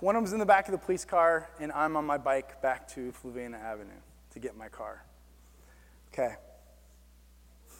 one 0.00 0.16
of 0.16 0.22
them's 0.22 0.32
in 0.32 0.38
the 0.38 0.46
back 0.46 0.68
of 0.68 0.72
the 0.72 0.78
police 0.78 1.04
car, 1.04 1.48
and 1.60 1.72
I'm 1.72 1.96
on 1.96 2.04
my 2.04 2.18
bike 2.18 2.60
back 2.60 2.88
to 2.88 3.12
Fluvanna 3.22 3.60
Avenue 3.62 3.90
to 4.32 4.38
get 4.38 4.56
my 4.56 4.68
car. 4.68 5.04
Okay. 6.12 6.34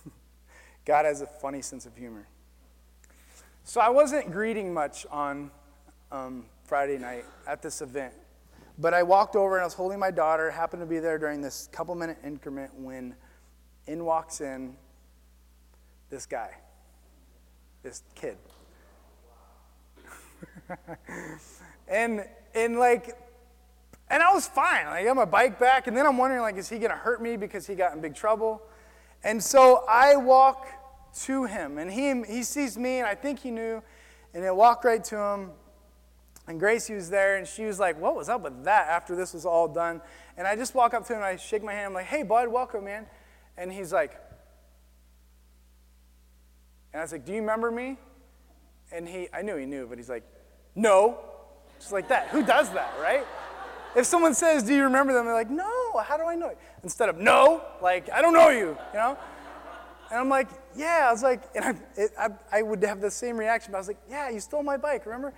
God 0.85 1.05
has 1.05 1.21
a 1.21 1.27
funny 1.27 1.63
sense 1.63 1.87
of 1.87 1.97
humor. 1.97 2.27
So 3.65 3.81
I 3.81 3.91
wasn't 3.91 4.31
greeting 4.33 4.73
much 4.73 5.07
on 5.11 5.51
um, 6.11 6.47
Friday 6.65 6.99
night 6.99 7.25
at 7.47 7.63
this 7.63 7.81
event, 7.81 8.15
but 8.83 8.93
I 8.93 9.03
walked 9.03 9.37
over 9.37 9.55
and 9.57 9.63
I 9.63 9.65
was 9.65 9.75
holding 9.75 9.99
my 9.99 10.11
daughter, 10.11 10.51
happened 10.51 10.83
to 10.83 10.87
be 10.87 10.99
there 10.99 11.17
during 11.19 11.41
this 11.41 11.69
couple 11.73 11.95
minute 11.95 12.19
increment 12.25 12.75
when 12.75 13.15
in 13.87 14.05
walks 14.05 14.41
in 14.41 14.77
this 16.11 16.27
guy, 16.27 16.51
this 17.83 18.03
kid. 18.15 18.37
And 21.89 22.25
and 22.55 22.79
like 22.79 23.15
and 24.09 24.23
I 24.23 24.33
was 24.33 24.47
fine. 24.47 24.87
Like, 24.87 25.01
I 25.01 25.05
got 25.05 25.17
my 25.17 25.25
bike 25.25 25.59
back, 25.59 25.87
and 25.87 25.97
then 25.97 26.07
I'm 26.07 26.19
wondering, 26.19 26.43
like, 26.43 26.57
is 26.57 26.69
he 26.69 26.79
gonna 26.79 26.95
hurt 26.95 27.23
me 27.23 27.37
because 27.37 27.67
he 27.67 27.75
got 27.75 27.95
in 27.95 28.01
big 28.01 28.15
trouble? 28.15 28.63
And 29.25 29.43
so 29.43 29.85
I 29.89 30.17
walk 30.17 30.69
to 31.23 31.45
him. 31.45 31.79
And 31.79 31.91
he, 31.91 32.23
he 32.23 32.43
sees 32.43 32.77
me, 32.77 32.99
and 32.99 33.07
I 33.07 33.15
think 33.15 33.41
he 33.41 33.51
knew. 33.51 33.83
And 34.35 34.45
I 34.45 34.51
walk 34.51 34.85
right 34.85 35.03
to 35.05 35.17
him. 35.17 35.51
And 36.49 36.59
Gracie 36.59 36.95
was 36.95 37.09
there, 37.09 37.37
and 37.37 37.47
she 37.47 37.65
was 37.65 37.79
like, 37.79 38.01
What 38.01 38.17
was 38.17 38.29
up 38.29 38.43
with 38.43 38.65
that 38.65 38.89
after 38.89 39.15
this 39.15 39.33
was 39.33 39.47
all 39.47 39.69
done? 39.69 40.01
And 40.37 40.47
I 40.47 40.57
just 40.57 40.75
walk 40.75 40.95
up 40.95 41.07
to 41.07 41.13
him, 41.13 41.19
and 41.19 41.25
I 41.25 41.37
shake 41.37 41.63
my 41.63 41.73
hand. 41.73 41.87
I'm 41.87 41.95
like, 41.95 42.07
Hey, 42.07 42.23
bud, 42.23 42.49
welcome, 42.49 42.85
man. 42.85 43.07
And 43.57 43.73
he's 43.73 43.93
like, 43.93 44.19
And 46.93 47.01
I 47.01 47.05
was 47.05 47.13
like, 47.13 47.25
Do 47.25 47.33
you 47.33 47.41
remember 47.41 47.71
me? 47.71 47.97
And 48.91 49.09
he, 49.09 49.29
I 49.33 49.43
knew 49.43 49.57
he 49.57 49.67
knew, 49.67 49.87
but 49.87 49.99
he's 49.99 50.09
like, 50.09 50.25
No. 50.75 51.19
Just 51.79 51.93
like 51.93 52.09
that. 52.09 52.29
Who 52.29 52.45
does 52.45 52.71
that, 52.73 52.93
right? 53.01 53.25
If 53.95 54.07
someone 54.07 54.35
says, 54.35 54.65
Do 54.65 54.75
you 54.75 54.85
remember 54.85 55.13
them? 55.13 55.27
They're 55.27 55.35
like, 55.35 55.51
No, 55.51 55.99
how 56.05 56.17
do 56.17 56.25
I 56.25 56.35
know? 56.35 56.53
Instead 56.83 57.09
of, 57.09 57.19
No, 57.19 57.63
like, 57.81 58.11
I 58.11 58.21
don't 58.21 58.35
know 58.35 58.49
you, 58.49 58.77
you 58.93 58.99
know? 58.99 59.17
And 60.11 60.19
I'm 60.19 60.29
like, 60.29 60.49
Yeah. 60.75 61.07
I 61.09 61.13
was 61.13 61.23
like, 61.23 61.43
and 61.55 61.65
I, 61.65 61.75
it, 61.97 62.11
I, 62.19 62.29
I 62.51 62.63
would 62.63 62.83
have 62.83 63.01
the 63.01 63.13
same 63.13 63.37
reaction, 63.37 63.71
but 63.71 63.79
I 63.79 63.81
was 63.81 63.89
like, 63.89 64.01
Yeah, 64.11 64.29
you 64.29 64.41
stole 64.41 64.65
my 64.65 64.77
bike, 64.77 65.07
remember? 65.07 65.33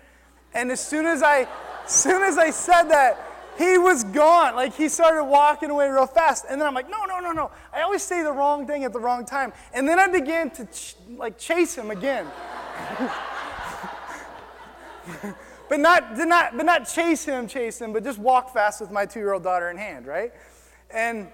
And 0.55 0.71
as 0.71 0.81
soon 0.81 1.07
as 1.07 1.23
I, 1.23 1.49
as 1.85 1.93
soon 1.93 2.23
as 2.23 2.39
I 2.39 2.51
said 2.51 2.85
that, 2.85 3.19
he 3.59 3.79
was 3.79 4.05
gone. 4.05 4.57
Like 4.57 4.75
he 4.75 4.89
started 4.89 5.25
walking 5.25 5.71
away 5.71 5.89
real 5.89 6.07
fast. 6.07 6.47
And 6.49 6.61
then 6.61 6.67
I'm 6.67 6.75
like, 6.75 6.91
no, 6.91 7.05
no, 7.05 7.21
no, 7.21 7.33
no. 7.33 7.51
I 7.73 7.83
always 7.83 8.03
say 8.03 8.23
the 8.23 8.33
wrong 8.33 8.67
thing 8.67 8.85
at 8.85 8.93
the 8.93 9.01
wrong 9.01 9.25
time. 9.25 9.53
And 9.73 9.89
then 9.89 9.99
I 9.99 10.09
began 10.09 10.51
to 10.53 10.67
ch- 10.67 10.97
like 11.17 11.39
chase 11.39 11.77
him 11.77 11.91
again. 11.91 12.27
but 15.69 15.81
not, 15.81 16.17
did 16.17 16.29
not, 16.29 16.57
but 16.57 16.67
not 16.67 16.89
chase 16.89 17.25
him, 17.25 17.47
chase 17.47 17.81
him, 17.81 17.93
but 17.93 18.03
just 18.03 18.19
walk 18.19 18.53
fast 18.53 18.81
with 18.81 18.91
my 18.91 19.07
two-year-old 19.07 19.43
daughter 19.43 19.71
in 19.71 19.77
hand, 19.77 20.07
right? 20.07 20.33
And 20.91 21.29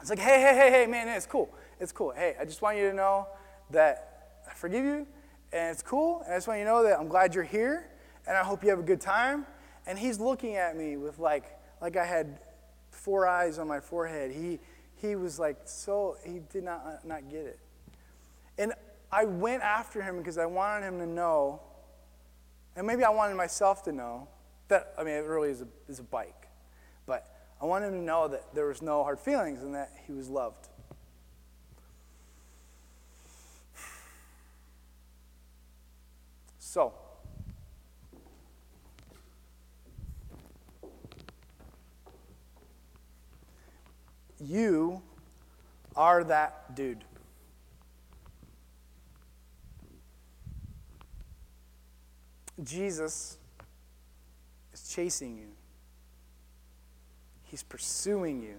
it's 0.00 0.10
like, 0.10 0.18
hey, 0.18 0.40
hey, 0.40 0.54
hey, 0.54 0.70
hey, 0.70 0.86
man, 0.86 1.08
it's 1.08 1.26
cool. 1.26 1.52
It's 1.80 1.92
cool. 1.92 2.12
Hey, 2.12 2.36
I 2.40 2.44
just 2.44 2.62
want 2.62 2.78
you 2.78 2.88
to 2.90 2.94
know 2.94 3.26
that 3.70 4.38
I 4.48 4.54
forgive 4.54 4.84
you, 4.84 5.06
and 5.52 5.72
it's 5.72 5.82
cool. 5.82 6.22
And 6.24 6.32
I 6.32 6.36
just 6.36 6.46
want 6.46 6.60
you 6.60 6.66
to 6.66 6.70
know 6.70 6.82
that 6.84 6.98
I'm 6.98 7.08
glad 7.08 7.34
you're 7.34 7.42
here 7.42 7.90
and 8.26 8.36
I 8.36 8.42
hope 8.42 8.62
you 8.62 8.70
have 8.70 8.78
a 8.78 8.84
good 8.84 9.00
time. 9.00 9.46
And 9.86 9.98
he's 9.98 10.18
looking 10.18 10.56
at 10.56 10.76
me 10.76 10.96
with 10.96 11.18
like, 11.18 11.44
like 11.80 11.96
I 11.96 12.04
had 12.04 12.38
four 12.90 13.26
eyes 13.26 13.58
on 13.58 13.68
my 13.68 13.80
forehead. 13.80 14.30
He, 14.30 14.58
he 14.96 15.16
was 15.16 15.38
like, 15.38 15.56
so, 15.64 16.16
he 16.24 16.40
did 16.50 16.64
not, 16.64 16.82
uh, 16.86 16.96
not 17.04 17.28
get 17.30 17.44
it. 17.44 17.58
And 18.56 18.72
I 19.12 19.24
went 19.24 19.62
after 19.62 20.00
him 20.00 20.18
because 20.18 20.38
I 20.38 20.46
wanted 20.46 20.86
him 20.86 20.98
to 20.98 21.06
know, 21.06 21.60
and 22.76 22.86
maybe 22.86 23.04
I 23.04 23.10
wanted 23.10 23.36
myself 23.36 23.82
to 23.84 23.92
know, 23.92 24.28
that, 24.68 24.94
I 24.98 25.04
mean, 25.04 25.14
it 25.14 25.26
really 25.26 25.50
is 25.50 25.60
a, 25.60 25.66
is 25.88 25.98
a 25.98 26.04
bike. 26.04 26.48
But 27.06 27.28
I 27.60 27.66
wanted 27.66 27.88
him 27.88 27.94
to 27.94 28.00
know 28.00 28.28
that 28.28 28.54
there 28.54 28.66
was 28.66 28.80
no 28.80 29.02
hard 29.02 29.20
feelings 29.20 29.62
and 29.62 29.74
that 29.74 29.92
he 30.06 30.12
was 30.12 30.28
loved. 30.28 30.68
So, 36.58 36.94
You 44.46 45.02
are 45.96 46.24
that 46.24 46.74
dude. 46.74 47.04
Jesus 52.62 53.38
is 54.72 54.88
chasing 54.92 55.36
you. 55.36 55.48
He's 57.44 57.62
pursuing 57.62 58.42
you. 58.42 58.56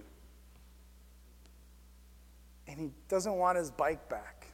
And 2.66 2.78
he 2.78 2.90
doesn't 3.08 3.34
want 3.34 3.56
his 3.56 3.70
bike 3.70 4.08
back. 4.08 4.48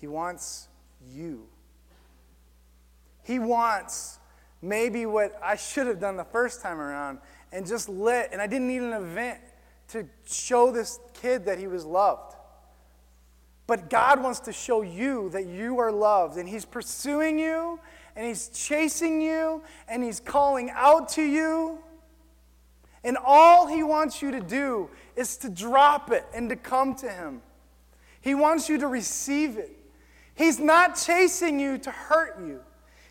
He 0.00 0.06
wants 0.06 0.68
you. 1.12 1.46
He 3.24 3.38
wants 3.38 4.18
maybe 4.62 5.04
what 5.04 5.38
I 5.42 5.56
should 5.56 5.86
have 5.88 5.98
done 5.98 6.16
the 6.16 6.24
first 6.24 6.62
time 6.62 6.80
around 6.80 7.18
and 7.52 7.66
just 7.66 7.88
lit, 7.88 8.28
and 8.32 8.40
I 8.40 8.46
didn't 8.46 8.68
need 8.68 8.82
an 8.82 8.92
event 8.92 9.40
to 9.88 10.06
show 10.26 10.70
this 10.70 10.98
kid 11.14 11.44
that 11.44 11.58
he 11.58 11.66
was 11.66 11.84
loved. 11.84 12.36
But 13.66 13.90
God 13.90 14.22
wants 14.22 14.40
to 14.40 14.52
show 14.52 14.82
you 14.82 15.28
that 15.30 15.46
you 15.46 15.78
are 15.78 15.90
loved, 15.90 16.38
and 16.38 16.48
He's 16.48 16.64
pursuing 16.64 17.38
you, 17.38 17.80
and 18.14 18.26
He's 18.26 18.48
chasing 18.48 19.20
you, 19.20 19.62
and 19.88 20.04
He's 20.04 20.20
calling 20.20 20.70
out 20.72 21.08
to 21.10 21.22
you. 21.22 21.78
And 23.02 23.16
all 23.24 23.66
He 23.66 23.82
wants 23.82 24.22
you 24.22 24.30
to 24.30 24.40
do 24.40 24.88
is 25.16 25.36
to 25.38 25.48
drop 25.48 26.12
it 26.12 26.24
and 26.32 26.48
to 26.50 26.56
come 26.56 26.94
to 26.96 27.10
Him. 27.10 27.42
He 28.20 28.34
wants 28.34 28.68
you 28.68 28.78
to 28.78 28.86
receive 28.86 29.58
it. 29.58 29.72
He's 30.34 30.60
not 30.60 30.96
chasing 30.96 31.58
you 31.58 31.78
to 31.78 31.90
hurt 31.90 32.38
you, 32.40 32.60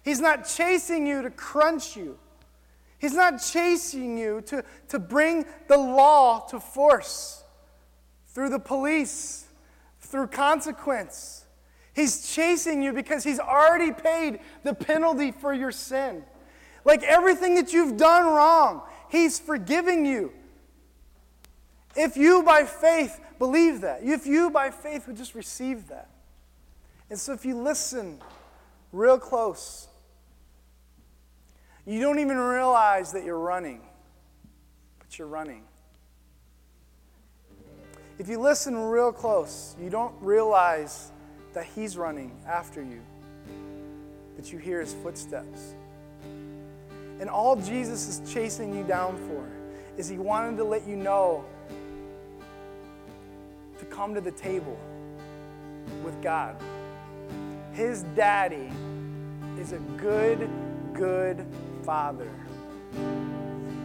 He's 0.03 0.21
not 0.21 0.47
chasing 0.47 1.05
you 1.05 1.21
to 1.21 1.31
crunch 1.31 1.97
you. 1.97 2.17
He's 3.05 3.13
not 3.13 3.39
chasing 3.39 4.17
you 4.17 4.41
to, 4.47 4.65
to 4.87 4.97
bring 4.97 5.45
the 5.67 5.77
law 5.77 6.39
to 6.47 6.59
force 6.59 7.43
through 8.29 8.49
the 8.49 8.57
police, 8.57 9.45
through 10.01 10.25
consequence. 10.25 11.45
He's 11.93 12.33
chasing 12.33 12.81
you 12.81 12.93
because 12.93 13.23
he's 13.23 13.39
already 13.39 13.91
paid 13.91 14.39
the 14.63 14.73
penalty 14.73 15.31
for 15.31 15.53
your 15.53 15.71
sin. 15.71 16.23
Like 16.83 17.03
everything 17.03 17.53
that 17.55 17.73
you've 17.73 17.95
done 17.95 18.25
wrong, 18.25 18.81
he's 19.11 19.37
forgiving 19.37 20.07
you. 20.07 20.33
If 21.95 22.17
you 22.17 22.41
by 22.41 22.63
faith 22.63 23.19
believe 23.37 23.81
that, 23.81 23.99
if 24.01 24.25
you 24.25 24.49
by 24.49 24.71
faith 24.71 25.05
would 25.05 25.17
just 25.17 25.35
receive 25.35 25.89
that. 25.89 26.09
And 27.11 27.19
so 27.19 27.33
if 27.33 27.45
you 27.45 27.55
listen 27.55 28.17
real 28.91 29.19
close, 29.19 29.89
you 31.85 32.01
don't 32.01 32.19
even 32.19 32.37
realize 32.37 33.11
that 33.11 33.23
you're 33.23 33.39
running, 33.39 33.81
but 34.97 35.17
you're 35.19 35.27
running. 35.27 35.63
If 38.17 38.27
you 38.27 38.39
listen 38.39 38.75
real 38.75 39.11
close, 39.11 39.75
you 39.81 39.89
don't 39.89 40.15
realize 40.21 41.11
that 41.53 41.65
He's 41.65 41.97
running 41.97 42.31
after 42.47 42.81
you, 42.81 43.01
but 44.35 44.51
you 44.51 44.57
hear 44.57 44.79
His 44.79 44.93
footsteps. 44.93 45.75
And 47.19 47.29
all 47.29 47.55
Jesus 47.55 48.07
is 48.07 48.33
chasing 48.33 48.75
you 48.75 48.83
down 48.83 49.17
for 49.27 49.47
is 49.97 50.09
He 50.09 50.17
wanted 50.17 50.57
to 50.57 50.63
let 50.63 50.87
you 50.87 50.95
know 50.95 51.45
to 53.79 53.85
come 53.85 54.15
to 54.15 54.21
the 54.21 54.31
table 54.31 54.77
with 56.03 56.19
God. 56.21 56.55
His 57.73 58.03
daddy 58.15 58.71
is 59.59 59.73
a 59.73 59.79
good, 59.97 60.49
good 60.93 61.45
Father. 61.85 62.29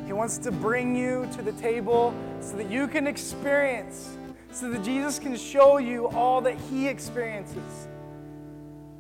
He 0.07 0.13
wants 0.13 0.39
to 0.39 0.51
bring 0.51 0.97
you 0.97 1.29
to 1.37 1.43
the 1.43 1.53
table 1.53 2.15
so 2.41 2.57
that 2.57 2.71
you 2.71 2.89
can 2.89 3.07
experience, 3.07 4.17
so 4.51 4.71
that 4.71 4.83
Jesus 4.83 5.19
can 5.19 5.37
show 5.37 5.77
you 5.79 6.09
all 6.09 6.41
that 6.41 6.57
He 6.71 6.89
experiences, 6.89 7.89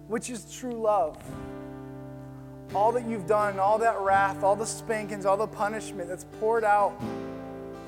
which 0.07 0.29
is 0.29 0.53
true 0.53 0.75
love. 0.75 1.17
All 2.75 2.93
that 2.93 3.07
you've 3.09 3.27
done, 3.27 3.59
all 3.59 3.79
that 3.79 3.99
wrath, 4.01 4.45
all 4.45 4.55
the 4.55 4.67
spankings, 4.67 5.25
all 5.25 5.37
the 5.37 5.47
punishment 5.47 6.09
that's 6.09 6.27
poured 6.39 6.63
out 6.63 6.93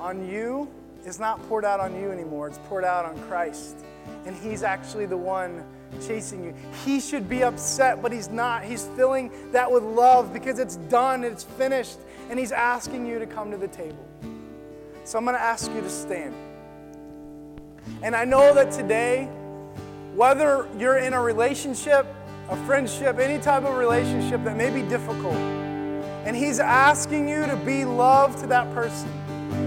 on 0.01 0.27
you 0.27 0.69
is 1.05 1.19
not 1.19 1.41
poured 1.47 1.63
out 1.63 1.79
on 1.79 1.95
you 1.95 2.11
anymore. 2.11 2.47
It's 2.47 2.59
poured 2.67 2.83
out 2.83 3.05
on 3.05 3.17
Christ. 3.23 3.77
And 4.25 4.35
He's 4.35 4.63
actually 4.63 5.05
the 5.05 5.17
one 5.17 5.63
chasing 6.05 6.43
you. 6.43 6.53
He 6.85 6.99
should 6.99 7.27
be 7.29 7.43
upset, 7.43 8.01
but 8.01 8.11
he's 8.11 8.29
not. 8.29 8.63
He's 8.63 8.87
filling 8.95 9.31
that 9.51 9.71
with 9.71 9.83
love 9.83 10.33
because 10.33 10.59
it's 10.59 10.75
done, 10.75 11.23
it's 11.23 11.43
finished, 11.43 11.97
and 12.29 12.39
he's 12.39 12.51
asking 12.51 13.05
you 13.05 13.19
to 13.19 13.25
come 13.25 13.51
to 13.51 13.57
the 13.57 13.67
table. 13.67 14.07
So 15.03 15.17
I'm 15.17 15.25
going 15.25 15.35
to 15.35 15.41
ask 15.41 15.71
you 15.71 15.81
to 15.81 15.89
stand. 15.89 16.33
And 18.01 18.15
I 18.15 18.25
know 18.25 18.53
that 18.53 18.71
today, 18.71 19.25
whether 20.15 20.67
you're 20.77 20.97
in 20.97 21.13
a 21.13 21.21
relationship, 21.21 22.05
a 22.49 22.65
friendship, 22.65 23.19
any 23.19 23.41
type 23.41 23.63
of 23.63 23.75
relationship 23.75 24.43
that 24.43 24.55
may 24.55 24.69
be 24.69 24.87
difficult, 24.87 25.35
and 26.25 26.35
he's 26.35 26.59
asking 26.59 27.27
you 27.27 27.45
to 27.45 27.55
be 27.57 27.83
love 27.83 28.39
to 28.39 28.47
that 28.47 28.73
person. 28.73 29.09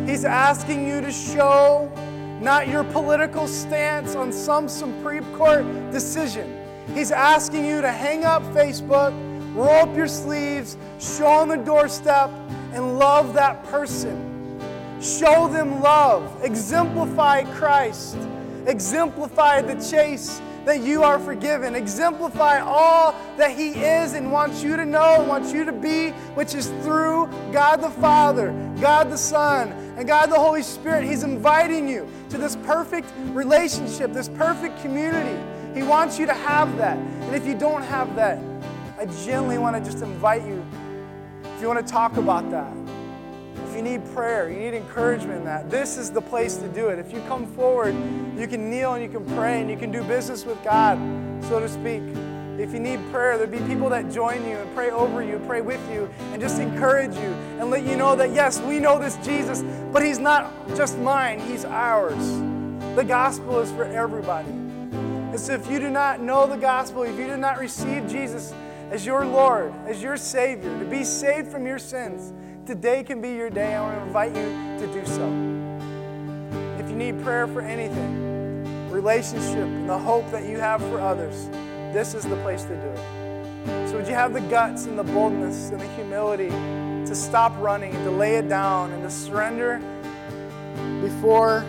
He's 0.07 0.25
asking 0.25 0.87
you 0.87 1.01
to 1.01 1.13
show 1.13 1.93
not 2.41 2.69
your 2.69 2.85
political 2.85 3.49
stance 3.49 4.15
on 4.15 4.33
some 4.33 4.69
Supreme 4.69 5.25
Court 5.37 5.65
decision. 5.91 6.55
He's 6.95 7.11
asking 7.11 7.65
you 7.65 7.81
to 7.81 7.91
hang 7.91 8.25
up 8.25 8.43
Facebook, 8.55 9.13
roll 9.55 9.69
up 9.69 9.97
your 9.97 10.09
sleeves, 10.09 10.77
show 11.01 11.27
on 11.27 11.49
the 11.49 11.57
doorstep, 11.57 12.31
and 12.73 12.99
love 12.99 13.35
that 13.35 13.65
person. 13.65 14.61
Show 15.01 15.49
them 15.49 15.81
love. 15.83 16.45
Exemplify 16.45 17.45
Christ. 17.55 18.17
Exemplify 18.67 19.63
the 19.63 19.75
chase 19.83 20.41
that 20.67 20.83
you 20.83 21.05
are 21.05 21.19
forgiven. 21.21 21.77
Exemplify 21.77 22.59
all 22.59 23.15
that 23.39 23.57
He 23.57 23.69
is 23.71 24.15
and 24.15 24.31
wants 24.31 24.65
you 24.65 24.77
to 24.77 24.85
know, 24.85 25.25
wants 25.27 25.53
you 25.53 25.65
to 25.65 25.73
be, 25.73 26.11
which 26.35 26.55
is 26.55 26.67
through 26.83 27.29
God 27.53 27.77
the 27.77 27.89
Father, 27.89 28.51
God 28.81 29.09
the 29.09 29.17
Son, 29.17 29.71
and 29.97 30.07
God 30.09 30.27
the 30.27 30.39
Holy 30.39 30.65
Spirit. 30.65 31.05
He's 31.05 31.23
inviting 31.23 31.89
you 31.89 32.07
to 32.31 32.37
this 32.37 32.57
perfect 32.57 33.09
relationship, 33.29 34.13
this 34.13 34.29
perfect 34.29 34.83
community 34.83 35.41
He 35.73 35.85
wants 35.85 36.19
you 36.19 36.27
to 36.27 36.35
have 36.35 36.77
that. 36.79 36.99
And 36.99 37.35
if 37.35 37.47
you 37.47 37.57
don't 37.57 37.83
have 37.83 38.17
that, 38.17 38.39
I 38.99 39.07
gently 39.25 39.59
want 39.59 39.77
to 39.77 39.91
just 39.91 40.03
invite 40.03 40.43
you, 40.43 40.67
if 41.45 41.61
you 41.61 41.69
want 41.69 41.87
to 41.87 41.93
talk 41.93 42.17
about 42.17 42.51
that, 42.51 42.73
you 43.77 43.83
need 43.83 44.05
prayer, 44.15 44.51
you 44.51 44.59
need 44.59 44.75
encouragement 44.75 45.41
in 45.41 45.45
that, 45.45 45.71
this 45.71 45.99
is 45.99 46.11
the 46.11 46.21
place 46.21 46.57
to 46.57 46.69
do 46.69 46.89
it. 46.89 46.99
If 46.99 47.13
you 47.13 47.21
come 47.29 47.47
forward, 47.47 47.95
you 48.37 48.49
can 48.49 48.71
kneel 48.71 48.95
and 48.95 49.03
you 49.03 49.11
can 49.11 49.25
pray 49.37 49.61
and 49.61 49.71
you 49.71 49.77
can 49.77 49.93
do 49.93 50.03
business 50.05 50.47
with 50.47 50.63
God, 50.65 50.99
so 51.45 51.61
to 51.61 51.69
speak. 51.69 52.03
If 52.59 52.73
you 52.73 52.81
need 52.81 53.01
prayer, 53.13 53.37
there'll 53.37 53.53
be 53.53 53.59
people 53.71 53.91
that 53.91 54.11
join 54.11 54.43
you 54.47 54.57
and 54.57 54.75
pray 54.75 54.91
over 54.91 55.23
you, 55.23 55.39
pray 55.47 55.61
with 55.61 55.81
you, 55.93 56.09
and 56.33 56.41
just 56.41 56.59
encourage 56.59 57.15
you 57.15 57.29
and 57.61 57.69
let 57.69 57.85
you 57.85 57.97
know 57.97 58.17
that, 58.17 58.33
yes, 58.33 58.61
we 58.63 58.79
know 58.79 58.99
this 58.99 59.17
Jesus, 59.19 59.63
but 59.93 60.03
he's 60.03 60.19
not 60.19 60.51
just 60.75 60.97
mine, 60.99 61.39
he's 61.39 61.67
ours. 61.67 62.17
The 62.97 63.05
gospel 63.05 63.59
is 63.59 63.71
for 63.73 63.85
everybody. 63.85 64.49
And 64.49 65.39
so 65.39 65.53
if 65.53 65.71
you 65.71 65.79
do 65.79 65.91
not 65.91 66.23
know 66.23 66.47
the 66.47 66.57
gospel, 66.57 67.03
if 67.03 67.19
you 67.19 67.27
do 67.27 67.37
not 67.37 67.59
receive 67.59 68.09
Jesus 68.09 68.55
as 68.91 69.05
your 69.05 69.27
Lord, 69.27 69.75
as 69.87 70.03
your 70.03 70.17
Savior, 70.17 70.79
to 70.79 70.85
be 70.87 71.05
saved 71.05 71.49
from 71.49 71.67
your 71.67 71.79
sins, 71.79 72.33
today 72.67 73.05
can 73.05 73.21
be 73.21 73.31
your 73.31 73.49
day. 73.49 73.75
I 73.75 73.81
want 73.81 73.97
to 73.97 74.03
invite 74.03 74.35
you 74.35 74.45
to 74.81 74.93
do 74.93 75.07
so. 75.07 75.25
If 76.83 76.91
you 76.91 76.97
need 76.97 77.23
prayer 77.23 77.47
for 77.47 77.61
anything, 77.61 78.91
relationship, 78.91 79.59
and 79.59 79.89
the 79.89 79.97
hope 79.97 80.29
that 80.33 80.49
you 80.49 80.59
have 80.59 80.81
for 80.83 81.01
others, 81.01 81.49
this 81.95 82.13
is 82.13 82.25
the 82.25 82.37
place 82.39 82.65
to 82.65 82.75
do 82.75 82.89
it. 82.89 83.89
So, 83.89 83.97
would 83.97 84.09
you 84.09 84.15
have 84.15 84.33
the 84.33 84.41
guts 84.41 84.87
and 84.87 84.99
the 84.99 85.05
boldness 85.05 85.71
and 85.71 85.81
the 85.81 85.87
humility 85.95 86.49
to 86.49 87.15
stop 87.15 87.57
running 87.59 87.95
and 87.95 88.05
to 88.05 88.11
lay 88.11 88.35
it 88.35 88.49
down 88.49 88.91
and 88.91 89.03
to 89.05 89.11
surrender 89.11 89.79
before 91.01 91.65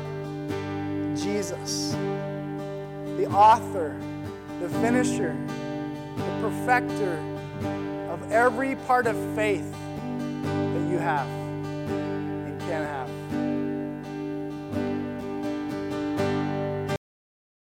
Jesus, 1.15 1.91
the 3.17 3.27
author, 3.31 3.95
the 4.61 4.69
finisher, 4.69 5.35
the 6.15 6.39
perfecter 6.41 7.17
of 8.09 8.31
every 8.31 8.75
part 8.87 9.05
of 9.05 9.15
faith 9.35 9.75
you 10.97 11.03
have 11.03 11.27
and 11.27 12.59
can 12.61 12.83
have. 12.83 12.96